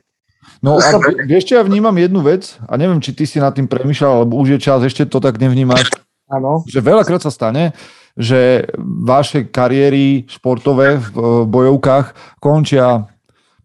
No 0.61 0.77
a 0.77 0.85
som... 0.85 1.01
vieš, 1.25 1.49
ja 1.49 1.65
vnímam 1.65 1.97
jednu 1.97 2.21
vec 2.21 2.61
a 2.69 2.77
neviem, 2.77 3.01
či 3.01 3.17
ty 3.17 3.25
si 3.25 3.41
nad 3.41 3.57
tým 3.57 3.65
premýšľal, 3.65 4.21
alebo 4.21 4.37
už 4.37 4.57
je 4.57 4.59
čas, 4.61 4.85
ešte 4.85 5.09
to 5.09 5.17
tak 5.17 5.41
nevnímaš. 5.41 5.89
Áno. 6.29 6.61
Že 6.69 6.85
veľakrát 6.85 7.25
sa 7.25 7.33
stane, 7.33 7.73
že 8.17 8.65
vaše 8.81 9.49
kariéry 9.49 10.25
športové 10.25 10.97
v 10.97 11.45
bojovkách 11.45 12.39
končia 12.39 13.09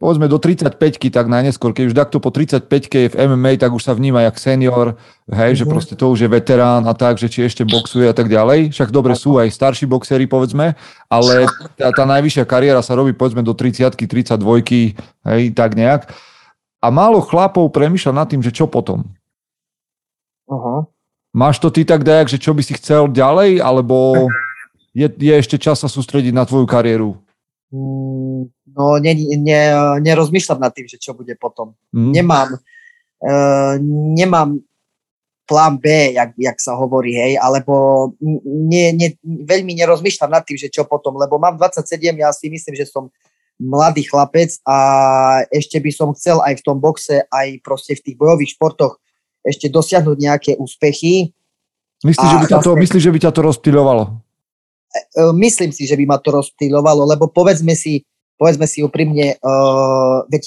povedzme 0.05 0.29
do 0.29 0.37
35 0.37 0.77
tak 1.09 1.27
najneskôr, 1.33 1.73
keď 1.73 1.85
už 1.89 1.95
takto 1.97 2.21
po 2.21 2.29
35 2.29 2.69
je 2.69 3.09
v 3.09 3.17
MMA, 3.25 3.57
tak 3.57 3.73
už 3.73 3.81
sa 3.81 3.97
vníma 3.97 4.29
jak 4.29 4.37
senior, 4.37 5.01
hej, 5.33 5.57
že 5.57 5.65
mhm. 5.65 5.71
proste 5.73 5.95
to 5.97 6.13
už 6.13 6.27
je 6.27 6.29
veterán 6.29 6.85
a 6.85 6.93
tak, 6.93 7.17
že 7.17 7.33
či 7.33 7.49
ešte 7.49 7.65
boxuje 7.65 8.05
a 8.05 8.13
tak 8.13 8.29
ďalej. 8.29 8.77
Však 8.77 8.93
dobre 8.93 9.17
sú 9.17 9.41
aj 9.41 9.49
starší 9.49 9.89
boxery, 9.89 10.29
povedzme, 10.29 10.77
ale 11.09 11.49
tá, 11.81 11.89
tá 11.89 12.05
najvyššia 12.05 12.45
kariéra 12.45 12.85
sa 12.85 12.93
robí 12.93 13.17
povedzme 13.17 13.41
do 13.41 13.57
30 13.57 13.97
32 13.97 14.37
hej, 15.25 15.43
tak 15.57 15.73
nejak. 15.73 16.13
A 16.85 16.93
málo 16.93 17.25
chlapov 17.25 17.73
premýšľa 17.73 18.13
nad 18.13 18.29
tým, 18.29 18.45
že 18.45 18.53
čo 18.53 18.69
potom. 18.69 19.09
Uh-huh. 20.45 20.85
Máš 21.35 21.59
to 21.59 21.67
ty 21.75 21.83
tak 21.83 22.07
dajak, 22.07 22.31
že 22.31 22.39
čo 22.39 22.55
by 22.55 22.63
si 22.63 22.79
chcel 22.79 23.11
ďalej, 23.11 23.59
alebo 23.59 24.31
je, 24.95 25.11
je 25.11 25.35
ešte 25.35 25.59
čas 25.59 25.83
sa 25.83 25.91
sústrediť 25.91 26.31
na 26.31 26.47
tvoju 26.47 26.63
kariéru? 26.63 27.19
Mm, 27.75 28.55
no, 28.71 28.85
ne, 29.03 29.13
ne, 29.43 29.61
nerozmýšľam 29.99 30.63
nad 30.63 30.71
tým, 30.71 30.87
že 30.87 30.95
čo 31.03 31.11
bude 31.11 31.35
potom. 31.35 31.75
Mm. 31.91 32.13
Nemám, 32.15 32.49
uh, 32.55 33.75
nemám 34.15 34.63
plán 35.43 35.83
B, 35.83 36.15
jak, 36.15 36.39
jak 36.39 36.59
sa 36.63 36.79
hovorí, 36.79 37.19
hej, 37.19 37.35
alebo 37.43 38.15
ne, 38.47 38.95
ne, 38.95 39.19
veľmi 39.27 39.75
nerozmýšľam 39.75 40.31
nad 40.39 40.47
tým, 40.47 40.55
že 40.57 40.71
čo 40.71 40.87
potom, 40.87 41.19
lebo 41.19 41.37
mám 41.43 41.59
27, 41.59 42.15
ja 42.15 42.31
si 42.31 42.47
myslím, 42.47 42.79
že 42.79 42.87
som 42.87 43.11
mladý 43.59 44.07
chlapec 44.07 44.55
a 44.67 44.79
ešte 45.51 45.83
by 45.83 45.91
som 45.91 46.15
chcel 46.15 46.39
aj 46.47 46.63
v 46.63 46.65
tom 46.65 46.79
boxe, 46.79 47.27
aj 47.27 47.59
proste 47.61 47.99
v 47.99 48.03
tých 48.07 48.17
bojových 48.19 48.55
športoch 48.55 49.03
ešte 49.45 49.69
dosiahnuť 49.69 50.17
nejaké 50.17 50.53
úspechy. 50.57 51.37
Myslíš, 52.01 52.29
že 52.29 52.39
by, 52.41 52.47
ťa 52.49 52.59
to, 52.61 52.71
vlastne, 52.73 52.83
myslí, 52.85 52.99
že 53.01 53.13
by 53.13 53.19
ťa 53.21 53.33
to 53.33 53.41
rozptýľovalo? 53.45 54.03
E, 54.05 55.01
e, 55.21 55.31
myslím 55.45 55.71
si, 55.71 55.85
že 55.85 55.97
by 55.97 56.05
ma 56.09 56.19
to 56.19 56.33
rozptýľovalo, 56.33 57.05
lebo 57.05 57.29
povedzme 57.29 57.77
si, 57.77 58.05
povedzme 58.41 58.65
si 58.65 58.83
úprimne, 58.83 59.37
uh, 59.41 60.27
veď 60.29 60.43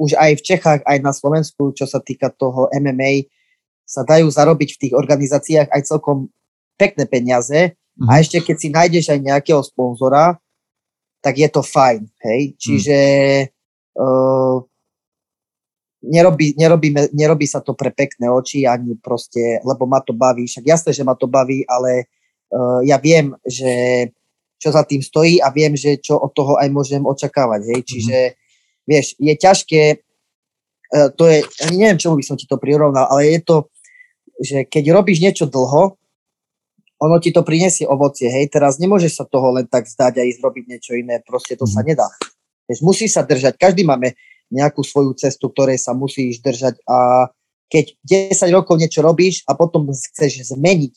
už 0.00 0.10
aj 0.16 0.30
v 0.40 0.42
Čechách, 0.42 0.80
aj 0.88 0.98
na 1.04 1.12
Slovensku, 1.12 1.76
čo 1.76 1.84
sa 1.84 2.00
týka 2.00 2.32
toho 2.32 2.72
MMA, 2.72 3.28
sa 3.84 4.06
dajú 4.06 4.32
zarobiť 4.32 4.68
v 4.76 4.80
tých 4.86 4.94
organizáciách 4.96 5.68
aj 5.68 5.82
celkom 5.84 6.32
pekné 6.80 7.04
peniaze 7.04 7.76
mm. 8.00 8.08
a 8.08 8.12
mhm. 8.16 8.20
ešte 8.24 8.36
keď 8.40 8.56
si 8.56 8.68
nájdeš 8.72 9.06
aj 9.12 9.20
nejakého 9.20 9.60
sponzora, 9.60 10.40
tak 11.20 11.36
je 11.36 11.48
to 11.52 11.60
fajn, 11.60 12.08
hej. 12.24 12.40
Mhm. 12.52 12.54
Čiže 12.56 12.98
uh, 14.00 14.64
nerobí, 16.02 16.56
nerobí, 16.56 16.88
nerobí 17.12 17.46
sa 17.46 17.60
to 17.60 17.76
pre 17.76 17.92
pekné 17.92 18.32
oči, 18.32 18.64
ani 18.64 18.96
proste, 18.96 19.60
lebo 19.60 19.84
ma 19.84 20.00
to 20.00 20.16
baví. 20.16 20.48
Však 20.48 20.64
jasné, 20.64 20.90
že 20.96 21.04
ma 21.04 21.12
to 21.12 21.28
baví, 21.28 21.64
ale 21.68 22.08
uh, 22.52 22.80
ja 22.80 22.96
viem, 22.96 23.36
že 23.44 24.08
čo 24.60 24.72
za 24.72 24.84
tým 24.84 25.00
stojí 25.00 25.40
a 25.40 25.48
viem, 25.52 25.72
že 25.76 26.00
čo 26.00 26.20
od 26.20 26.32
toho 26.36 26.56
aj 26.60 26.68
môžem 26.72 27.04
očakávať. 27.04 27.60
Hej? 27.72 27.80
Čiže, 27.84 28.16
mm-hmm. 28.16 28.88
vieš, 28.88 29.06
je 29.16 29.34
ťažké, 29.36 29.82
uh, 30.00 31.08
to 31.12 31.24
je, 31.28 31.44
ani 31.68 31.76
neviem, 31.76 32.00
čomu 32.00 32.20
by 32.20 32.24
som 32.24 32.36
ti 32.36 32.48
to 32.48 32.56
prirovnal, 32.56 33.08
ale 33.08 33.36
je 33.36 33.40
to, 33.44 33.56
že 34.40 34.58
keď 34.68 34.96
robíš 34.96 35.20
niečo 35.20 35.44
dlho, 35.48 36.00
ono 37.00 37.16
ti 37.16 37.32
to 37.32 37.40
prinesie 37.40 37.88
ovocie, 37.88 38.28
hej, 38.28 38.52
teraz 38.52 38.76
nemôžeš 38.76 39.20
sa 39.20 39.24
toho 39.24 39.56
len 39.56 39.64
tak 39.64 39.88
zdať 39.88 40.20
a 40.20 40.28
ísť 40.28 40.40
robiť 40.44 40.64
niečo 40.68 40.92
iné, 40.96 41.24
proste 41.24 41.56
to 41.56 41.64
mm-hmm. 41.64 41.76
sa 41.76 41.80
mhm. 41.84 41.88
nedá. 41.88 42.08
Vieš, 42.68 42.80
musí 42.84 43.08
sa 43.08 43.24
držať, 43.24 43.56
každý 43.56 43.84
máme 43.84 44.16
nejakú 44.50 44.82
svoju 44.82 45.14
cestu, 45.14 45.48
ktorej 45.48 45.78
sa 45.78 45.94
musíš 45.94 46.42
držať 46.42 46.82
a 46.86 47.30
keď 47.70 47.94
10 48.34 48.50
rokov 48.50 48.82
niečo 48.82 49.00
robíš 49.00 49.46
a 49.46 49.54
potom 49.54 49.86
chceš 49.94 50.50
zmeniť 50.50 50.94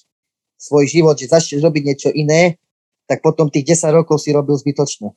svoj 0.58 0.89
život, 0.89 1.16
že 1.16 1.30
začneš 1.30 1.62
robiť 1.62 1.84
niečo 1.86 2.10
iné, 2.10 2.58
tak 3.06 3.22
potom 3.22 3.54
tých 3.54 3.78
10 3.78 3.93
rokov 3.93 4.26
si 4.26 4.34
robil 4.34 4.58
zbytočne. 4.58 5.14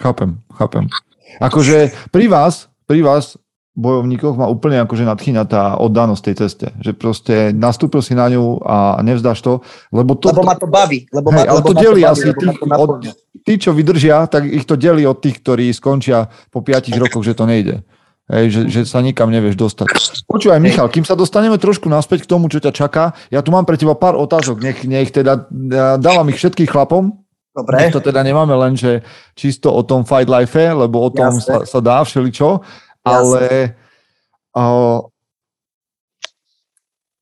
Chápem, 0.00 0.40
chápem. 0.56 0.88
Akože 1.36 1.92
pri 2.08 2.32
vás, 2.32 2.72
pri 2.88 3.04
vás 3.04 3.36
bojovníkoch 3.76 4.40
ma 4.40 4.48
úplne 4.48 4.80
akože 4.82 5.04
nadchýňa 5.04 5.44
tá 5.44 5.76
oddanosť 5.76 6.22
tej 6.24 6.34
ceste. 6.40 6.66
Že 6.80 6.92
proste 6.96 7.34
nastúpil 7.52 8.00
si 8.00 8.16
na 8.16 8.26
ňu 8.32 8.64
a 8.64 8.98
nevzdáš 9.04 9.44
to, 9.44 9.60
lebo 9.92 10.16
to... 10.16 10.32
Lebo 10.32 10.48
ma 10.48 10.56
to 10.56 10.64
baví. 10.64 11.04
Lebo 11.12 11.28
hej, 11.36 11.44
ma, 11.44 11.52
ale 11.52 11.60
lebo 11.60 11.68
to 11.70 11.74
delí 11.76 12.02
to 12.02 12.08
baví, 12.08 12.12
asi 12.16 12.28
tých, 12.32 12.58
od, 12.64 12.90
tí, 13.44 13.52
čo 13.60 13.70
vydržia, 13.76 14.24
tak 14.32 14.48
ich 14.48 14.64
to 14.64 14.80
delí 14.80 15.04
od 15.04 15.20
tých, 15.20 15.44
ktorí 15.44 15.68
skončia 15.76 16.24
po 16.48 16.64
5 16.64 16.88
rokoch, 16.96 17.22
že 17.22 17.36
to 17.36 17.44
nejde. 17.44 17.84
Hej, 18.26 18.46
že, 18.50 18.60
že 18.66 18.80
sa 18.90 18.98
nikam 18.98 19.30
nevieš 19.30 19.54
dostať. 19.54 19.86
Počúvaj, 20.26 20.58
Michal, 20.58 20.90
kým 20.90 21.06
sa 21.06 21.14
dostaneme 21.14 21.62
trošku 21.62 21.86
naspäť 21.86 22.26
k 22.26 22.30
tomu, 22.34 22.50
čo 22.50 22.58
ťa 22.58 22.74
čaká, 22.74 23.14
ja 23.30 23.38
tu 23.38 23.54
mám 23.54 23.62
pre 23.62 23.78
teba 23.78 23.94
pár 23.94 24.18
otázok, 24.18 24.58
nech, 24.58 24.82
nech 24.82 25.14
teda 25.14 25.46
dávam 26.02 26.26
ich 26.34 26.42
všetkým 26.42 26.66
chlapom. 26.66 27.22
Dobre. 27.56 27.88
Nech 27.88 27.94
to 27.96 28.04
teda 28.04 28.20
nemáme 28.20 28.52
len, 28.52 28.76
že 28.76 29.00
čisto 29.32 29.72
o 29.72 29.80
tom 29.80 30.04
fight 30.04 30.28
life, 30.28 30.52
lebo 30.52 31.06
o 31.06 31.08
tom 31.08 31.40
sa, 31.40 31.64
sa 31.64 31.80
dá 31.80 32.04
všeličo. 32.04 32.60
Ale 33.06 33.78
uh, 34.58 35.06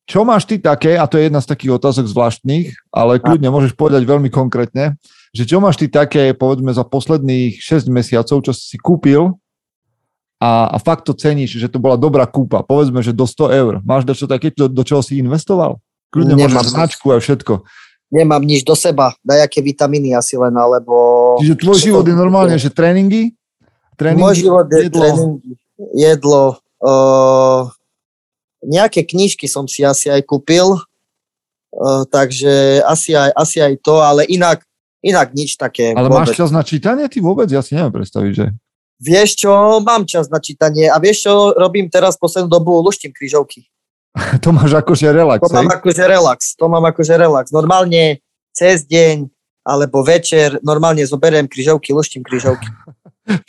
čo 0.05 0.21
máš 0.21 0.45
ty 0.45 0.61
také, 0.61 1.01
a 1.01 1.09
to 1.09 1.17
je 1.17 1.29
jedna 1.29 1.41
z 1.41 1.49
takých 1.49 1.81
otázok 1.81 2.05
zvláštnych, 2.05 2.77
ale 2.93 3.17
kľudne 3.17 3.49
môžeš 3.49 3.73
povedať 3.73 4.05
veľmi 4.05 4.29
konkrétne, 4.29 4.97
že 5.33 5.49
čo 5.49 5.57
máš 5.57 5.81
ty 5.81 5.89
také, 5.89 6.29
povedzme, 6.37 6.69
za 6.69 6.85
posledných 6.85 7.57
6 7.57 7.89
mesiacov, 7.89 8.37
čo 8.45 8.51
si 8.53 8.77
kúpil 8.77 9.33
a, 10.37 10.69
a 10.69 10.77
fakt 10.77 11.09
to 11.09 11.17
ceníš, 11.17 11.57
že 11.57 11.65
to 11.65 11.81
bola 11.81 11.97
dobrá 11.97 12.29
kúpa. 12.29 12.61
Povedzme, 12.61 13.01
že 13.01 13.17
do 13.17 13.25
100 13.25 13.59
eur. 13.61 13.73
Máš 13.81 14.05
čo 14.13 14.29
také, 14.29 14.53
do, 14.53 14.69
do 14.69 14.85
čoho 14.85 15.01
si 15.01 15.17
investoval? 15.17 15.81
Kľudne 16.13 16.37
Nemám 16.37 16.61
môžeš 16.61 16.77
značku 16.77 17.09
a 17.09 17.17
všetko. 17.17 17.65
Nemám 18.13 18.45
nič 18.45 18.61
do 18.61 18.77
seba. 18.77 19.17
Dajaké 19.25 19.65
vitamíny 19.65 20.13
asi 20.13 20.37
len, 20.37 20.53
alebo... 20.53 20.93
Čiže 21.41 21.55
tvoj 21.57 21.77
život 21.81 22.05
je 22.05 22.15
normálne, 22.15 22.55
že 22.61 22.69
tréningy? 22.69 23.33
tréningy 23.97 24.21
Môj 24.21 24.35
život 24.45 24.69
je 24.69 24.85
jedlo. 24.85 25.01
tréningy, 25.01 25.51
jedlo. 25.95 26.59
Uh, 26.79 27.71
nejaké 28.65 29.05
knižky 29.05 29.45
som 29.45 29.69
si 29.69 29.85
asi 29.85 30.09
aj 30.09 30.25
kúpil, 30.25 30.75
uh, 30.75 32.03
takže 32.09 32.81
asi 32.83 33.13
aj, 33.15 33.31
asi 33.35 33.57
aj 33.61 33.73
to, 33.81 34.01
ale 34.01 34.25
inak, 34.27 34.63
inak 35.05 35.31
nič 35.33 35.55
také. 35.55 35.93
Ale 35.93 36.09
vôbec. 36.09 36.31
máš 36.31 36.37
čas 36.37 36.51
na 36.51 36.63
čítanie? 36.65 37.05
Ty 37.07 37.17
vôbec? 37.21 37.47
Ja 37.51 37.61
si 37.61 37.77
neviem 37.77 37.93
predstaviť, 37.93 38.33
že... 38.33 38.47
Vieš 38.95 39.29
čo, 39.43 39.51
mám 39.83 40.07
čas 40.07 40.31
na 40.31 40.39
čítanie 40.39 40.87
a 40.87 40.95
vieš 41.03 41.27
čo, 41.27 41.33
robím 41.51 41.91
teraz 41.91 42.15
poslednú 42.15 42.47
dobu, 42.47 42.79
luštím 42.79 43.11
krížovky. 43.11 43.67
to 44.43 44.55
máš 44.55 44.71
akože 44.79 45.11
relax, 45.11 45.43
To 45.43 45.51
mám 45.51 45.71
akože 45.75 46.03
relax, 46.07 46.39
to 46.55 46.65
mám 46.71 46.85
akože 46.87 47.13
relax. 47.19 47.45
Normálne 47.51 48.23
cez 48.55 48.87
deň 48.87 49.27
alebo 49.65 50.05
večer 50.05 50.61
normálne 50.61 51.03
zoberiem 51.03 51.49
krížovky, 51.49 51.91
luštím 51.91 52.23
krížovky. 52.23 52.69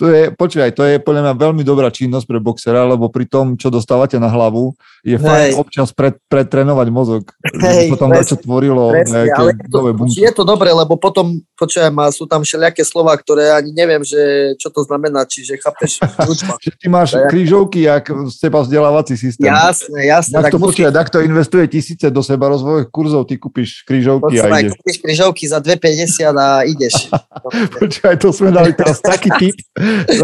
to 0.01 0.09
je, 0.09 0.33
počúvaj, 0.33 0.73
to 0.73 0.83
je 0.89 0.97
podľa 0.97 1.23
mňa 1.23 1.35
veľmi 1.37 1.63
dobrá 1.63 1.93
činnosť 1.93 2.25
pre 2.25 2.41
boxera, 2.41 2.89
lebo 2.89 3.13
pri 3.13 3.29
tom, 3.29 3.61
čo 3.61 3.69
dostávate 3.69 4.17
na 4.17 4.33
hlavu, 4.33 4.73
je 5.05 5.21
fajn 5.21 5.61
občas 5.61 5.93
pred, 5.93 6.17
pretrénovať 6.33 6.89
mozog. 6.89 7.29
Hej, 7.45 7.93
potom 7.93 8.09
presne, 8.09 8.29
čo 8.33 8.37
tvorilo 8.41 8.91
presne, 8.91 9.29
ale 9.31 9.53
to, 9.69 9.93
Je 10.17 10.33
to 10.33 10.43
dobré, 10.49 10.73
lebo 10.73 10.97
potom, 10.97 11.39
počujem, 11.61 11.93
sú 12.11 12.25
tam 12.25 12.41
všelijaké 12.41 12.83
slova, 12.89 13.13
ktoré 13.15 13.53
ani 13.53 13.77
neviem, 13.77 14.01
že 14.01 14.55
čo 14.57 14.73
to 14.73 14.81
znamená, 14.83 15.29
čiže 15.29 15.61
chápeš. 15.61 16.01
ty 16.81 16.87
máš 16.89 17.15
tak, 17.15 17.29
krížovky, 17.29 17.85
jak 17.85 18.09
seba 18.33 18.65
vzdelávací 18.65 19.17
systém. 19.17 19.47
Jasné, 19.47 20.09
jasné. 20.09 20.35
Tak, 20.41 20.53
to 20.53 20.59
musí... 20.59 20.83
tak 20.89 21.09
to 21.13 21.21
investuje 21.21 21.69
tisíce 21.69 22.11
do 22.11 22.23
seba 22.25 22.49
rozvojových 22.49 22.89
kurzov, 22.89 23.29
ty 23.29 23.37
kúpiš 23.37 23.85
krížovky 23.85 24.41
Počúvaj, 24.41 24.53
a 24.53 24.61
ideš. 24.65 24.73
kúpiš 24.81 24.97
krížovky 25.05 25.45
za 25.45 25.59
2,50 25.61 26.33
a 26.33 26.49
ideš. 26.65 26.95
počúvaj, 27.81 28.17
to 28.17 28.29
sme 28.33 28.51
dali 28.51 28.73
teraz 28.73 28.99
taký 29.05 29.29
tip, 29.41 29.57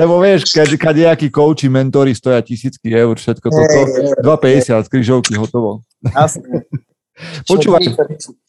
lebo 0.01 0.17
vieš, 0.23 0.49
keď, 0.49 0.69
keď 0.81 0.95
nejakí 1.13 1.29
kouči, 1.29 1.69
mentori 1.69 2.17
stoja 2.17 2.41
tisícky 2.41 2.89
eur, 2.89 3.13
všetko 3.17 3.47
toto, 3.53 3.81
2,50 4.25 4.87
z 4.87 4.89
križovky, 4.89 5.33
hotovo. 5.37 5.85
Jasne. 6.01 6.65
Počúvaj, 7.51 7.93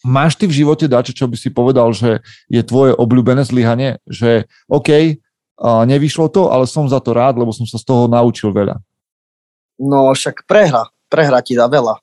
máš 0.07 0.39
ty 0.39 0.47
v 0.47 0.55
živote 0.63 0.87
dačo, 0.87 1.11
čo 1.11 1.27
by 1.27 1.35
si 1.35 1.51
povedal, 1.51 1.91
že 1.91 2.23
je 2.47 2.63
tvoje 2.63 2.95
obľúbené 2.95 3.43
zlyhanie? 3.43 3.99
Že 4.07 4.47
OK, 4.71 5.19
nevyšlo 5.61 6.31
to, 6.31 6.47
ale 6.47 6.63
som 6.65 6.87
za 6.87 7.03
to 7.03 7.11
rád, 7.11 7.35
lebo 7.35 7.51
som 7.51 7.67
sa 7.67 7.75
z 7.75 7.85
toho 7.85 8.07
naučil 8.07 8.55
veľa. 8.55 8.79
No 9.83 10.15
však 10.15 10.47
prehra. 10.47 10.87
Prehra 11.11 11.43
ti 11.43 11.53
dá 11.53 11.67
veľa. 11.67 11.99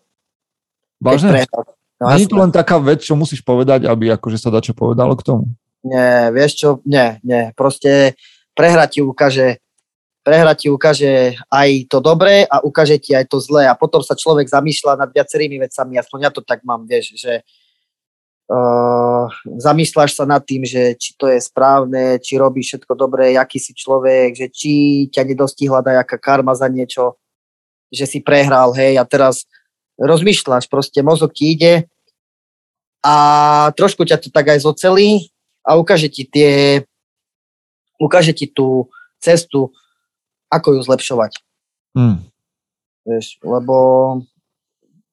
Vážne? 1.00 1.48
No, 2.00 2.12
Není 2.12 2.28
to 2.28 2.36
len 2.40 2.52
taká 2.52 2.80
vec, 2.80 3.04
čo 3.04 3.16
musíš 3.16 3.44
povedať, 3.44 3.84
aby 3.84 4.12
akože 4.16 4.40
sa 4.40 4.48
dačo 4.48 4.72
povedalo 4.72 5.12
k 5.16 5.26
tomu? 5.26 5.44
Nie, 5.84 6.28
vieš 6.32 6.52
čo, 6.60 6.68
nie, 6.84 7.20
nie. 7.24 7.52
Proste 7.56 8.16
prehra 8.60 8.84
ti 8.84 9.00
ukáže 9.00 9.56
prehra 10.20 10.52
ti 10.52 10.68
ukáže 10.68 11.40
aj 11.48 11.88
to 11.88 11.98
dobré 12.04 12.44
a 12.44 12.60
ukáže 12.60 13.00
ti 13.00 13.16
aj 13.16 13.24
to 13.32 13.40
zlé. 13.40 13.64
A 13.64 13.72
potom 13.72 14.04
sa 14.04 14.12
človek 14.12 14.52
zamýšľa 14.52 15.00
nad 15.00 15.10
viacerými 15.10 15.56
vecami, 15.64 15.96
aspoň 15.96 16.18
ja 16.28 16.30
to 16.30 16.44
tak 16.44 16.60
mám, 16.60 16.84
vieš, 16.84 17.16
že 17.16 17.40
uh, 18.52 19.24
zamýšľaš 19.48 20.20
sa 20.20 20.24
nad 20.28 20.44
tým, 20.44 20.68
že 20.68 20.92
či 21.00 21.16
to 21.16 21.24
je 21.24 21.40
správne, 21.40 22.20
či 22.20 22.36
robíš 22.36 22.76
všetko 22.76 22.92
dobré, 23.00 23.32
aký 23.32 23.56
si 23.56 23.72
človek, 23.72 24.36
že 24.36 24.46
či 24.52 24.72
ťa 25.08 25.24
nedostihla 25.24 25.80
nejaká 25.80 26.20
karma 26.20 26.52
za 26.52 26.68
niečo, 26.68 27.16
že 27.88 28.04
si 28.04 28.20
prehral, 28.20 28.76
hej, 28.76 29.00
a 29.00 29.04
teraz 29.08 29.48
rozmýšľaš, 29.96 30.68
proste 30.68 31.00
mozog 31.00 31.32
ti 31.32 31.56
ide 31.56 31.88
a 33.00 33.16
trošku 33.72 34.04
ťa 34.04 34.20
to 34.20 34.28
tak 34.28 34.52
aj 34.52 34.68
zocelí 34.68 35.32
a 35.64 35.80
ukáže 35.80 36.12
ti 36.12 36.28
tie, 36.28 36.84
ukáže 38.00 38.32
ti 38.32 38.48
tú 38.48 38.88
cestu, 39.20 39.70
ako 40.48 40.74
ju 40.74 40.80
zlepšovať. 40.82 41.36
Mm. 41.94 42.24
Vieš, 43.04 43.38
lebo 43.44 43.76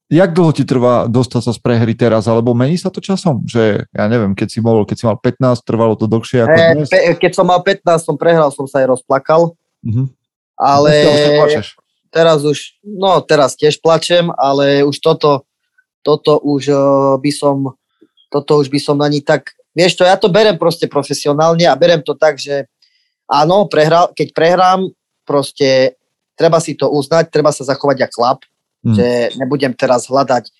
Jak 0.07 0.31
dlho 0.31 0.55
ti 0.55 0.63
trvá 0.63 1.03
dostať 1.11 1.41
sa 1.43 1.51
z 1.51 1.59
prehry 1.59 1.91
teraz, 1.91 2.31
alebo 2.31 2.55
mení 2.55 2.79
sa 2.79 2.87
to 2.87 3.03
časom? 3.03 3.43
Že, 3.43 3.91
ja 3.91 4.05
neviem, 4.07 4.39
keď 4.39 4.47
si, 4.47 4.59
mohol, 4.63 4.87
keď 4.87 4.95
si 4.95 5.03
mal 5.03 5.19
15, 5.19 5.67
trvalo 5.67 5.99
to 5.99 6.07
dlhšie 6.07 6.47
ako 6.47 6.55
e, 6.55 6.63
dnes? 6.79 6.87
pe, 6.87 6.99
keď 7.19 7.31
som 7.35 7.43
mal 7.43 7.59
15, 7.59 8.07
som 8.07 8.15
prehral, 8.15 8.47
som 8.55 8.63
sa 8.71 8.79
aj 8.79 8.95
rozplakal. 8.95 9.51
Mhm. 9.83 10.07
Ale 10.55 10.89
už 11.43 11.75
teraz 12.07 12.39
už, 12.41 12.79
no 12.81 13.19
teraz 13.19 13.59
tiež 13.59 13.83
plačem, 13.83 14.31
ale 14.39 14.81
už 14.87 14.95
toto, 15.03 15.43
toto 16.01 16.39
už 16.39 16.71
uh, 16.71 17.19
by 17.19 17.31
som, 17.35 17.75
toto 18.31 18.63
už 18.63 18.71
by 18.71 18.79
som 18.79 18.97
ani 19.03 19.19
tak, 19.21 19.53
vieš 19.75 19.99
to, 19.99 20.07
ja 20.07 20.15
to 20.15 20.31
berem 20.31 20.55
proste 20.55 20.87
profesionálne 20.89 21.67
a 21.67 21.77
berem 21.77 22.01
to 22.01 22.15
tak, 22.17 22.39
že 22.41 22.65
áno, 23.27 23.67
prehral, 23.67 24.11
keď 24.15 24.27
prehrám, 24.33 24.81
proste 25.27 25.99
treba 26.39 26.57
si 26.63 26.73
to 26.79 26.87
uznať, 26.87 27.29
treba 27.29 27.51
sa 27.51 27.67
zachovať 27.67 28.07
ako 28.07 28.15
chlap, 28.15 28.39
Mm. 28.85 28.95
že 28.95 29.07
nebudem 29.41 29.73
teraz 29.73 30.07
hľadať 30.07 30.47
e, 30.47 30.51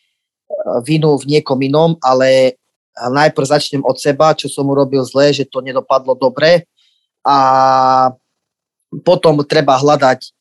vinu 0.83 1.15
v 1.15 1.37
niekom 1.37 1.59
inom, 1.61 1.95
ale 2.01 2.59
najprv 2.97 3.45
začnem 3.45 3.85
od 3.85 3.93
seba, 4.01 4.33
čo 4.33 4.49
som 4.49 4.65
urobil 4.67 5.05
zle, 5.05 5.29
že 5.29 5.45
to 5.45 5.61
nedopadlo 5.61 6.17
dobre 6.17 6.65
a 7.21 7.37
potom 9.05 9.37
treba 9.45 9.77
hľadať 9.77 10.33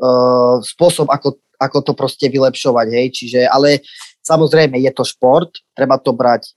uh, 0.00 0.56
spôsob, 0.64 1.12
ako, 1.12 1.36
ako 1.60 1.78
to 1.84 1.92
proste 1.92 2.32
vylepšovať, 2.32 2.86
hej, 2.96 3.06
čiže, 3.12 3.40
ale 3.44 3.84
samozrejme 4.24 4.80
je 4.80 4.92
to 4.94 5.04
šport, 5.04 5.52
treba 5.76 6.00
to 6.00 6.16
brať 6.16 6.56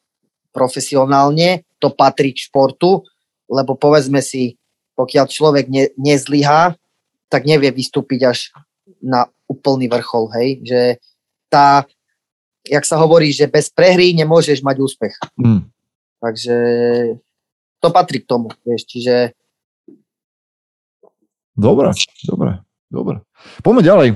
profesionálne, 0.55 1.67
to 1.83 1.91
patrí 1.91 2.31
k 2.31 2.47
športu, 2.47 3.03
lebo 3.51 3.75
povedzme 3.75 4.23
si, 4.23 4.55
pokiaľ 4.99 5.25
človek 5.31 5.71
ne, 5.71 5.87
nezlyhá, 5.95 6.75
tak 7.31 7.47
nevie 7.47 7.71
vystúpiť 7.71 8.27
až 8.27 8.51
na 8.99 9.31
úplný 9.47 9.87
vrchol, 9.87 10.27
hej, 10.35 10.49
že 10.67 10.81
tá, 11.47 11.87
jak 12.67 12.83
sa 12.83 12.99
hovorí, 12.99 13.31
že 13.31 13.47
bez 13.47 13.71
prehry 13.71 14.11
nemôžeš 14.11 14.59
mať 14.59 14.75
úspech. 14.83 15.15
Mm. 15.39 15.71
Takže 16.19 16.55
to 17.79 17.87
patrí 17.95 18.19
k 18.19 18.27
tomu, 18.27 18.51
vieš, 18.67 18.83
čiže 18.91 19.31
Dobre, 21.59 21.91
dobre, 22.23 22.63
dobre. 22.87 23.19
Poďme 23.59 23.83
ďalej. 23.83 24.09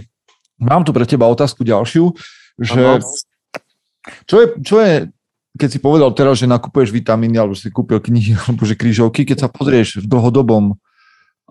Mám 0.63 0.87
tu 0.87 0.95
pre 0.95 1.03
teba 1.03 1.27
otázku 1.27 1.67
ďalšiu, 1.67 2.15
že 2.55 3.03
čo 4.23 4.35
je, 4.39 4.45
čo 4.63 4.75
je, 4.79 5.11
keď 5.53 5.69
si 5.69 5.79
povedal 5.79 6.09
teraz, 6.17 6.41
že 6.41 6.49
nakupuješ 6.49 6.89
vitamíny, 6.89 7.37
alebo 7.37 7.53
si 7.53 7.69
kúpil 7.69 8.01
knihy, 8.01 8.33
alebo 8.45 8.65
že 8.65 8.77
krížovky, 8.77 9.25
keď 9.25 9.47
sa 9.47 9.49
pozrieš 9.49 10.01
v 10.01 10.09
dlhodobom 10.09 10.77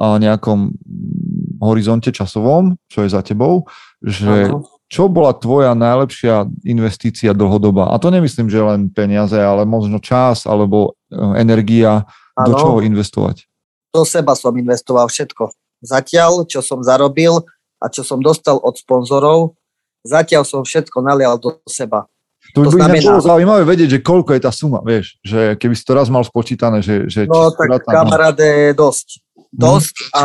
a 0.00 0.18
nejakom 0.18 0.72
mm, 0.72 1.62
horizonte 1.62 2.11
časovom, 2.11 2.80
čo 2.90 3.07
je 3.07 3.12
za 3.12 3.22
tebou, 3.22 3.70
že 4.03 4.50
Áno. 4.50 4.66
čo 4.90 5.07
bola 5.07 5.36
tvoja 5.36 5.76
najlepšia 5.78 6.48
investícia 6.66 7.30
dlhodoba? 7.36 7.92
A 7.92 8.00
to 8.03 8.11
nemyslím, 8.11 8.50
že 8.50 8.59
len 8.59 8.90
peniaze, 8.90 9.38
ale 9.38 9.62
možno 9.68 10.03
čas, 10.03 10.48
alebo 10.48 10.98
e, 11.12 11.18
energia, 11.38 12.09
do 12.32 12.57
Áno. 12.57 12.59
čoho 12.59 12.78
investovať. 12.82 13.46
do 13.92 14.09
seba 14.09 14.32
som 14.32 14.57
investoval 14.57 15.05
všetko. 15.07 15.53
Zatiaľ, 15.84 16.48
čo 16.48 16.64
som 16.64 16.80
zarobil 16.80 17.44
a 17.76 17.92
čo 17.92 18.00
som 18.00 18.24
dostal 18.24 18.57
od 18.57 18.72
sponzorov, 18.72 19.59
zatiaľ 20.00 20.48
som 20.48 20.64
všetko 20.64 21.05
nalial 21.05 21.36
do 21.36 21.61
seba. 21.68 22.09
To 22.53 22.59
by 22.61 22.66
To 22.66 22.76
ináč 22.76 22.82
znamená- 23.01 23.09
bolo 23.09 23.20
zaujímavé 23.22 23.62
vedieť, 23.64 23.88
že 23.97 24.01
koľko 24.05 24.30
je 24.36 24.40
tá 24.43 24.53
suma, 24.53 24.82
vieš, 24.84 25.16
že 25.22 25.55
keby 25.57 25.72
si 25.72 25.84
to 25.86 25.93
raz 25.95 26.11
mal 26.12 26.20
spočítané, 26.20 26.82
že, 26.84 27.09
že 27.09 27.24
No 27.24 27.49
tak 27.55 27.70
no. 27.70 27.78
kamaráde, 27.86 28.76
dosť. 28.76 29.22
Dosť 29.53 29.95
a 30.16 30.24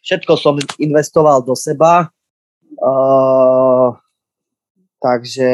všetko 0.00 0.32
som 0.36 0.54
investoval 0.78 1.44
do 1.44 1.52
seba. 1.52 2.08
Uh, 2.74 3.92
takže 5.00 5.50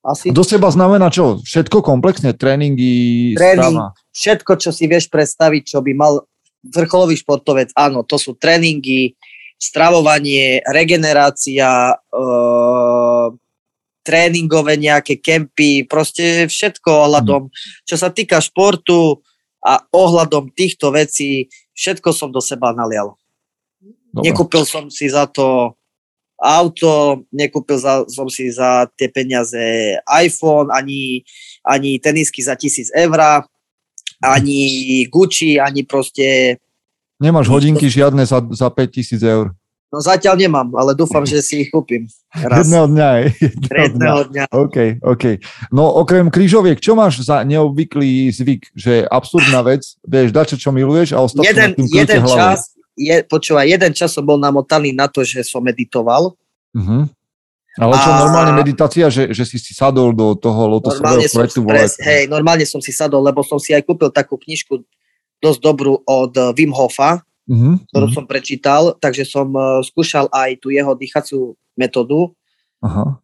asi 0.00 0.32
Do 0.32 0.42
seba 0.42 0.72
znamená 0.72 1.12
čo? 1.12 1.38
Všetko 1.44 1.84
komplexne? 1.84 2.32
Tréningy, 2.32 3.36
Tréning. 3.36 3.76
strava? 3.76 3.92
všetko, 4.10 4.52
čo 4.56 4.70
si 4.72 4.88
vieš 4.88 5.12
predstaviť, 5.12 5.62
čo 5.76 5.78
by 5.84 5.92
mal 5.92 6.24
vrcholový 6.64 7.16
športovec, 7.16 7.72
áno, 7.76 8.04
to 8.04 8.16
sú 8.20 8.36
tréningy, 8.36 9.16
stravovanie, 9.60 10.64
regenerácia, 10.64 11.92
uh, 11.92 13.09
tréningové 14.00 14.80
nejaké 14.80 15.20
kempy, 15.20 15.84
proste 15.84 16.48
všetko 16.48 16.88
ohľadom, 16.88 17.52
čo 17.84 17.96
sa 18.00 18.08
týka 18.08 18.40
športu 18.40 19.20
a 19.60 19.80
ohľadom 19.92 20.52
týchto 20.56 20.88
vecí, 20.90 21.52
všetko 21.76 22.10
som 22.16 22.32
do 22.32 22.40
seba 22.40 22.72
nalial. 22.72 23.16
Dobre. 24.10 24.32
Nekúpil 24.32 24.64
som 24.66 24.88
si 24.88 25.06
za 25.06 25.28
to 25.28 25.76
auto, 26.40 27.22
nekúpil 27.28 27.76
za, 27.76 28.08
som 28.08 28.26
si 28.32 28.48
za 28.48 28.88
tie 28.96 29.12
peniaze 29.12 30.00
iPhone, 30.08 30.72
ani, 30.72 31.20
ani 31.62 32.00
tenisky 32.00 32.40
za 32.40 32.56
tisíc 32.56 32.88
eur, 32.96 33.44
ani 34.24 34.60
Gucci, 35.12 35.60
ani 35.60 35.84
proste... 35.84 36.56
Nemáš 37.20 37.52
hodinky 37.52 37.92
žiadne 37.92 38.24
za, 38.24 38.40
za 38.48 38.72
5000 38.72 39.20
eur. 39.20 39.52
No 39.90 39.98
zatiaľ 39.98 40.38
nemám, 40.38 40.70
ale 40.78 40.94
dúfam, 40.94 41.26
že 41.26 41.42
si 41.42 41.66
ich 41.66 41.70
kúpim. 41.74 42.06
Raz. 42.30 42.62
Jedného 42.62 42.86
dňa. 42.86 43.08
Jedného 43.58 43.90
dňa. 43.90 44.10
Dňa. 44.30 44.44
OK, 44.54 44.76
OK. 45.02 45.24
No 45.74 45.90
okrem 45.98 46.30
krížoviek, 46.30 46.78
čo 46.78 46.94
máš 46.94 47.26
za 47.26 47.42
neobvyklý 47.42 48.30
zvyk? 48.30 48.70
Že 48.78 49.10
absurdná 49.10 49.60
vec, 49.70 49.82
vieš, 50.06 50.30
dačo, 50.30 50.54
čo 50.54 50.70
miluješ 50.70 51.10
a 51.18 51.26
ostatné 51.26 51.50
Jeden, 51.50 51.68
tým 51.74 51.86
jeden 51.90 52.22
hlavou. 52.22 52.38
čas, 52.38 52.70
je, 52.94 53.16
počúvaj, 53.26 53.66
jeden 53.66 53.90
čas 53.90 54.14
som 54.14 54.22
bol 54.22 54.38
namotaný 54.38 54.94
na 54.94 55.10
to, 55.10 55.26
že 55.26 55.42
som 55.42 55.58
meditoval. 55.58 56.38
Mhm. 56.70 57.10
Ale 57.78 57.94
čo, 58.02 58.10
A- 58.10 58.18
normálne 58.26 58.52
meditácia, 58.54 59.06
že, 59.10 59.30
že 59.30 59.46
si 59.46 59.58
si 59.58 59.74
sadol 59.74 60.10
do 60.10 60.34
toho 60.34 60.78
lotosového 60.78 61.22
kvetu, 61.22 61.62
pres, 61.66 61.98
hej, 62.02 62.26
normálne 62.26 62.66
som 62.66 62.82
si 62.82 62.90
sadol, 62.90 63.22
lebo 63.22 63.46
som 63.46 63.62
si 63.62 63.70
aj 63.70 63.86
kúpil 63.86 64.10
takú 64.10 64.34
knižku 64.34 64.82
dosť 65.38 65.60
dobrú 65.62 66.02
od 66.02 66.34
eh, 66.34 66.50
Wim 66.58 66.74
Hofa, 66.74 67.22
Mhm, 67.50 67.90
ktorú 67.90 68.06
mhm. 68.06 68.14
som 68.14 68.24
prečítal, 68.30 68.82
takže 68.94 69.26
som 69.26 69.50
uh, 69.50 69.82
skúšal 69.82 70.30
aj 70.30 70.62
tú 70.62 70.70
jeho 70.70 70.94
dýchaciu 70.94 71.58
metódu, 71.74 72.30
Aha. 72.78 73.18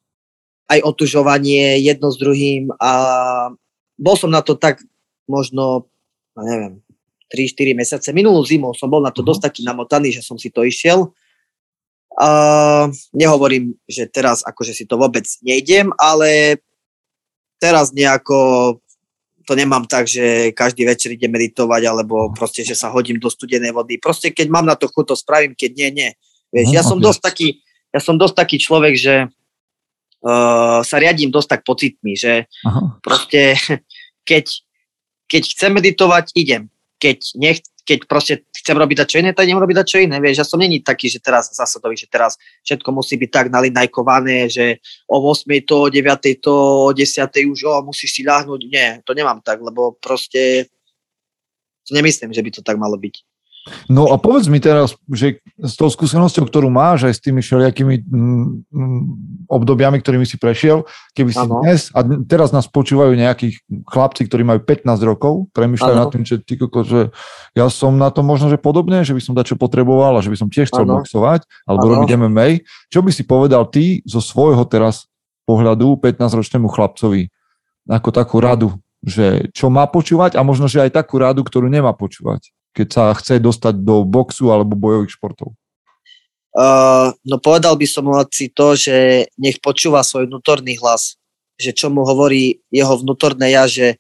aj 0.67 0.83
otužovanie 0.83 1.79
jedno 1.79 2.11
s 2.11 2.19
druhým 2.19 2.75
a 2.83 2.93
bol 3.95 4.19
som 4.19 4.29
na 4.29 4.43
to 4.43 4.59
tak 4.59 4.83
možno, 5.31 5.87
no 6.35 6.43
neviem, 6.43 6.83
3-4 7.31 7.79
mesiace. 7.79 8.09
Minulú 8.11 8.43
zimu 8.43 8.75
som 8.75 8.91
bol 8.91 8.99
na 9.03 9.15
to 9.15 9.23
Mhm. 9.23 9.29
dosť 9.31 9.41
taký 9.47 9.63
namotaný, 9.63 10.11
že 10.11 10.27
som 10.27 10.35
si 10.39 10.51
to 10.51 10.67
išiel. 10.67 11.15
A 12.17 12.29
nehovorím, 13.13 13.77
že 13.87 14.09
teraz 14.09 14.41
akože 14.43 14.73
si 14.73 14.89
to 14.89 14.97
vôbec 14.97 15.29
nejdem, 15.45 15.93
ale 16.01 16.59
teraz 17.61 17.93
nejako 17.93 18.81
to 19.47 19.55
nemám 19.55 19.87
tak, 19.87 20.11
že 20.11 20.51
každý 20.51 20.83
večer 20.83 21.15
idem 21.15 21.31
meditovať, 21.31 21.83
alebo 21.87 22.35
proste, 22.35 22.67
že 22.67 22.75
sa 22.75 22.91
hodím 22.91 23.23
do 23.23 23.31
studenej 23.31 23.71
vody. 23.71 24.03
Proste, 24.03 24.35
keď 24.35 24.51
mám 24.51 24.67
na 24.67 24.75
to 24.75 24.91
chuť, 24.91 25.15
to 25.15 25.17
spravím, 25.17 25.55
keď 25.55 25.71
nie, 25.79 25.91
nie. 25.95 26.11
Vieš, 26.51 26.69
Mhm, 26.71 26.77
ja 26.77 26.83
som 26.83 26.99
dosť 26.99 27.21
taký, 27.23 27.49
ja 27.95 28.01
som 28.03 28.19
dosť 28.19 28.35
taký 28.35 28.57
človek, 28.59 28.95
že 28.99 29.15
uh, 29.27 30.81
sa 30.83 30.97
riadím 30.99 31.31
dosť 31.31 31.49
tak 31.49 31.63
pocitmi, 31.63 32.19
že 32.19 32.51
Aha. 32.67 32.99
proste, 32.99 33.55
keď, 34.29 34.51
keď 35.31 35.43
chcem 35.55 35.71
meditovať, 35.71 36.35
idem. 36.35 36.67
Keď, 36.97 37.19
nech, 37.37 37.61
keď 37.85 37.99
proste 38.09 38.35
chcem 38.51 38.75
robiť 38.75 39.05
čo 39.05 39.21
iné, 39.21 39.37
tak 39.37 39.47
idem 39.47 39.61
robiť 39.61 39.85
čo 39.85 40.01
iné. 40.01 40.17
Vieš, 40.19 40.43
ja 40.43 40.47
som 40.49 40.59
není 40.59 40.81
taký, 40.81 41.13
že 41.13 41.21
teraz 41.21 41.53
zásadový, 41.53 41.95
že 41.95 42.09
teraz 42.09 42.41
všetko 42.65 42.89
musí 42.91 43.21
byť 43.21 43.31
tak 43.31 43.47
nalinajkované, 43.53 44.49
že 44.49 44.81
o 45.07 45.21
8 45.21 45.47
to, 45.69 45.87
o 45.87 45.89
9 45.93 46.43
to, 46.43 46.55
o 46.89 46.91
10 46.91 47.53
už 47.53 47.61
o, 47.69 47.75
musíš 47.85 48.17
si 48.17 48.23
ľahnúť. 48.25 48.61
Nie, 48.67 48.89
to 49.05 49.13
nemám 49.13 49.45
tak, 49.45 49.61
lebo 49.61 49.95
proste 50.01 50.73
nemyslím, 51.93 52.33
že 52.33 52.43
by 52.43 52.51
to 52.51 52.61
tak 52.65 52.81
malo 52.81 52.97
byť. 52.97 53.36
No 53.91 54.15
a 54.15 54.17
povedz 54.19 54.47
mi 54.47 54.63
teraz, 54.63 54.95
že 55.11 55.43
s 55.59 55.75
tou 55.75 55.91
skúsenosťou, 55.91 56.47
ktorú 56.47 56.71
máš 56.71 57.11
aj 57.11 57.15
s 57.19 57.21
tými 57.23 57.43
všelijakými 57.43 58.07
mm, 58.07 58.47
mm, 58.71 59.03
obdobiami, 59.51 59.99
ktorými 59.99 60.23
si 60.23 60.39
prešiel, 60.39 60.87
keby 61.19 61.31
si 61.35 61.43
Áno. 61.43 61.63
dnes, 61.67 61.91
a 61.91 62.07
teraz 62.27 62.55
nás 62.55 62.71
počúvajú 62.71 63.19
nejakých 63.19 63.67
chlapci, 63.91 64.31
ktorí 64.31 64.47
majú 64.47 64.63
15 64.63 64.87
rokov, 65.03 65.51
premyšľajú 65.51 65.97
nad 65.99 66.11
tým, 66.15 66.23
že, 66.23 66.39
ty, 66.47 66.55
koko, 66.55 66.87
že 66.87 67.11
ja 67.59 67.67
som 67.67 67.99
na 67.99 68.15
to 68.15 68.23
možno, 68.23 68.47
že 68.55 68.59
podobne, 68.59 69.03
že 69.03 69.15
by 69.15 69.23
som 69.23 69.35
dačo 69.35 69.59
potreboval 69.59 70.15
a 70.15 70.23
že 70.23 70.31
by 70.31 70.39
som 70.39 70.49
tiež 70.49 70.71
chcel 70.71 70.87
Áno. 70.87 71.03
boxovať 71.03 71.43
alebo 71.67 71.85
Áno. 71.91 71.93
robiť 71.99 72.11
MMA. 72.15 72.49
Čo 72.87 73.03
by 73.03 73.11
si 73.11 73.27
povedal 73.27 73.67
ty 73.67 74.07
zo 74.07 74.23
svojho 74.23 74.63
teraz 74.71 75.11
pohľadu 75.47 75.99
15-ročnému 75.99 76.71
chlapcovi 76.71 77.31
ako 77.87 78.11
takú 78.11 78.43
radu, 78.43 78.75
že 79.03 79.47
čo 79.55 79.71
má 79.71 79.87
počúvať 79.87 80.35
a 80.35 80.43
možno, 80.43 80.67
že 80.67 80.83
aj 80.83 80.91
takú 80.91 81.23
radu, 81.23 81.47
ktorú 81.47 81.71
nemá 81.71 81.95
počúvať, 81.95 82.51
keď 82.77 82.89
sa 82.93 83.05
chce 83.17 83.41
dostať 83.41 83.81
do 83.81 84.05
boxu 84.05 84.53
alebo 84.53 84.77
bojových 84.77 85.17
športov. 85.17 85.57
Uh, 86.57 87.13
no 87.25 87.41
povedal 87.41 87.77
by 87.77 87.85
som 87.89 88.05
si 88.33 88.53
to, 88.53 88.77
že 88.77 89.29
nech 89.37 89.61
počúva 89.61 90.05
svoj 90.05 90.29
vnútorný 90.29 90.77
hlas, 90.81 91.17
že 91.57 91.73
čo 91.73 91.89
mu 91.89 92.05
hovorí 92.05 92.61
jeho 92.69 92.97
vnútorné 93.01 93.57
ja, 93.57 93.65
že 93.65 93.97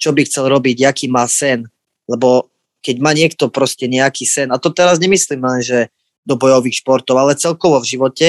čo 0.00 0.12
by 0.12 0.24
chcel 0.24 0.48
robiť, 0.48 0.84
aký 0.84 1.08
má 1.08 1.24
sen, 1.28 1.68
lebo 2.08 2.48
keď 2.84 2.96
má 3.00 3.12
niekto 3.12 3.48
proste 3.52 3.88
nejaký 3.88 4.24
sen, 4.24 4.48
a 4.52 4.60
to 4.60 4.72
teraz 4.72 5.00
nemyslím 5.00 5.44
len, 5.44 5.60
že 5.60 5.88
do 6.28 6.36
bojových 6.36 6.84
športov, 6.84 7.16
ale 7.16 7.40
celkovo 7.40 7.80
v 7.80 7.90
živote, 7.96 8.28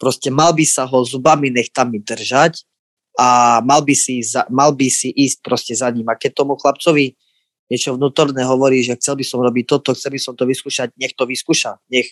proste 0.00 0.32
mal 0.32 0.56
by 0.56 0.64
sa 0.64 0.88
ho 0.88 1.04
zubami 1.04 1.52
nechtami 1.52 2.00
držať 2.00 2.64
a 3.20 3.60
mal 3.60 3.84
by 3.84 3.92
si, 3.92 4.24
mal 4.48 4.72
by 4.72 4.88
si 4.88 5.12
ísť 5.12 5.44
proste 5.44 5.74
za 5.76 5.92
ním. 5.92 6.08
A 6.08 6.16
keď 6.16 6.40
tomu 6.40 6.56
chlapcovi 6.56 7.18
niečo 7.68 7.94
vnútorné 7.94 8.42
hovorí, 8.48 8.80
že 8.80 8.96
chcel 8.96 9.20
by 9.20 9.24
som 9.24 9.44
robiť 9.44 9.64
toto, 9.68 9.92
chcel 9.92 10.12
by 10.16 10.20
som 10.20 10.32
to 10.32 10.48
vyskúšať, 10.48 10.96
nech 10.96 11.12
to 11.12 11.28
vyskúša. 11.28 11.76
Nech, 11.92 12.08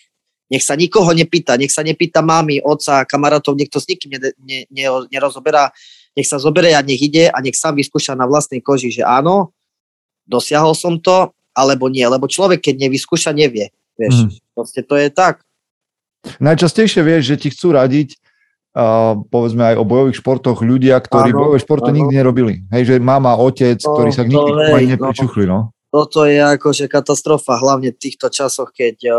nech 0.53 0.63
sa 0.63 0.77
nikoho 0.77 1.11
nepýta, 1.17 1.57
nech 1.57 1.73
sa 1.73 1.81
nepýta 1.81 2.21
mámy, 2.21 2.61
otca, 2.61 3.09
kamarátov, 3.09 3.57
nech 3.57 3.73
to 3.73 3.81
s 3.81 3.89
nikým 3.89 4.15
ne, 4.15 4.31
ne, 4.45 4.59
ne, 4.69 4.85
nerozoberá, 5.09 5.73
nech 6.13 6.29
sa 6.29 6.37
zoberie 6.37 6.77
a 6.77 6.85
nech 6.85 7.01
ide 7.01 7.33
a 7.33 7.41
nech 7.41 7.57
sám 7.57 7.81
vyskúša 7.81 8.13
na 8.15 8.29
vlastnej 8.29 8.61
koži, 8.61 8.93
že 8.93 9.03
áno, 9.03 9.57
dosiahol 10.29 10.77
som 10.77 11.01
to, 11.01 11.33
alebo 11.57 11.89
nie. 11.89 12.05
Lebo 12.05 12.29
človek, 12.29 12.61
keď 12.61 12.89
nevyskúša, 12.89 13.33
nevie. 13.33 13.73
Vieš, 13.97 14.29
mm. 14.29 14.31
proste 14.53 14.85
to 14.85 15.01
je 15.01 15.09
tak. 15.09 15.41
Najčastejšie 16.37 17.01
vieš, 17.01 17.23
že 17.33 17.37
ti 17.41 17.49
chcú 17.49 17.73
radiť 17.73 18.19
uh, 18.77 19.16
povedzme 19.33 19.72
aj 19.72 19.77
o 19.81 19.85
bojových 19.89 20.20
športoch 20.20 20.61
ľudia, 20.61 21.01
ktorí 21.01 21.33
áno, 21.33 21.49
bojové 21.49 21.59
športy 21.64 21.91
áno. 21.91 21.97
nikdy 22.05 22.12
nerobili. 22.12 22.55
Hej, 22.68 22.83
že 22.93 22.95
mama, 23.01 23.35
otec, 23.41 23.81
no, 23.81 23.97
ktorí 23.97 24.11
sa 24.12 24.22
nikdy 24.29 24.51
hej, 24.53 24.72
ani 24.77 24.87
nepričuchli, 24.95 25.49
no. 25.49 25.72
Toto 25.89 26.29
je 26.29 26.37
akože 26.37 26.93
katastrofa, 26.93 27.57
hlavne 27.57 27.89
v 27.89 27.97
týchto 27.97 28.29
časoch, 28.29 28.68
keď 28.77 28.97
uh, 29.09 29.16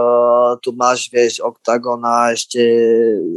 tu 0.61 0.77
máš, 0.77 1.09
vieš, 1.09 1.41
Octagon 1.41 1.97
a 2.05 2.29
ešte 2.37 2.61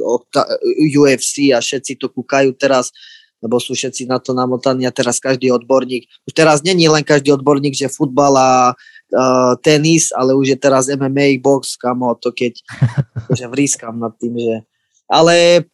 Octa- 0.04 0.50
UFC 0.76 1.48
a 1.56 1.64
všetci 1.64 1.96
to 1.96 2.12
kúkajú 2.12 2.52
teraz, 2.52 2.92
lebo 3.40 3.56
sú 3.56 3.72
všetci 3.72 4.04
na 4.04 4.20
to 4.20 4.36
namotaní 4.36 4.84
a 4.84 4.92
teraz 4.92 5.16
každý 5.16 5.48
odborník, 5.48 6.04
už 6.28 6.32
teraz 6.36 6.60
není 6.60 6.84
len 6.84 7.00
každý 7.00 7.32
odborník, 7.32 7.72
že 7.72 7.88
futbal 7.88 8.36
a 8.36 8.52
uh, 8.76 9.56
tenis, 9.64 10.12
ale 10.12 10.36
už 10.36 10.52
je 10.52 10.58
teraz 10.60 10.92
MMA, 10.92 11.40
box, 11.40 11.80
kamo, 11.80 12.12
to 12.20 12.36
keď 12.36 12.60
že 13.40 13.48
vrískam 13.48 13.96
nad 13.96 14.12
tým, 14.20 14.36
že 14.36 14.68
ale 15.10 15.66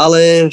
ale 0.00 0.48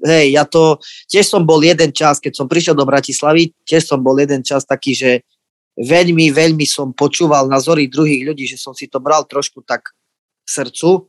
hej, 0.00 0.26
ja 0.32 0.48
to, 0.48 0.78
tiež 1.10 1.28
som 1.28 1.42
bol 1.44 1.60
jeden 1.60 1.92
čas, 1.92 2.22
keď 2.22 2.32
som 2.32 2.46
prišiel 2.46 2.72
do 2.72 2.86
Bratislavy, 2.86 3.52
tiež 3.66 3.84
som 3.84 4.00
bol 4.00 4.16
jeden 4.16 4.40
čas 4.40 4.64
taký, 4.64 4.94
že 4.94 5.10
veľmi, 5.78 6.30
veľmi 6.30 6.66
som 6.66 6.94
počúval 6.94 7.50
názory 7.50 7.90
druhých 7.90 8.24
ľudí, 8.26 8.48
že 8.48 8.58
som 8.58 8.74
si 8.74 8.86
to 8.90 8.98
bral 8.98 9.26
trošku 9.26 9.62
tak 9.62 9.90
k 10.42 10.48
srdcu, 10.48 11.06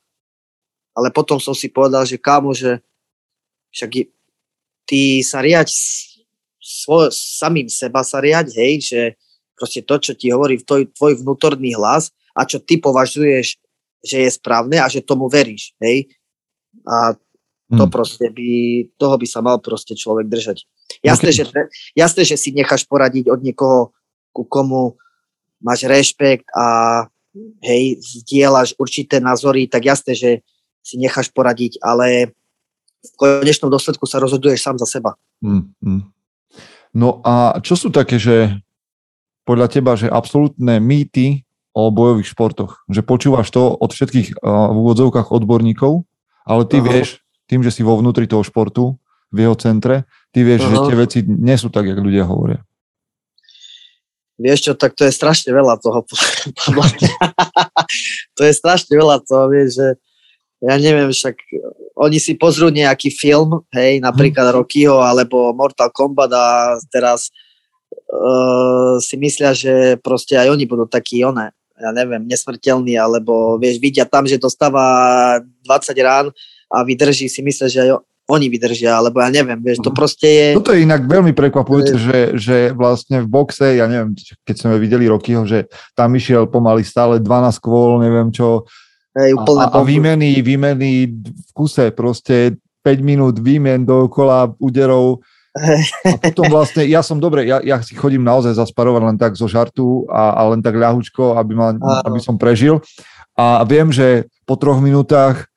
ale 0.98 1.14
potom 1.14 1.40
som 1.40 1.56
si 1.56 1.72
povedal, 1.72 2.04
že 2.04 2.20
kámo, 2.20 2.52
že 2.52 2.82
však 3.72 3.90
je, 3.94 4.04
ty 4.90 5.02
sa 5.22 5.40
riať 5.40 5.70
svoj, 6.60 7.14
samým 7.14 7.70
seba 7.70 8.02
sa 8.02 8.20
riať, 8.20 8.54
hej, 8.58 8.74
že 8.82 9.02
proste 9.58 9.86
to, 9.86 9.96
čo 10.02 10.12
ti 10.18 10.34
hovorí 10.34 10.62
tvoj, 10.62 10.90
tvoj 10.94 11.22
vnútorný 11.22 11.78
hlas 11.78 12.14
a 12.34 12.46
čo 12.46 12.62
ty 12.62 12.82
považuješ, 12.82 13.58
že 14.06 14.18
je 14.26 14.30
správne 14.32 14.80
a 14.82 14.88
že 14.88 15.06
tomu 15.06 15.28
veríš, 15.28 15.76
hej. 15.82 16.10
A 16.86 17.18
to 17.70 17.86
hmm. 17.86 17.94
proste 17.94 18.34
by, 18.34 18.50
toho 18.98 19.16
by 19.22 19.28
sa 19.30 19.46
mal 19.46 19.62
proste 19.62 19.94
človek 19.94 20.26
držať. 20.26 20.66
Jasné, 21.06 21.30
okay. 21.30 21.38
že, 21.38 21.44
jasné, 21.94 22.22
že 22.26 22.36
si 22.36 22.50
necháš 22.50 22.90
poradiť 22.90 23.30
od 23.30 23.46
niekoho, 23.46 23.94
ku 24.34 24.42
komu 24.46 24.98
máš 25.62 25.86
rešpekt 25.86 26.50
a 26.58 27.06
hej, 27.62 28.02
zdieľaš 28.02 28.74
určité 28.82 29.22
názory, 29.22 29.70
tak 29.70 29.86
jasné, 29.86 30.18
že 30.18 30.32
si 30.82 30.98
necháš 30.98 31.30
poradiť, 31.30 31.78
ale 31.86 32.34
v 33.00 33.12
konečnom 33.16 33.70
dôsledku 33.70 34.10
sa 34.10 34.18
rozhoduješ 34.18 34.66
sám 34.66 34.78
za 34.82 34.88
seba. 34.90 35.14
Hmm, 35.40 35.70
hmm. 35.86 36.04
No 36.98 37.22
a 37.22 37.62
čo 37.62 37.78
sú 37.78 37.94
také, 37.94 38.18
že 38.18 38.58
podľa 39.46 39.68
teba, 39.70 39.94
že 39.94 40.10
absolútne 40.10 40.82
mýty 40.82 41.46
o 41.78 41.94
bojových 41.94 42.34
športoch? 42.34 42.82
Že 42.90 43.02
počúvaš 43.06 43.54
to 43.54 43.78
od 43.78 43.94
všetkých 43.94 44.42
uh, 44.42 44.74
v 44.74 44.78
úvodzovkách 44.82 45.30
odborníkov, 45.30 46.04
ale 46.50 46.66
ty 46.66 46.82
Aha. 46.82 46.86
vieš, 46.90 47.22
tým, 47.50 47.66
že 47.66 47.74
si 47.74 47.82
vo 47.82 47.98
vnútri 47.98 48.30
toho 48.30 48.46
športu, 48.46 48.94
v 49.30 49.46
jeho 49.46 49.56
centre, 49.58 50.10
ty 50.34 50.42
vieš, 50.42 50.66
uh-huh. 50.66 50.74
že 50.74 50.78
tie 50.90 50.98
veci 50.98 51.20
nie 51.26 51.58
sú 51.58 51.70
tak, 51.70 51.86
jak 51.86 51.98
ľudia 52.02 52.26
hovoria. 52.26 52.62
Vieš 54.40 54.72
čo, 54.72 54.74
tak 54.74 54.96
to 54.96 55.04
je 55.04 55.14
strašne 55.14 55.52
veľa 55.52 55.78
toho. 55.84 56.08
to 58.40 58.42
je 58.48 58.54
strašne 58.56 58.94
veľa 58.96 59.20
toho, 59.28 59.52
vieš, 59.52 59.84
že 59.84 59.88
ja 60.64 60.76
neviem, 60.80 61.12
však 61.12 61.36
oni 62.00 62.18
si 62.20 62.40
pozrú 62.40 62.72
nejaký 62.72 63.12
film, 63.12 63.64
hej, 63.76 64.00
napríklad 64.00 64.52
hmm. 64.52 64.56
Rockyho 64.64 64.98
alebo 65.04 65.52
Mortal 65.52 65.92
Kombat 65.92 66.32
a 66.32 66.76
teraz 66.88 67.32
uh, 67.92 68.96
si 69.04 69.20
myslia, 69.20 69.52
že 69.52 70.00
proste 70.00 70.40
aj 70.40 70.56
oni 70.56 70.64
budú 70.68 70.88
takí, 70.88 71.20
one, 71.24 71.52
ja 71.80 71.90
neviem, 71.92 72.24
nesmrteľní, 72.28 72.96
alebo 72.96 73.60
vieš, 73.60 73.80
vidia 73.80 74.08
tam, 74.08 74.24
že 74.24 74.40
dostáva 74.40 75.40
20 75.68 75.96
rán 76.00 76.32
a 76.70 76.86
vydrží, 76.86 77.26
si 77.28 77.42
myslí, 77.42 77.68
že 77.68 77.80
aj 77.86 77.92
oni 78.30 78.46
vydržia, 78.46 78.94
alebo 78.94 79.26
ja 79.26 79.34
neviem, 79.34 79.58
vieš, 79.58 79.82
to 79.82 79.90
mhm. 79.90 79.98
proste 79.98 80.28
je... 80.30 80.46
Toto 80.54 80.78
je 80.78 80.86
inak 80.86 81.10
veľmi 81.10 81.34
prekvapujúce, 81.34 81.98
že, 81.98 82.20
že 82.38 82.58
vlastne 82.78 83.26
v 83.26 83.28
boxe, 83.28 83.82
ja 83.82 83.90
neviem, 83.90 84.14
keď 84.46 84.56
sme 84.56 84.78
videli 84.78 85.10
Rokyho, 85.10 85.50
že 85.50 85.66
tam 85.98 86.14
išiel 86.14 86.46
pomaly 86.46 86.86
stále 86.86 87.18
12 87.18 87.26
kvôl, 87.58 87.98
neviem 88.06 88.30
čo, 88.30 88.70
Hej, 89.18 89.34
úplne 89.34 89.66
a, 89.66 89.74
a 89.74 89.82
výmeny, 89.82 90.46
výmeny 90.46 91.10
v 91.26 91.50
kuse, 91.58 91.90
proste 91.90 92.62
5 92.86 93.02
minút 93.02 93.42
výmen 93.42 93.82
dookola 93.82 94.54
úderov, 94.62 95.26
a 95.58 96.18
potom 96.30 96.46
vlastne, 96.54 96.86
ja 96.86 97.02
som 97.02 97.18
dobre, 97.18 97.50
ja, 97.50 97.58
ja 97.66 97.82
si 97.82 97.98
chodím 97.98 98.22
naozaj 98.22 98.54
zasparovať 98.54 99.02
len 99.02 99.18
tak 99.18 99.34
zo 99.34 99.50
žartu 99.50 100.06
a, 100.06 100.38
a 100.38 100.42
len 100.54 100.62
tak 100.62 100.78
ľahučko, 100.78 101.42
aby, 101.42 101.54
ma, 101.58 101.74
aby 102.06 102.22
som 102.22 102.38
prežil. 102.38 102.78
A 103.34 103.66
viem, 103.66 103.90
že 103.90 104.30
po 104.46 104.60
troch 104.60 104.78
minútach 104.78 105.49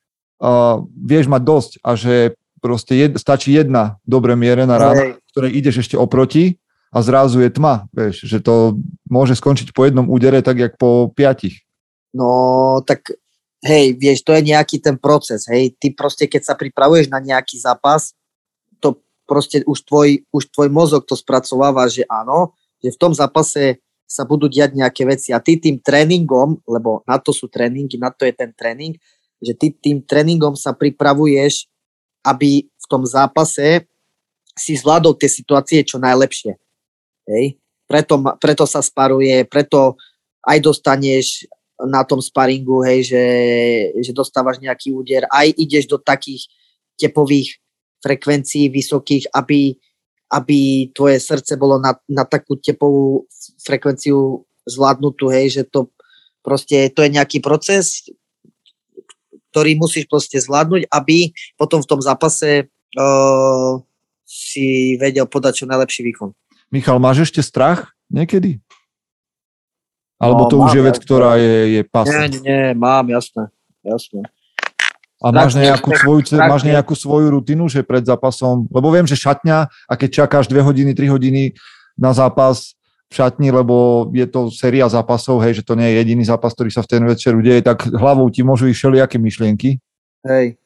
uh, 0.43 0.83
vieš 0.91 1.31
mať 1.31 1.43
dosť 1.47 1.73
a 1.87 1.95
že 1.95 2.35
proste 2.59 2.99
jed, 2.99 3.13
stačí 3.19 3.55
jedna 3.55 4.03
dobre 4.03 4.35
mierená 4.35 4.79
rána, 4.79 5.19
ktorej 5.31 5.55
ideš 5.55 5.87
ešte 5.87 5.97
oproti 5.99 6.59
a 6.91 7.03
zrazu 7.03 7.43
je 7.43 7.51
tma, 7.51 7.87
vieš, 7.95 8.27
že 8.27 8.43
to 8.43 8.79
môže 9.07 9.39
skončiť 9.39 9.71
po 9.71 9.87
jednom 9.87 10.07
údere 10.11 10.43
tak, 10.43 10.59
jak 10.59 10.75
po 10.79 11.11
piatich. 11.11 11.65
No, 12.13 12.79
tak 12.85 13.09
hej, 13.65 13.97
vieš, 13.97 14.23
to 14.23 14.37
je 14.37 14.43
nejaký 14.53 14.79
ten 14.83 14.99
proces, 15.01 15.49
hej, 15.49 15.75
ty 15.79 15.95
proste, 15.95 16.29
keď 16.29 16.53
sa 16.53 16.55
pripravuješ 16.55 17.09
na 17.09 17.23
nejaký 17.23 17.57
zápas, 17.57 18.13
to 18.79 19.01
proste 19.25 19.65
už 19.65 19.79
tvoj, 19.89 20.09
už 20.31 20.53
tvoj 20.53 20.69
mozog 20.69 21.09
to 21.09 21.17
spracováva, 21.17 21.89
že 21.89 22.05
áno, 22.11 22.53
že 22.83 22.93
v 22.93 23.01
tom 23.01 23.15
zápase 23.15 23.81
sa 24.13 24.29
budú 24.29 24.45
diať 24.45 24.77
nejaké 24.77 25.09
veci. 25.09 25.33
A 25.33 25.41
ty 25.41 25.57
tým 25.57 25.81
tréningom, 25.81 26.61
lebo 26.69 27.01
na 27.09 27.17
to 27.17 27.33
sú 27.33 27.49
tréningy, 27.49 27.97
na 27.97 28.13
to 28.13 28.29
je 28.29 28.37
ten 28.37 28.53
tréning, 28.53 29.01
že 29.43 29.53
ty 29.59 29.75
tým 29.75 30.01
tréningom 30.07 30.55
sa 30.55 30.71
pripravuješ, 30.73 31.67
aby 32.23 32.65
v 32.71 32.87
tom 32.87 33.03
zápase 33.03 33.85
si 34.55 34.79
zvládol 34.79 35.19
tie 35.19 35.27
situácie 35.27 35.83
čo 35.83 35.99
najlepšie. 35.99 36.55
Hej? 37.27 37.59
Preto, 37.91 38.23
preto 38.39 38.65
sa 38.65 38.81
sparuje, 38.81 39.43
preto 39.45 39.99
aj 40.47 40.59
dostaneš 40.63 41.45
na 41.83 42.07
tom 42.07 42.23
sparingu, 42.23 42.87
hej, 42.87 43.11
že, 43.11 43.25
že 43.99 44.13
dostávaš 44.15 44.63
nejaký 44.63 44.95
úder, 44.95 45.27
aj 45.35 45.51
ideš 45.59 45.91
do 45.91 45.99
takých 45.99 46.47
tepových 46.95 47.59
frekvencií 48.03 48.71
vysokých, 48.71 49.35
aby, 49.35 49.75
aby 50.31 50.59
tvoje 50.95 51.19
srdce 51.19 51.59
bolo 51.59 51.83
na, 51.83 51.99
na 52.07 52.23
takú 52.23 52.55
tepovú 52.55 53.27
frekvenciu 53.67 54.47
zvládnutú, 54.63 55.27
hej, 55.35 55.61
že 55.61 55.63
to 55.67 55.91
proste, 56.43 56.91
to 56.95 57.03
je 57.03 57.11
nejaký 57.11 57.43
proces, 57.43 58.07
ktorý 59.53 59.77
musíš 59.77 60.09
proste 60.09 60.41
zvládnuť, 60.41 60.89
aby 60.89 61.37
potom 61.61 61.85
v 61.85 61.91
tom 61.93 62.01
zápase 62.01 62.73
uh, 62.97 63.77
si 64.25 64.97
vedel 64.97 65.29
podať 65.29 65.63
čo 65.63 65.65
najlepší 65.69 66.09
výkon. 66.09 66.33
Michal, 66.73 66.97
máš 66.97 67.29
ešte 67.29 67.45
strach 67.45 67.93
niekedy? 68.09 68.65
Alebo 70.17 70.49
no, 70.49 70.51
to 70.51 70.57
už 70.65 70.73
je 70.73 70.83
vec, 70.83 70.97
ktorá 70.97 71.37
je, 71.37 71.57
je 71.77 71.83
pas? 71.85 72.09
Nie, 72.09 72.33
nie, 72.41 72.63
mám, 72.73 73.05
jasné, 73.13 73.53
jasné. 73.85 74.25
A 75.23 75.31
máš 75.31 75.55
nejakú, 75.55 75.95
svoju, 75.95 76.21
máš 76.35 76.63
nejakú 76.67 76.95
svoju 76.99 77.31
rutinu, 77.31 77.71
že 77.71 77.87
pred 77.87 78.03
zápasom, 78.03 78.67
lebo 78.73 78.91
viem, 78.91 79.07
že 79.07 79.15
šatňa 79.15 79.71
a 79.71 79.93
keď 79.95 80.27
čakáš 80.27 80.51
2 80.51 80.59
hodiny, 80.63 80.91
3 80.99 81.15
hodiny 81.15 81.55
na 81.95 82.11
zápas, 82.11 82.75
v 83.13 83.21
šatni, 83.21 83.53
lebo 83.53 84.09
je 84.09 84.25
to 84.25 84.49
séria 84.49 84.89
zápasov, 84.89 85.45
hej, 85.45 85.61
že 85.61 85.67
to 85.69 85.77
nie 85.77 85.85
je 85.93 86.01
jediný 86.01 86.25
zápas, 86.25 86.57
ktorý 86.57 86.73
sa 86.73 86.81
v 86.81 86.91
ten 86.97 87.03
večer 87.05 87.37
udeje, 87.37 87.61
tak 87.61 87.85
hlavou 87.85 88.25
ti 88.33 88.41
môžu 88.41 88.73
ísť 88.73 88.79
všelijaké 88.81 89.21
myšlienky. 89.21 89.77
Hej. 90.25 90.57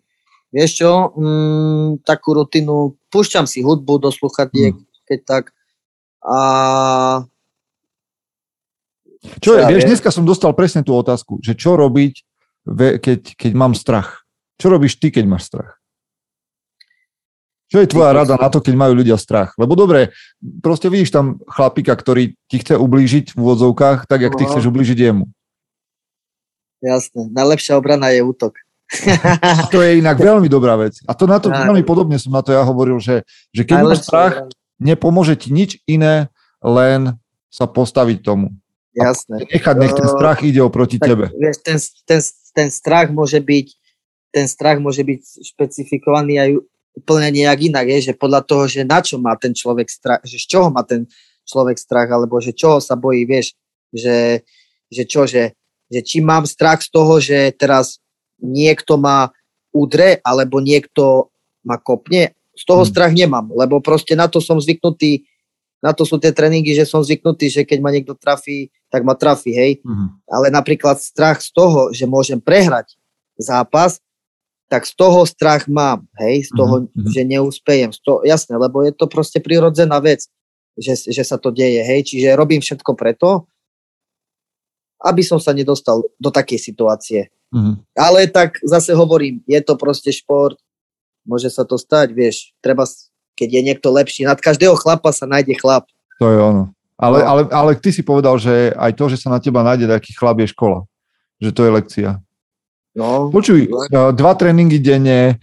Vieš 0.54 0.70
čo, 0.78 1.10
mm, 1.18 2.06
takú 2.06 2.38
rutinu, 2.38 2.94
púšťam 3.10 3.50
si 3.50 3.66
hudbu 3.66 3.98
do 3.98 4.14
sluchatiek, 4.14 4.78
hmm. 4.78 4.86
keď 5.10 5.18
tak. 5.26 5.44
A... 6.22 6.38
Čo 9.42 9.58
je, 9.58 9.62
vieš, 9.66 9.90
dneska 9.90 10.14
som 10.14 10.22
dostal 10.22 10.54
presne 10.54 10.86
tú 10.86 10.94
otázku, 10.94 11.42
že 11.42 11.58
čo 11.58 11.74
robiť, 11.74 12.14
keď, 13.02 13.34
keď 13.34 13.52
mám 13.58 13.74
strach. 13.74 14.22
Čo 14.56 14.70
robíš 14.70 15.02
ty, 15.02 15.10
keď 15.10 15.26
máš 15.26 15.50
strach? 15.50 15.75
Čo 17.66 17.82
je 17.82 17.90
tvoja 17.90 18.14
rada 18.14 18.38
na 18.38 18.46
to, 18.46 18.62
keď 18.62 18.74
majú 18.78 19.02
ľudia 19.02 19.18
strach? 19.18 19.58
Lebo 19.58 19.74
dobre, 19.74 20.14
proste 20.62 20.86
vidíš 20.86 21.10
tam 21.10 21.42
chlapika, 21.50 21.98
ktorý 21.98 22.38
ti 22.46 22.62
chce 22.62 22.78
ublížiť 22.78 23.34
v 23.34 23.38
úvodzovkách, 23.42 24.06
tak 24.06 24.22
jak 24.22 24.38
ty 24.38 24.46
no. 24.46 24.48
chceš 24.54 24.64
ublížiť 24.70 24.98
jemu. 24.98 25.26
Jasné, 26.78 27.26
najlepšia 27.34 27.74
obrana 27.74 28.14
je 28.14 28.22
útok. 28.22 28.54
A 29.42 29.66
to 29.66 29.82
je 29.82 29.98
inak 29.98 30.14
veľmi 30.14 30.46
dobrá 30.46 30.78
vec. 30.78 31.02
A 31.10 31.12
to 31.18 31.26
na 31.26 31.42
to, 31.42 31.50
veľmi 31.50 31.82
podobne 31.82 32.14
som 32.22 32.30
na 32.30 32.46
to 32.46 32.54
ja 32.54 32.62
hovoril, 32.62 33.02
že, 33.02 33.26
že 33.50 33.66
keď 33.66 33.82
máš 33.82 34.06
strach, 34.06 34.46
nepomôže 34.78 35.34
ti 35.34 35.50
nič 35.50 35.82
iné, 35.90 36.30
len 36.62 37.18
sa 37.50 37.66
postaviť 37.66 38.22
tomu. 38.22 38.54
Jasné. 38.94 39.42
Nechať, 39.42 39.74
nech 39.74 39.90
ten 39.90 40.06
strach 40.06 40.38
ide 40.46 40.62
oproti 40.62 41.02
tak, 41.02 41.08
tebe. 41.10 41.26
Vieš, 41.34 41.56
ten, 41.66 41.78
ten, 42.06 42.20
ten 42.54 42.68
strach 42.70 43.10
môže 43.10 43.42
byť 43.42 43.74
ten 44.36 44.44
strach 44.44 44.76
môže 44.76 45.00
byť 45.00 45.48
špecifikovaný 45.48 46.34
aj 46.36 46.50
úplne 46.96 47.28
nejak 47.28 47.68
inak, 47.68 47.86
je, 47.92 48.10
že 48.10 48.12
podľa 48.16 48.40
toho, 48.48 48.64
že 48.64 48.82
na 48.82 49.04
čo 49.04 49.20
má 49.20 49.36
ten 49.36 49.52
človek 49.52 49.86
strach, 49.86 50.24
že 50.24 50.40
z 50.40 50.46
čoho 50.48 50.72
má 50.72 50.80
ten 50.80 51.04
človek 51.44 51.76
strach, 51.76 52.08
alebo 52.08 52.40
že 52.40 52.56
čoho 52.56 52.80
sa 52.80 52.96
bojí, 52.96 53.28
vieš, 53.28 53.52
že, 53.92 54.42
že 54.88 55.02
čo, 55.04 55.28
že, 55.28 55.52
že 55.92 56.00
či 56.00 56.24
mám 56.24 56.48
strach 56.48 56.80
z 56.80 56.88
toho, 56.90 57.20
že 57.20 57.52
teraz 57.54 58.00
niekto 58.40 58.96
ma 58.96 59.30
udre, 59.76 60.24
alebo 60.24 60.58
niekto 60.64 61.28
ma 61.62 61.76
kopne, 61.76 62.32
z 62.56 62.64
toho 62.64 62.82
hmm. 62.82 62.90
strach 62.90 63.12
nemám, 63.12 63.52
lebo 63.52 63.84
proste 63.84 64.16
na 64.16 64.32
to 64.32 64.40
som 64.40 64.56
zvyknutý, 64.56 65.28
na 65.84 65.92
to 65.92 66.08
sú 66.08 66.16
tie 66.16 66.32
tréningy, 66.32 66.72
že 66.72 66.88
som 66.88 67.04
zvyknutý, 67.04 67.52
že 67.52 67.62
keď 67.68 67.78
ma 67.84 67.92
niekto 67.92 68.16
trafí, 68.16 68.72
tak 68.88 69.04
ma 69.04 69.12
trafí, 69.12 69.52
hej. 69.52 69.84
Hmm. 69.84 70.16
Ale 70.24 70.48
napríklad 70.48 70.96
strach 70.96 71.44
z 71.44 71.52
toho, 71.52 71.92
že 71.92 72.08
môžem 72.08 72.40
prehrať 72.40 72.96
zápas, 73.36 74.00
tak 74.66 74.82
z 74.86 74.92
toho 74.98 75.22
strach 75.26 75.70
mám, 75.70 76.10
hej, 76.18 76.50
z 76.50 76.50
toho, 76.54 76.86
mm-hmm. 76.86 77.06
že 77.06 77.22
neúspejem. 77.22 77.90
Z 77.94 78.00
toho, 78.02 78.18
jasné, 78.26 78.58
lebo 78.58 78.82
je 78.82 78.90
to 78.90 79.06
proste 79.06 79.38
prirodzená 79.38 80.02
vec, 80.02 80.26
že, 80.74 80.98
že 81.06 81.22
sa 81.22 81.38
to 81.38 81.54
deje, 81.54 81.80
hej, 81.86 82.02
čiže 82.02 82.34
robím 82.34 82.58
všetko 82.58 82.98
preto, 82.98 83.46
aby 85.06 85.22
som 85.22 85.38
sa 85.38 85.54
nedostal 85.54 86.02
do 86.18 86.30
takej 86.34 86.58
situácie. 86.58 87.30
Mm-hmm. 87.54 87.74
Ale 87.94 88.26
tak 88.26 88.58
zase 88.66 88.90
hovorím, 88.90 89.38
je 89.46 89.60
to 89.62 89.78
proste 89.78 90.10
šport, 90.10 90.58
môže 91.22 91.46
sa 91.46 91.62
to 91.62 91.78
stať, 91.78 92.10
vieš, 92.10 92.50
treba, 92.58 92.82
keď 93.38 93.48
je 93.48 93.62
niekto 93.62 93.88
lepší, 93.94 94.26
nad 94.26 94.42
každého 94.42 94.74
chlapa 94.74 95.14
sa 95.14 95.30
nájde 95.30 95.54
chlap. 95.62 95.86
To 96.18 96.26
je 96.26 96.38
ono. 96.42 96.64
Ale, 96.96 97.20
ale, 97.22 97.42
ale 97.52 97.76
ty 97.76 97.92
si 97.92 98.00
povedal, 98.00 98.40
že 98.40 98.72
aj 98.72 98.92
to, 98.96 99.04
že 99.12 99.20
sa 99.20 99.28
na 99.28 99.36
teba 99.36 99.60
nájde 99.60 99.84
taký 99.84 100.16
chlap 100.16 100.40
je 100.40 100.48
škola. 100.48 100.88
Že 101.38 101.50
to 101.52 101.60
je 101.62 101.70
lekcia. 101.70 102.10
No, 102.96 103.28
Počuj, 103.28 103.68
dva 103.92 104.32
tréningy 104.32 104.80
denne, 104.80 105.36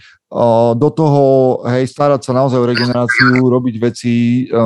do 0.73 0.89
toho, 0.89 1.21
hej, 1.69 1.85
starať 1.85 2.25
sa 2.25 2.33
naozaj 2.33 2.57
o 2.57 2.65
regeneráciu, 2.65 3.37
robiť 3.37 3.75
veci, 3.77 4.13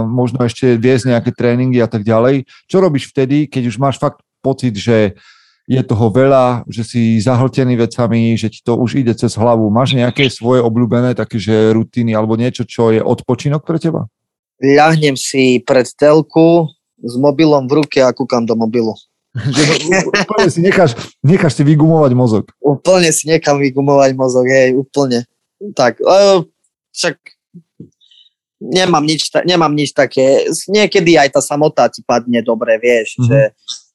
možno 0.08 0.40
ešte 0.48 0.80
viesť 0.80 1.12
nejaké 1.12 1.36
tréningy 1.36 1.84
a 1.84 1.92
tak 1.92 2.08
ďalej. 2.08 2.48
Čo 2.72 2.80
robíš 2.80 3.12
vtedy, 3.12 3.52
keď 3.52 3.64
už 3.68 3.76
máš 3.76 4.00
fakt 4.00 4.24
pocit, 4.40 4.72
že 4.80 5.20
je 5.68 5.84
toho 5.84 6.08
veľa, 6.08 6.64
že 6.72 6.88
si 6.88 7.20
zahltený 7.20 7.76
vecami, 7.76 8.40
že 8.40 8.48
ti 8.48 8.64
to 8.64 8.80
už 8.80 9.04
ide 9.04 9.12
cez 9.20 9.36
hlavu. 9.36 9.68
Máš 9.68 10.00
nejaké 10.00 10.32
svoje 10.32 10.64
obľúbené 10.64 11.12
také, 11.12 11.36
že 11.44 11.76
rutiny 11.76 12.16
alebo 12.16 12.40
niečo, 12.40 12.64
čo 12.64 12.96
je 12.96 13.04
odpočinok 13.04 13.68
pre 13.68 13.76
teba? 13.76 14.08
Ľahnem 14.64 15.20
si 15.20 15.60
pred 15.60 15.92
telku 16.00 16.72
s 17.04 17.20
mobilom 17.20 17.68
v 17.68 17.84
ruke 17.84 18.00
a 18.00 18.16
kúkam 18.16 18.48
do 18.48 18.56
mobilu. 18.56 18.96
že 19.56 19.64
úplne 20.10 20.50
si 20.50 20.60
necháš, 20.66 20.98
necháš 21.22 21.54
si 21.58 21.64
vygumovať 21.64 22.12
mozog. 22.18 22.46
Úplne 22.58 23.10
si 23.14 23.30
nechám 23.30 23.62
vygumovať 23.62 24.12
mozog, 24.18 24.50
hej, 24.50 24.74
úplne. 24.74 25.24
Tak, 25.74 26.02
však 26.94 27.16
nemám 28.62 29.06
nič, 29.06 29.30
nemám 29.46 29.74
nič 29.74 29.94
také. 29.94 30.50
Niekedy 30.70 31.18
aj 31.18 31.38
tá 31.38 31.42
samota 31.42 31.86
ti 31.90 32.02
padne 32.02 32.42
dobre, 32.42 32.82
vieš, 32.82 33.18
mm-hmm. 33.18 33.28
že 33.30 33.40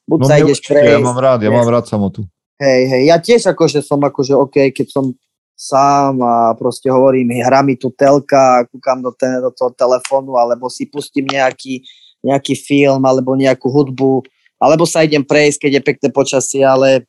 buď 0.07 0.19
no, 0.19 0.27
sa 0.27 0.35
ideš 0.39 0.61
prejsť. 0.63 0.95
Ja 0.95 1.03
mám 1.03 1.19
rád, 1.19 1.41
ja 1.43 1.51
mám 1.51 1.69
rád 1.69 1.87
samotu. 1.91 2.27
Hej, 2.63 2.83
hej, 2.87 3.03
ja 3.11 3.17
tiež 3.19 3.43
akože 3.51 3.83
som 3.83 3.99
akože 3.99 4.39
OK, 4.39 4.71
keď 4.71 4.87
som 4.87 5.11
sám 5.59 6.19
a 6.23 6.55
proste 6.59 6.91
hovorím, 6.91 7.43
hrá 7.43 7.63
mi 7.63 7.79
tu 7.79 7.91
telka, 7.91 8.67
kúkam 8.71 9.03
do, 9.03 9.11
ten, 9.15 9.39
do 9.39 9.51
toho 9.55 9.71
telefónu, 9.75 10.35
alebo 10.35 10.67
si 10.67 10.91
pustím 10.91 11.27
nejaký, 11.31 11.83
nejaký 12.23 12.55
film, 12.59 13.03
alebo 13.03 13.35
nejakú 13.39 13.71
hudbu, 13.71 14.27
alebo 14.63 14.87
sa 14.87 15.03
idem 15.03 15.27
prejsť, 15.27 15.67
keď 15.67 15.73
je 15.75 15.83
pekné 15.83 16.09
počasie, 16.15 16.63
ale 16.63 17.03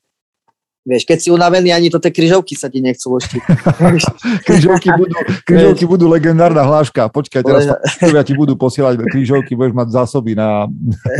Vieš, 0.84 1.08
keď 1.08 1.18
si 1.24 1.32
unavený, 1.32 1.72
ani 1.72 1.88
to 1.88 1.96
tie 1.96 2.12
kryžovky 2.12 2.60
sa 2.60 2.68
ti 2.68 2.84
nechcú 2.84 3.16
loštiť. 3.16 3.40
kryžovky, 4.48 4.92
budú, 4.92 5.16
kryžovky 5.48 5.88
budú 5.88 6.12
legendárna 6.12 6.60
hláška. 6.60 7.08
Počkaj, 7.08 7.40
teraz 7.40 7.64
ja 8.04 8.20
ti 8.20 8.36
budú 8.36 8.60
posielať 8.60 9.00
kryžovky, 9.08 9.56
budeš 9.56 9.72
mať 9.72 9.96
zásoby 9.96 10.36
na, 10.36 10.68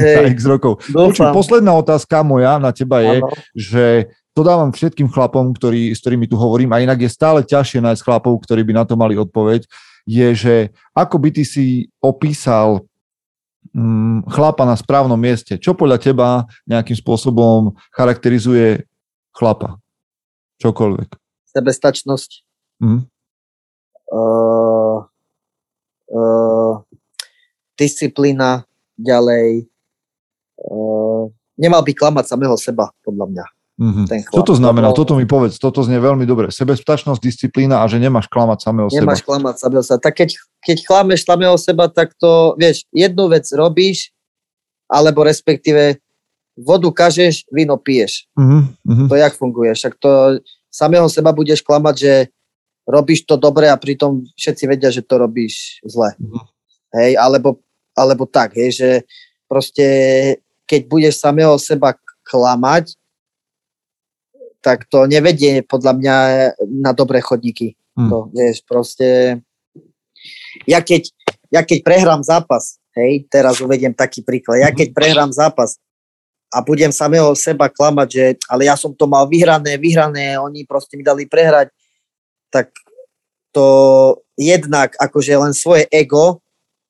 hey, 0.04 0.20
na 0.20 0.36
x 0.36 0.44
rokov. 0.44 0.84
Počuť, 0.92 1.32
posledná 1.32 1.72
otázka 1.80 2.28
moja 2.28 2.60
na 2.60 2.76
teba 2.76 3.08
je, 3.08 3.24
ano. 3.24 3.32
že 3.56 3.86
to 4.36 4.44
dávam 4.44 4.76
všetkým 4.76 5.08
chlapom, 5.08 5.56
ktorý, 5.56 5.96
s 5.96 6.04
ktorými 6.04 6.28
tu 6.28 6.36
hovorím, 6.36 6.76
a 6.76 6.84
inak 6.84 7.00
je 7.00 7.08
stále 7.08 7.40
ťažšie 7.48 7.80
nájsť 7.88 8.04
chlapov, 8.04 8.44
ktorí 8.44 8.68
by 8.68 8.74
na 8.76 8.84
to 8.84 9.00
mali 9.00 9.16
odpoveď, 9.16 9.64
je, 10.04 10.28
že 10.36 10.56
ako 10.92 11.16
by 11.24 11.30
ty 11.32 11.48
si 11.48 11.88
opísal 12.04 12.84
chlapa 14.30 14.64
na 14.70 14.78
správnom 14.78 15.18
mieste. 15.18 15.58
Čo 15.58 15.74
podľa 15.74 15.98
teba 15.98 16.46
nejakým 16.70 16.94
spôsobom 16.94 17.74
charakterizuje 17.90 18.86
chlapa? 19.34 19.82
Čokoľvek. 20.62 21.10
Sebestačnosť. 21.54 22.32
Mm. 22.82 23.10
Uh, 24.14 24.98
uh, 26.14 26.74
disciplína 27.74 28.70
ďalej. 28.94 29.66
Uh, 30.62 31.34
nemal 31.58 31.82
by 31.82 31.94
klamať 31.98 32.30
samého 32.30 32.54
seba, 32.62 32.94
podľa 33.02 33.26
mňa. 33.30 33.46
Mm-hmm. 33.74 34.06
Ten 34.06 34.20
chlap, 34.22 34.38
Čo 34.38 34.44
to 34.46 34.54
znamená? 34.54 34.94
Lebo... 34.94 34.98
Toto 35.02 35.14
mi 35.18 35.26
povedz, 35.26 35.58
toto 35.58 35.82
znie 35.82 35.98
veľmi 35.98 36.30
dobre. 36.30 36.54
Sebestačnosť, 36.54 37.18
disciplína 37.18 37.82
a 37.82 37.90
že 37.90 37.98
nemáš 37.98 38.30
klamať 38.30 38.70
samého 38.70 38.86
nemáš 38.86 38.94
seba. 38.94 39.06
Nemáš 39.10 39.22
klamať 39.26 39.56
samého 39.58 39.84
seba. 39.84 40.00
Tak 40.06 40.14
keď, 40.14 40.30
keď 40.62 40.78
klameš 40.86 41.22
samého 41.26 41.58
seba, 41.58 41.86
tak 41.90 42.14
to, 42.22 42.54
vieš, 42.62 42.86
jednu 42.94 43.26
vec 43.34 43.50
robíš, 43.50 44.14
alebo 44.86 45.26
respektíve 45.26 45.98
vodu 46.54 46.90
kažeš, 46.94 47.50
víno 47.50 47.82
piješ. 47.82 48.30
Mm-hmm. 48.38 49.10
To 49.10 49.16
jak 49.18 49.34
funguje? 49.34 49.74
Však 49.74 49.98
to 49.98 50.38
samého 50.70 51.10
seba 51.10 51.34
budeš 51.34 51.66
klamať, 51.66 51.96
že 51.98 52.14
robíš 52.86 53.26
to 53.26 53.42
dobre 53.42 53.74
a 53.74 53.80
pritom 53.80 54.22
všetci 54.38 54.64
vedia, 54.70 54.94
že 54.94 55.02
to 55.02 55.18
robíš 55.18 55.82
zle. 55.82 56.14
Mm-hmm. 56.22 56.44
Hej, 56.94 57.12
alebo, 57.18 57.58
alebo 57.98 58.30
tak, 58.30 58.54
hej, 58.54 58.70
že 58.70 58.90
proste 59.50 59.86
keď 60.70 60.82
budeš 60.86 61.18
samého 61.18 61.58
seba 61.58 61.98
klamať, 62.22 62.94
tak 64.64 64.88
to 64.88 65.04
nevedie 65.04 65.60
podľa 65.68 65.94
mňa 66.00 66.16
na 66.72 66.96
dobré 66.96 67.20
chodníky. 67.20 67.76
Hmm. 68.00 68.08
To, 68.10 68.18
vieš, 68.32 68.64
proste... 68.64 69.40
Ja 70.64 70.80
keď, 70.80 71.12
ja 71.52 71.68
keď 71.68 71.84
prehrám 71.84 72.24
zápas, 72.24 72.80
hej, 72.96 73.28
teraz 73.28 73.60
uvediem 73.60 73.92
taký 73.92 74.24
príklad, 74.24 74.64
ja 74.64 74.72
keď 74.72 74.96
prehrám 74.96 75.36
zápas 75.36 75.76
a 76.48 76.64
budem 76.64 76.96
samého 76.96 77.34
seba 77.36 77.68
klamať, 77.68 78.08
že 78.08 78.26
ale 78.48 78.72
ja 78.72 78.80
som 78.80 78.96
to 78.96 79.04
mal 79.04 79.28
vyhrané, 79.28 79.76
vyhrané, 79.76 80.40
oni 80.40 80.64
proste 80.64 80.96
mi 80.96 81.04
dali 81.04 81.28
prehrať, 81.28 81.74
tak 82.54 82.72
to 83.52 83.68
jednak 84.38 84.94
akože 84.96 85.34
len 85.34 85.52
svoje 85.52 85.90
ego 85.90 86.40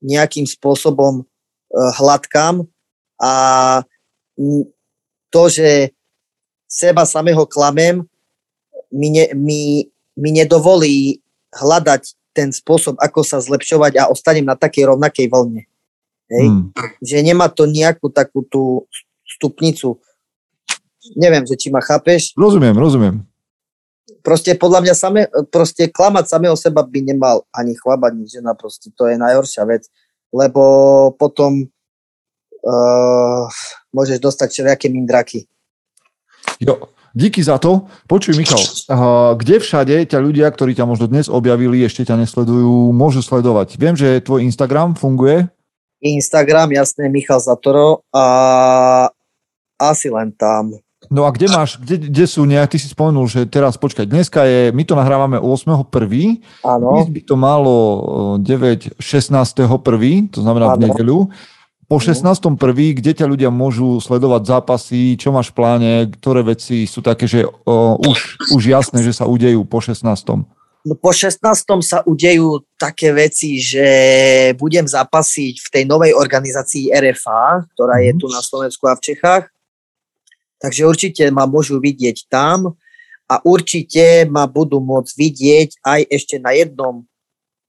nejakým 0.03 0.43
spôsobom 0.43 1.23
uh, 1.23 1.91
hladkám 1.97 2.67
a 3.17 3.33
to, 5.31 5.41
že 5.47 5.92
seba 6.73 7.05
samého 7.05 7.45
klamem, 7.45 8.01
mi, 8.89 9.13
ne, 9.13 9.29
mi, 9.37 9.85
mi 10.17 10.29
nedovolí 10.33 11.21
hľadať 11.53 12.17
ten 12.33 12.49
spôsob, 12.49 12.97
ako 12.97 13.21
sa 13.21 13.37
zlepšovať 13.37 14.01
a 14.01 14.09
ostanem 14.09 14.49
na 14.49 14.57
takej 14.57 14.89
rovnakej 14.89 15.29
vlne. 15.29 15.69
Hej? 16.33 16.45
Hmm. 16.49 16.73
Že 16.97 17.17
nemá 17.21 17.45
to 17.53 17.69
nejakú 17.69 18.09
takú 18.09 18.41
tú 18.49 18.89
stupnicu. 19.21 20.01
Neviem, 21.13 21.45
že 21.45 21.53
či 21.53 21.69
ma 21.69 21.77
chápeš. 21.77 22.33
Rozumiem, 22.33 22.73
rozumiem. 22.73 23.21
Proste 24.25 24.57
podľa 24.57 24.79
mňa 24.81 24.93
same, 24.97 25.21
proste 25.53 25.91
klamať 25.91 26.25
samého 26.31 26.57
seba 26.57 26.81
by 26.81 26.99
nemal 27.05 27.45
ani 27.53 27.77
chlap, 27.77 28.07
ani 28.07 28.25
žena, 28.25 28.57
proste 28.57 28.89
to 28.95 29.05
je 29.05 29.19
najhoršia 29.19 29.67
vec, 29.67 29.91
lebo 30.31 30.63
potom 31.19 31.67
uh, 32.63 33.45
môžeš 33.91 34.23
dostať 34.23 34.47
všelijaké 34.47 34.87
mindraky. 34.87 35.45
Jo, 36.59 36.93
díky 37.13 37.41
za 37.43 37.57
to. 37.57 37.89
Počuj, 38.05 38.37
Michal, 38.37 38.61
kde 39.37 39.57
všade 39.57 39.95
ťa 40.05 40.19
ľudia, 40.21 40.49
ktorí 40.51 40.77
ťa 40.77 40.85
možno 40.85 41.09
dnes 41.09 41.29
objavili, 41.29 41.81
ešte 41.81 42.05
ťa 42.05 42.19
nesledujú, 42.21 42.93
môžu 42.93 43.25
sledovať? 43.25 43.77
Viem, 43.81 43.95
že 43.97 44.21
tvoj 44.21 44.45
Instagram 44.45 44.93
funguje. 44.93 45.49
Instagram, 46.03 46.75
jasné, 46.75 47.07
Michal 47.07 47.39
Zatoro 47.39 48.03
a 48.11 48.25
asi 49.79 50.11
len 50.11 50.35
tam. 50.35 50.75
No 51.11 51.27
a 51.27 51.35
kde 51.35 51.51
máš, 51.51 51.75
kde, 51.79 52.07
kde 52.07 52.25
sú 52.27 52.47
nejak, 52.47 52.71
ty 52.71 52.77
si 52.79 52.87
spomenul, 52.87 53.27
že 53.27 53.43
teraz, 53.43 53.75
počkaj, 53.75 54.07
dneska 54.07 54.47
je, 54.47 54.71
my 54.71 54.83
to 54.87 54.95
nahrávame 54.95 55.35
8.1. 55.35 55.83
Áno. 56.63 57.03
by 57.03 57.21
to 57.27 57.35
malo 57.35 57.75
9, 58.39 58.99
16.1., 59.03 59.67
to 60.31 60.39
znamená 60.39 60.73
v 60.73 60.77
Áno. 60.79 60.83
nedeľu. 60.87 61.17
Po 61.93 62.01
16.1. 62.01 62.57
kde 62.97 63.11
ťa 63.13 63.29
ľudia 63.29 63.53
môžu 63.53 64.01
sledovať 64.01 64.49
zápasy, 64.49 65.13
čo 65.13 65.29
máš 65.29 65.53
v 65.53 65.61
pláne, 65.61 65.91
ktoré 66.09 66.41
veci 66.41 66.89
sú 66.89 67.05
také, 67.05 67.29
že 67.29 67.45
o, 67.45 68.01
už, 68.01 68.49
už 68.49 68.63
jasné, 68.65 69.05
že 69.05 69.13
sa 69.13 69.29
udejú 69.29 69.61
po 69.61 69.77
16. 69.77 70.01
No 70.89 70.93
po 70.97 71.13
16. 71.13 71.37
sa 71.85 72.01
udejú 72.01 72.65
také 72.81 73.13
veci, 73.13 73.61
že 73.61 73.85
budem 74.57 74.89
zapasiť 74.89 75.61
v 75.61 75.67
tej 75.69 75.83
novej 75.85 76.17
organizácii 76.17 76.89
RFA, 76.89 77.61
ktorá 77.77 78.01
je 78.01 78.17
Mhm. 78.17 78.19
tu 78.19 78.25
na 78.33 78.41
Slovensku 78.41 78.89
a 78.89 78.97
v 78.97 79.13
Čechách. 79.13 79.53
Takže 80.57 80.89
určite 80.89 81.29
ma 81.29 81.45
môžu 81.45 81.77
vidieť 81.77 82.25
tam 82.25 82.73
a 83.29 83.37
určite 83.45 84.25
ma 84.33 84.49
budú 84.49 84.81
môcť 84.81 85.13
vidieť 85.13 85.69
aj 85.85 86.01
ešte 86.09 86.41
na 86.41 86.57
jednom 86.57 87.05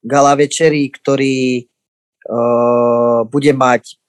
gala 0.00 0.32
večeri, 0.32 0.88
ktorý 0.88 1.68
uh, 2.24 3.28
bude 3.28 3.52
mať 3.52 4.00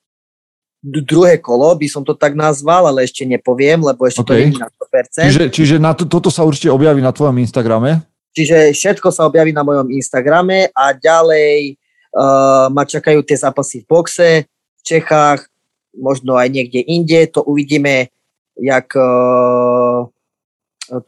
druhé 0.86 1.42
kolo, 1.42 1.74
by 1.74 1.88
som 1.90 2.06
to 2.06 2.14
tak 2.14 2.38
nazval, 2.38 2.86
ale 2.86 3.10
ešte 3.10 3.26
nepoviem, 3.26 3.82
lebo 3.82 4.06
ešte 4.06 4.22
to 4.22 4.34
OK. 4.34 4.38
nie 4.38 4.54
je 4.54 4.62
na 4.62 4.70
100%. 4.70 5.26
Čiže, 5.26 5.44
čiže 5.50 5.76
na 5.82 5.92
to, 5.98 6.06
toto 6.06 6.30
sa 6.30 6.46
určite 6.46 6.70
objaví 6.70 7.02
na 7.02 7.10
tvojom 7.10 7.42
Instagrame. 7.42 8.06
Čiže 8.36 8.76
všetko 8.76 9.10
sa 9.10 9.26
objaví 9.26 9.56
na 9.56 9.64
mojom 9.64 9.90
Instagrame 9.90 10.70
a 10.76 10.92
ďalej 10.94 11.80
uh, 12.14 12.68
ma 12.70 12.84
čakajú 12.84 13.24
tie 13.24 13.40
zápasy 13.40 13.82
v 13.82 13.88
boxe 13.88 14.30
v 14.46 14.82
Čechách, 14.84 15.48
možno 15.96 16.36
aj 16.36 16.52
niekde 16.52 16.84
inde. 16.84 17.26
To 17.32 17.48
uvidíme, 17.48 18.12
jak 18.60 18.92
uh, 18.94 20.06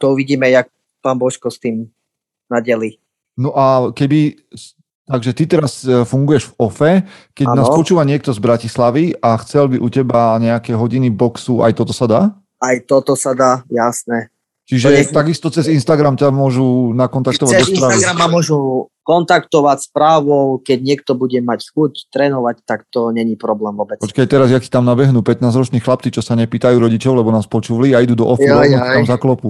to 0.00 0.04
uvidíme, 0.10 0.50
jak 0.50 0.72
pán 1.04 1.20
Božko 1.20 1.52
s 1.52 1.60
tým 1.60 1.92
nadeli. 2.50 2.98
No 3.38 3.54
a 3.54 3.94
keby, 3.94 4.34
takže 5.08 5.30
ty 5.32 5.44
teraz 5.48 5.82
e, 5.82 6.04
funguješ 6.04 6.52
v 6.52 6.54
OFE, 6.60 6.92
keď 7.32 7.46
Áno. 7.48 7.56
nás 7.64 7.68
počúva 7.72 8.04
niekto 8.04 8.30
z 8.30 8.38
Bratislavy 8.38 9.16
a 9.18 9.40
chcel 9.40 9.72
by 9.72 9.76
u 9.80 9.88
teba 9.88 10.36
nejaké 10.36 10.76
hodiny 10.76 11.08
boxu, 11.08 11.64
aj 11.64 11.72
toto 11.72 11.96
sa 11.96 12.04
dá? 12.04 12.20
Aj 12.60 12.76
toto 12.84 13.16
sa 13.16 13.32
dá, 13.32 13.64
jasné. 13.72 14.28
Čiže 14.68 14.92
je- 14.92 15.08
takisto 15.08 15.48
cez 15.48 15.72
Instagram 15.72 16.20
ťa 16.20 16.28
môžu 16.28 16.92
nakontaktovať 16.92 17.52
Cez 17.56 17.72
do 17.72 17.80
správy. 17.80 17.96
Instagram 17.96 18.16
ma 18.20 18.28
môžu 18.28 18.58
kontaktovať 19.00 19.88
správou, 19.88 20.60
keď 20.60 20.78
niekto 20.84 21.16
bude 21.16 21.40
mať 21.40 21.72
chuť 21.72 22.12
trénovať, 22.12 22.60
tak 22.68 22.84
to 22.92 23.08
není 23.08 23.40
problém 23.40 23.72
vôbec. 23.72 23.96
Počkaj 23.96 24.28
teraz, 24.28 24.52
jak 24.52 24.60
ti 24.60 24.68
tam 24.68 24.84
nabehnú 24.84 25.24
15-roční 25.24 25.80
chlapci, 25.80 26.12
čo 26.12 26.20
sa 26.20 26.36
nepýtajú 26.36 26.76
rodičov, 26.76 27.16
lebo 27.16 27.32
nás 27.32 27.48
počuli 27.48 27.96
a 27.96 28.04
idú 28.04 28.12
do 28.12 28.28
Jaj, 28.28 28.44
rovno 28.44 28.76
jaj. 28.76 28.96
tam 29.00 29.06
zaklopu. 29.08 29.48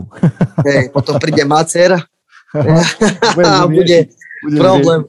Hej, 0.63 0.95
potom 0.95 1.19
príde 1.19 1.43
macer 1.43 1.99
a 3.43 3.67
bude 3.67 4.07
bude 4.47 4.59
problém. 4.59 5.01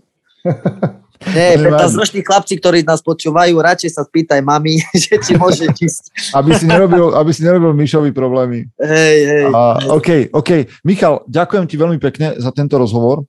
Nie, 1.35 1.59
To 1.59 1.67
nevadí. 1.67 1.83
15-roční 1.83 2.21
chlapci, 2.23 2.53
ktorí 2.63 2.79
nás 2.87 3.03
počúvajú, 3.03 3.59
radšej 3.59 3.91
sa 3.91 4.07
spýtaj 4.07 4.39
mami, 4.39 4.79
že 5.03 5.19
či 5.19 5.35
môže 5.35 5.67
ísť. 5.67 6.31
Aby 6.31 6.55
si 6.55 6.63
nerobil, 6.63 7.11
aby 7.11 7.31
si 7.35 7.43
nerobil 7.43 7.75
Mišovi 7.75 8.15
problémy. 8.15 8.71
Hej, 8.79 9.17
hej. 9.27 9.45
A, 9.51 9.83
OK, 9.91 10.31
OK. 10.31 10.63
Michal, 10.87 11.27
ďakujem 11.27 11.65
ti 11.67 11.75
veľmi 11.75 11.99
pekne 11.99 12.39
za 12.39 12.55
tento 12.55 12.79
rozhovor. 12.79 13.27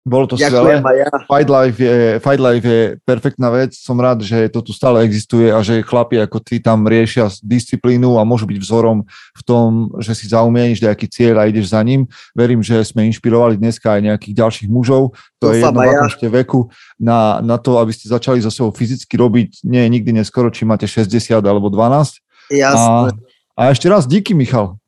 Bolo 0.00 0.24
to 0.24 0.40
skvelé. 0.40 0.80
Ďakujem 0.80 0.84
aj 0.88 0.96
ja. 0.96 1.10
Fight 1.28 1.50
Life, 1.52 1.76
je, 1.76 1.96
Fight 2.24 2.40
Life 2.40 2.64
je 2.64 2.80
perfektná 3.04 3.52
vec. 3.52 3.76
Som 3.76 4.00
rád, 4.00 4.24
že 4.24 4.48
to 4.48 4.64
tu 4.64 4.72
stále 4.72 5.04
existuje 5.04 5.52
a 5.52 5.60
že 5.60 5.84
chlapi 5.84 6.16
ako 6.16 6.40
ty 6.40 6.56
tam 6.56 6.88
riešia 6.88 7.28
disciplínu 7.44 8.16
a 8.16 8.24
môžu 8.24 8.48
byť 8.48 8.58
vzorom 8.64 9.04
v 9.36 9.42
tom, 9.44 9.92
že 10.00 10.16
si 10.16 10.24
zaumieníš 10.32 10.80
nejaký 10.80 11.04
cieľ 11.04 11.44
a 11.44 11.48
ideš 11.52 11.76
za 11.76 11.84
ním. 11.84 12.08
Verím, 12.32 12.64
že 12.64 12.80
sme 12.80 13.04
inšpirovali 13.12 13.60
dneska 13.60 14.00
aj 14.00 14.08
nejakých 14.08 14.34
ďalších 14.40 14.68
mužov, 14.72 15.12
to 15.36 15.52
je 15.52 15.60
jedno 15.60 15.84
ja. 15.84 16.08
ste 16.08 16.32
veku, 16.32 16.72
na, 16.96 17.44
na 17.44 17.60
to, 17.60 17.76
aby 17.76 17.92
ste 17.92 18.08
začali 18.08 18.40
so 18.40 18.48
sebou 18.48 18.72
fyzicky 18.72 19.20
robiť. 19.20 19.68
Nie 19.68 19.84
je 19.84 19.92
nikdy 20.00 20.16
neskoro, 20.16 20.48
či 20.48 20.64
máte 20.64 20.88
60 20.88 21.12
alebo 21.44 21.68
12. 21.68 22.24
Jasné. 22.56 23.12
A, 23.52 23.60
a 23.60 23.62
ešte 23.68 23.84
raz 23.84 24.08
díky, 24.08 24.32
Michal. 24.32 24.80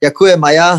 Ďakujem 0.00 0.40
aj 0.40 0.54
ja. 0.56 0.70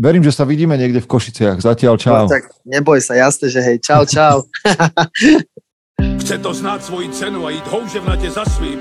Verím, 0.00 0.24
že 0.24 0.32
sa 0.32 0.48
vidíme 0.48 0.80
niekde 0.80 1.04
v 1.04 1.10
Košiciach. 1.12 1.60
Zatiaľ 1.60 1.94
čau. 2.00 2.24
No, 2.24 2.32
tak 2.32 2.48
neboj 2.64 3.04
sa, 3.04 3.20
jasné, 3.20 3.52
že 3.52 3.60
hej. 3.60 3.76
Čau, 3.84 4.08
čau. 4.08 4.48
Chce 6.24 6.40
to 6.40 6.56
znát 6.56 6.80
svoji 6.80 7.12
cenu 7.12 7.44
a 7.46 7.50
jít 7.50 7.66
houževnatě 7.68 8.30
za 8.30 8.44
svým. 8.44 8.80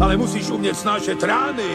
Ale 0.00 0.16
musíš 0.16 0.50
umět 0.50 0.76
snášet 0.76 1.22
rány. 1.22 1.70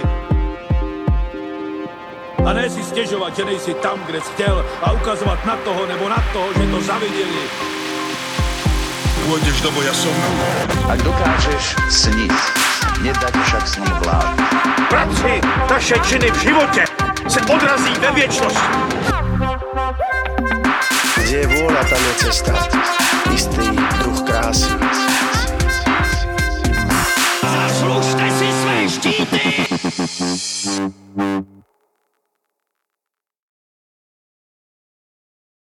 A 2.46 2.54
ne 2.54 2.70
si 2.70 2.84
stěžovat, 2.84 3.36
že 3.36 3.46
nejsi 3.46 3.74
tam, 3.74 4.04
kde 4.06 4.22
jsi 4.22 4.32
chtěl 4.34 4.66
a 4.82 4.92
ukazovat 4.92 5.46
na 5.46 5.56
toho 5.58 5.86
nebo 5.86 6.10
na 6.10 6.24
toho, 6.34 6.54
že 6.54 6.72
to 6.72 6.82
zaviděli. 6.82 7.44
Pôjdeš 9.26 9.58
do 9.66 9.74
boja 9.74 9.90
som. 9.90 10.14
Ak 10.86 11.02
dokážeš 11.02 11.74
sniť, 11.90 12.30
nedať 13.02 13.36
však 13.44 13.64
snom 13.68 13.92
vlád. 14.04 14.36
Práci 14.90 15.42
taše 15.68 15.96
činy 16.08 16.32
v 16.32 16.38
životě 16.40 16.84
se 17.28 17.40
odrazí 17.42 17.94
ve 18.00 18.12
věčnosti. 18.12 18.70
Kde 21.16 21.38
je 21.38 21.48
vôľa, 21.48 21.82
tam 21.90 22.02
je 22.06 22.14
cesta. 22.22 22.54
Istý 23.34 23.68
druh 24.00 24.20
krásy. 24.24 24.72
Zaslužte 27.44 28.26
si 28.32 28.48
své 28.62 28.78
štíty! 28.90 29.42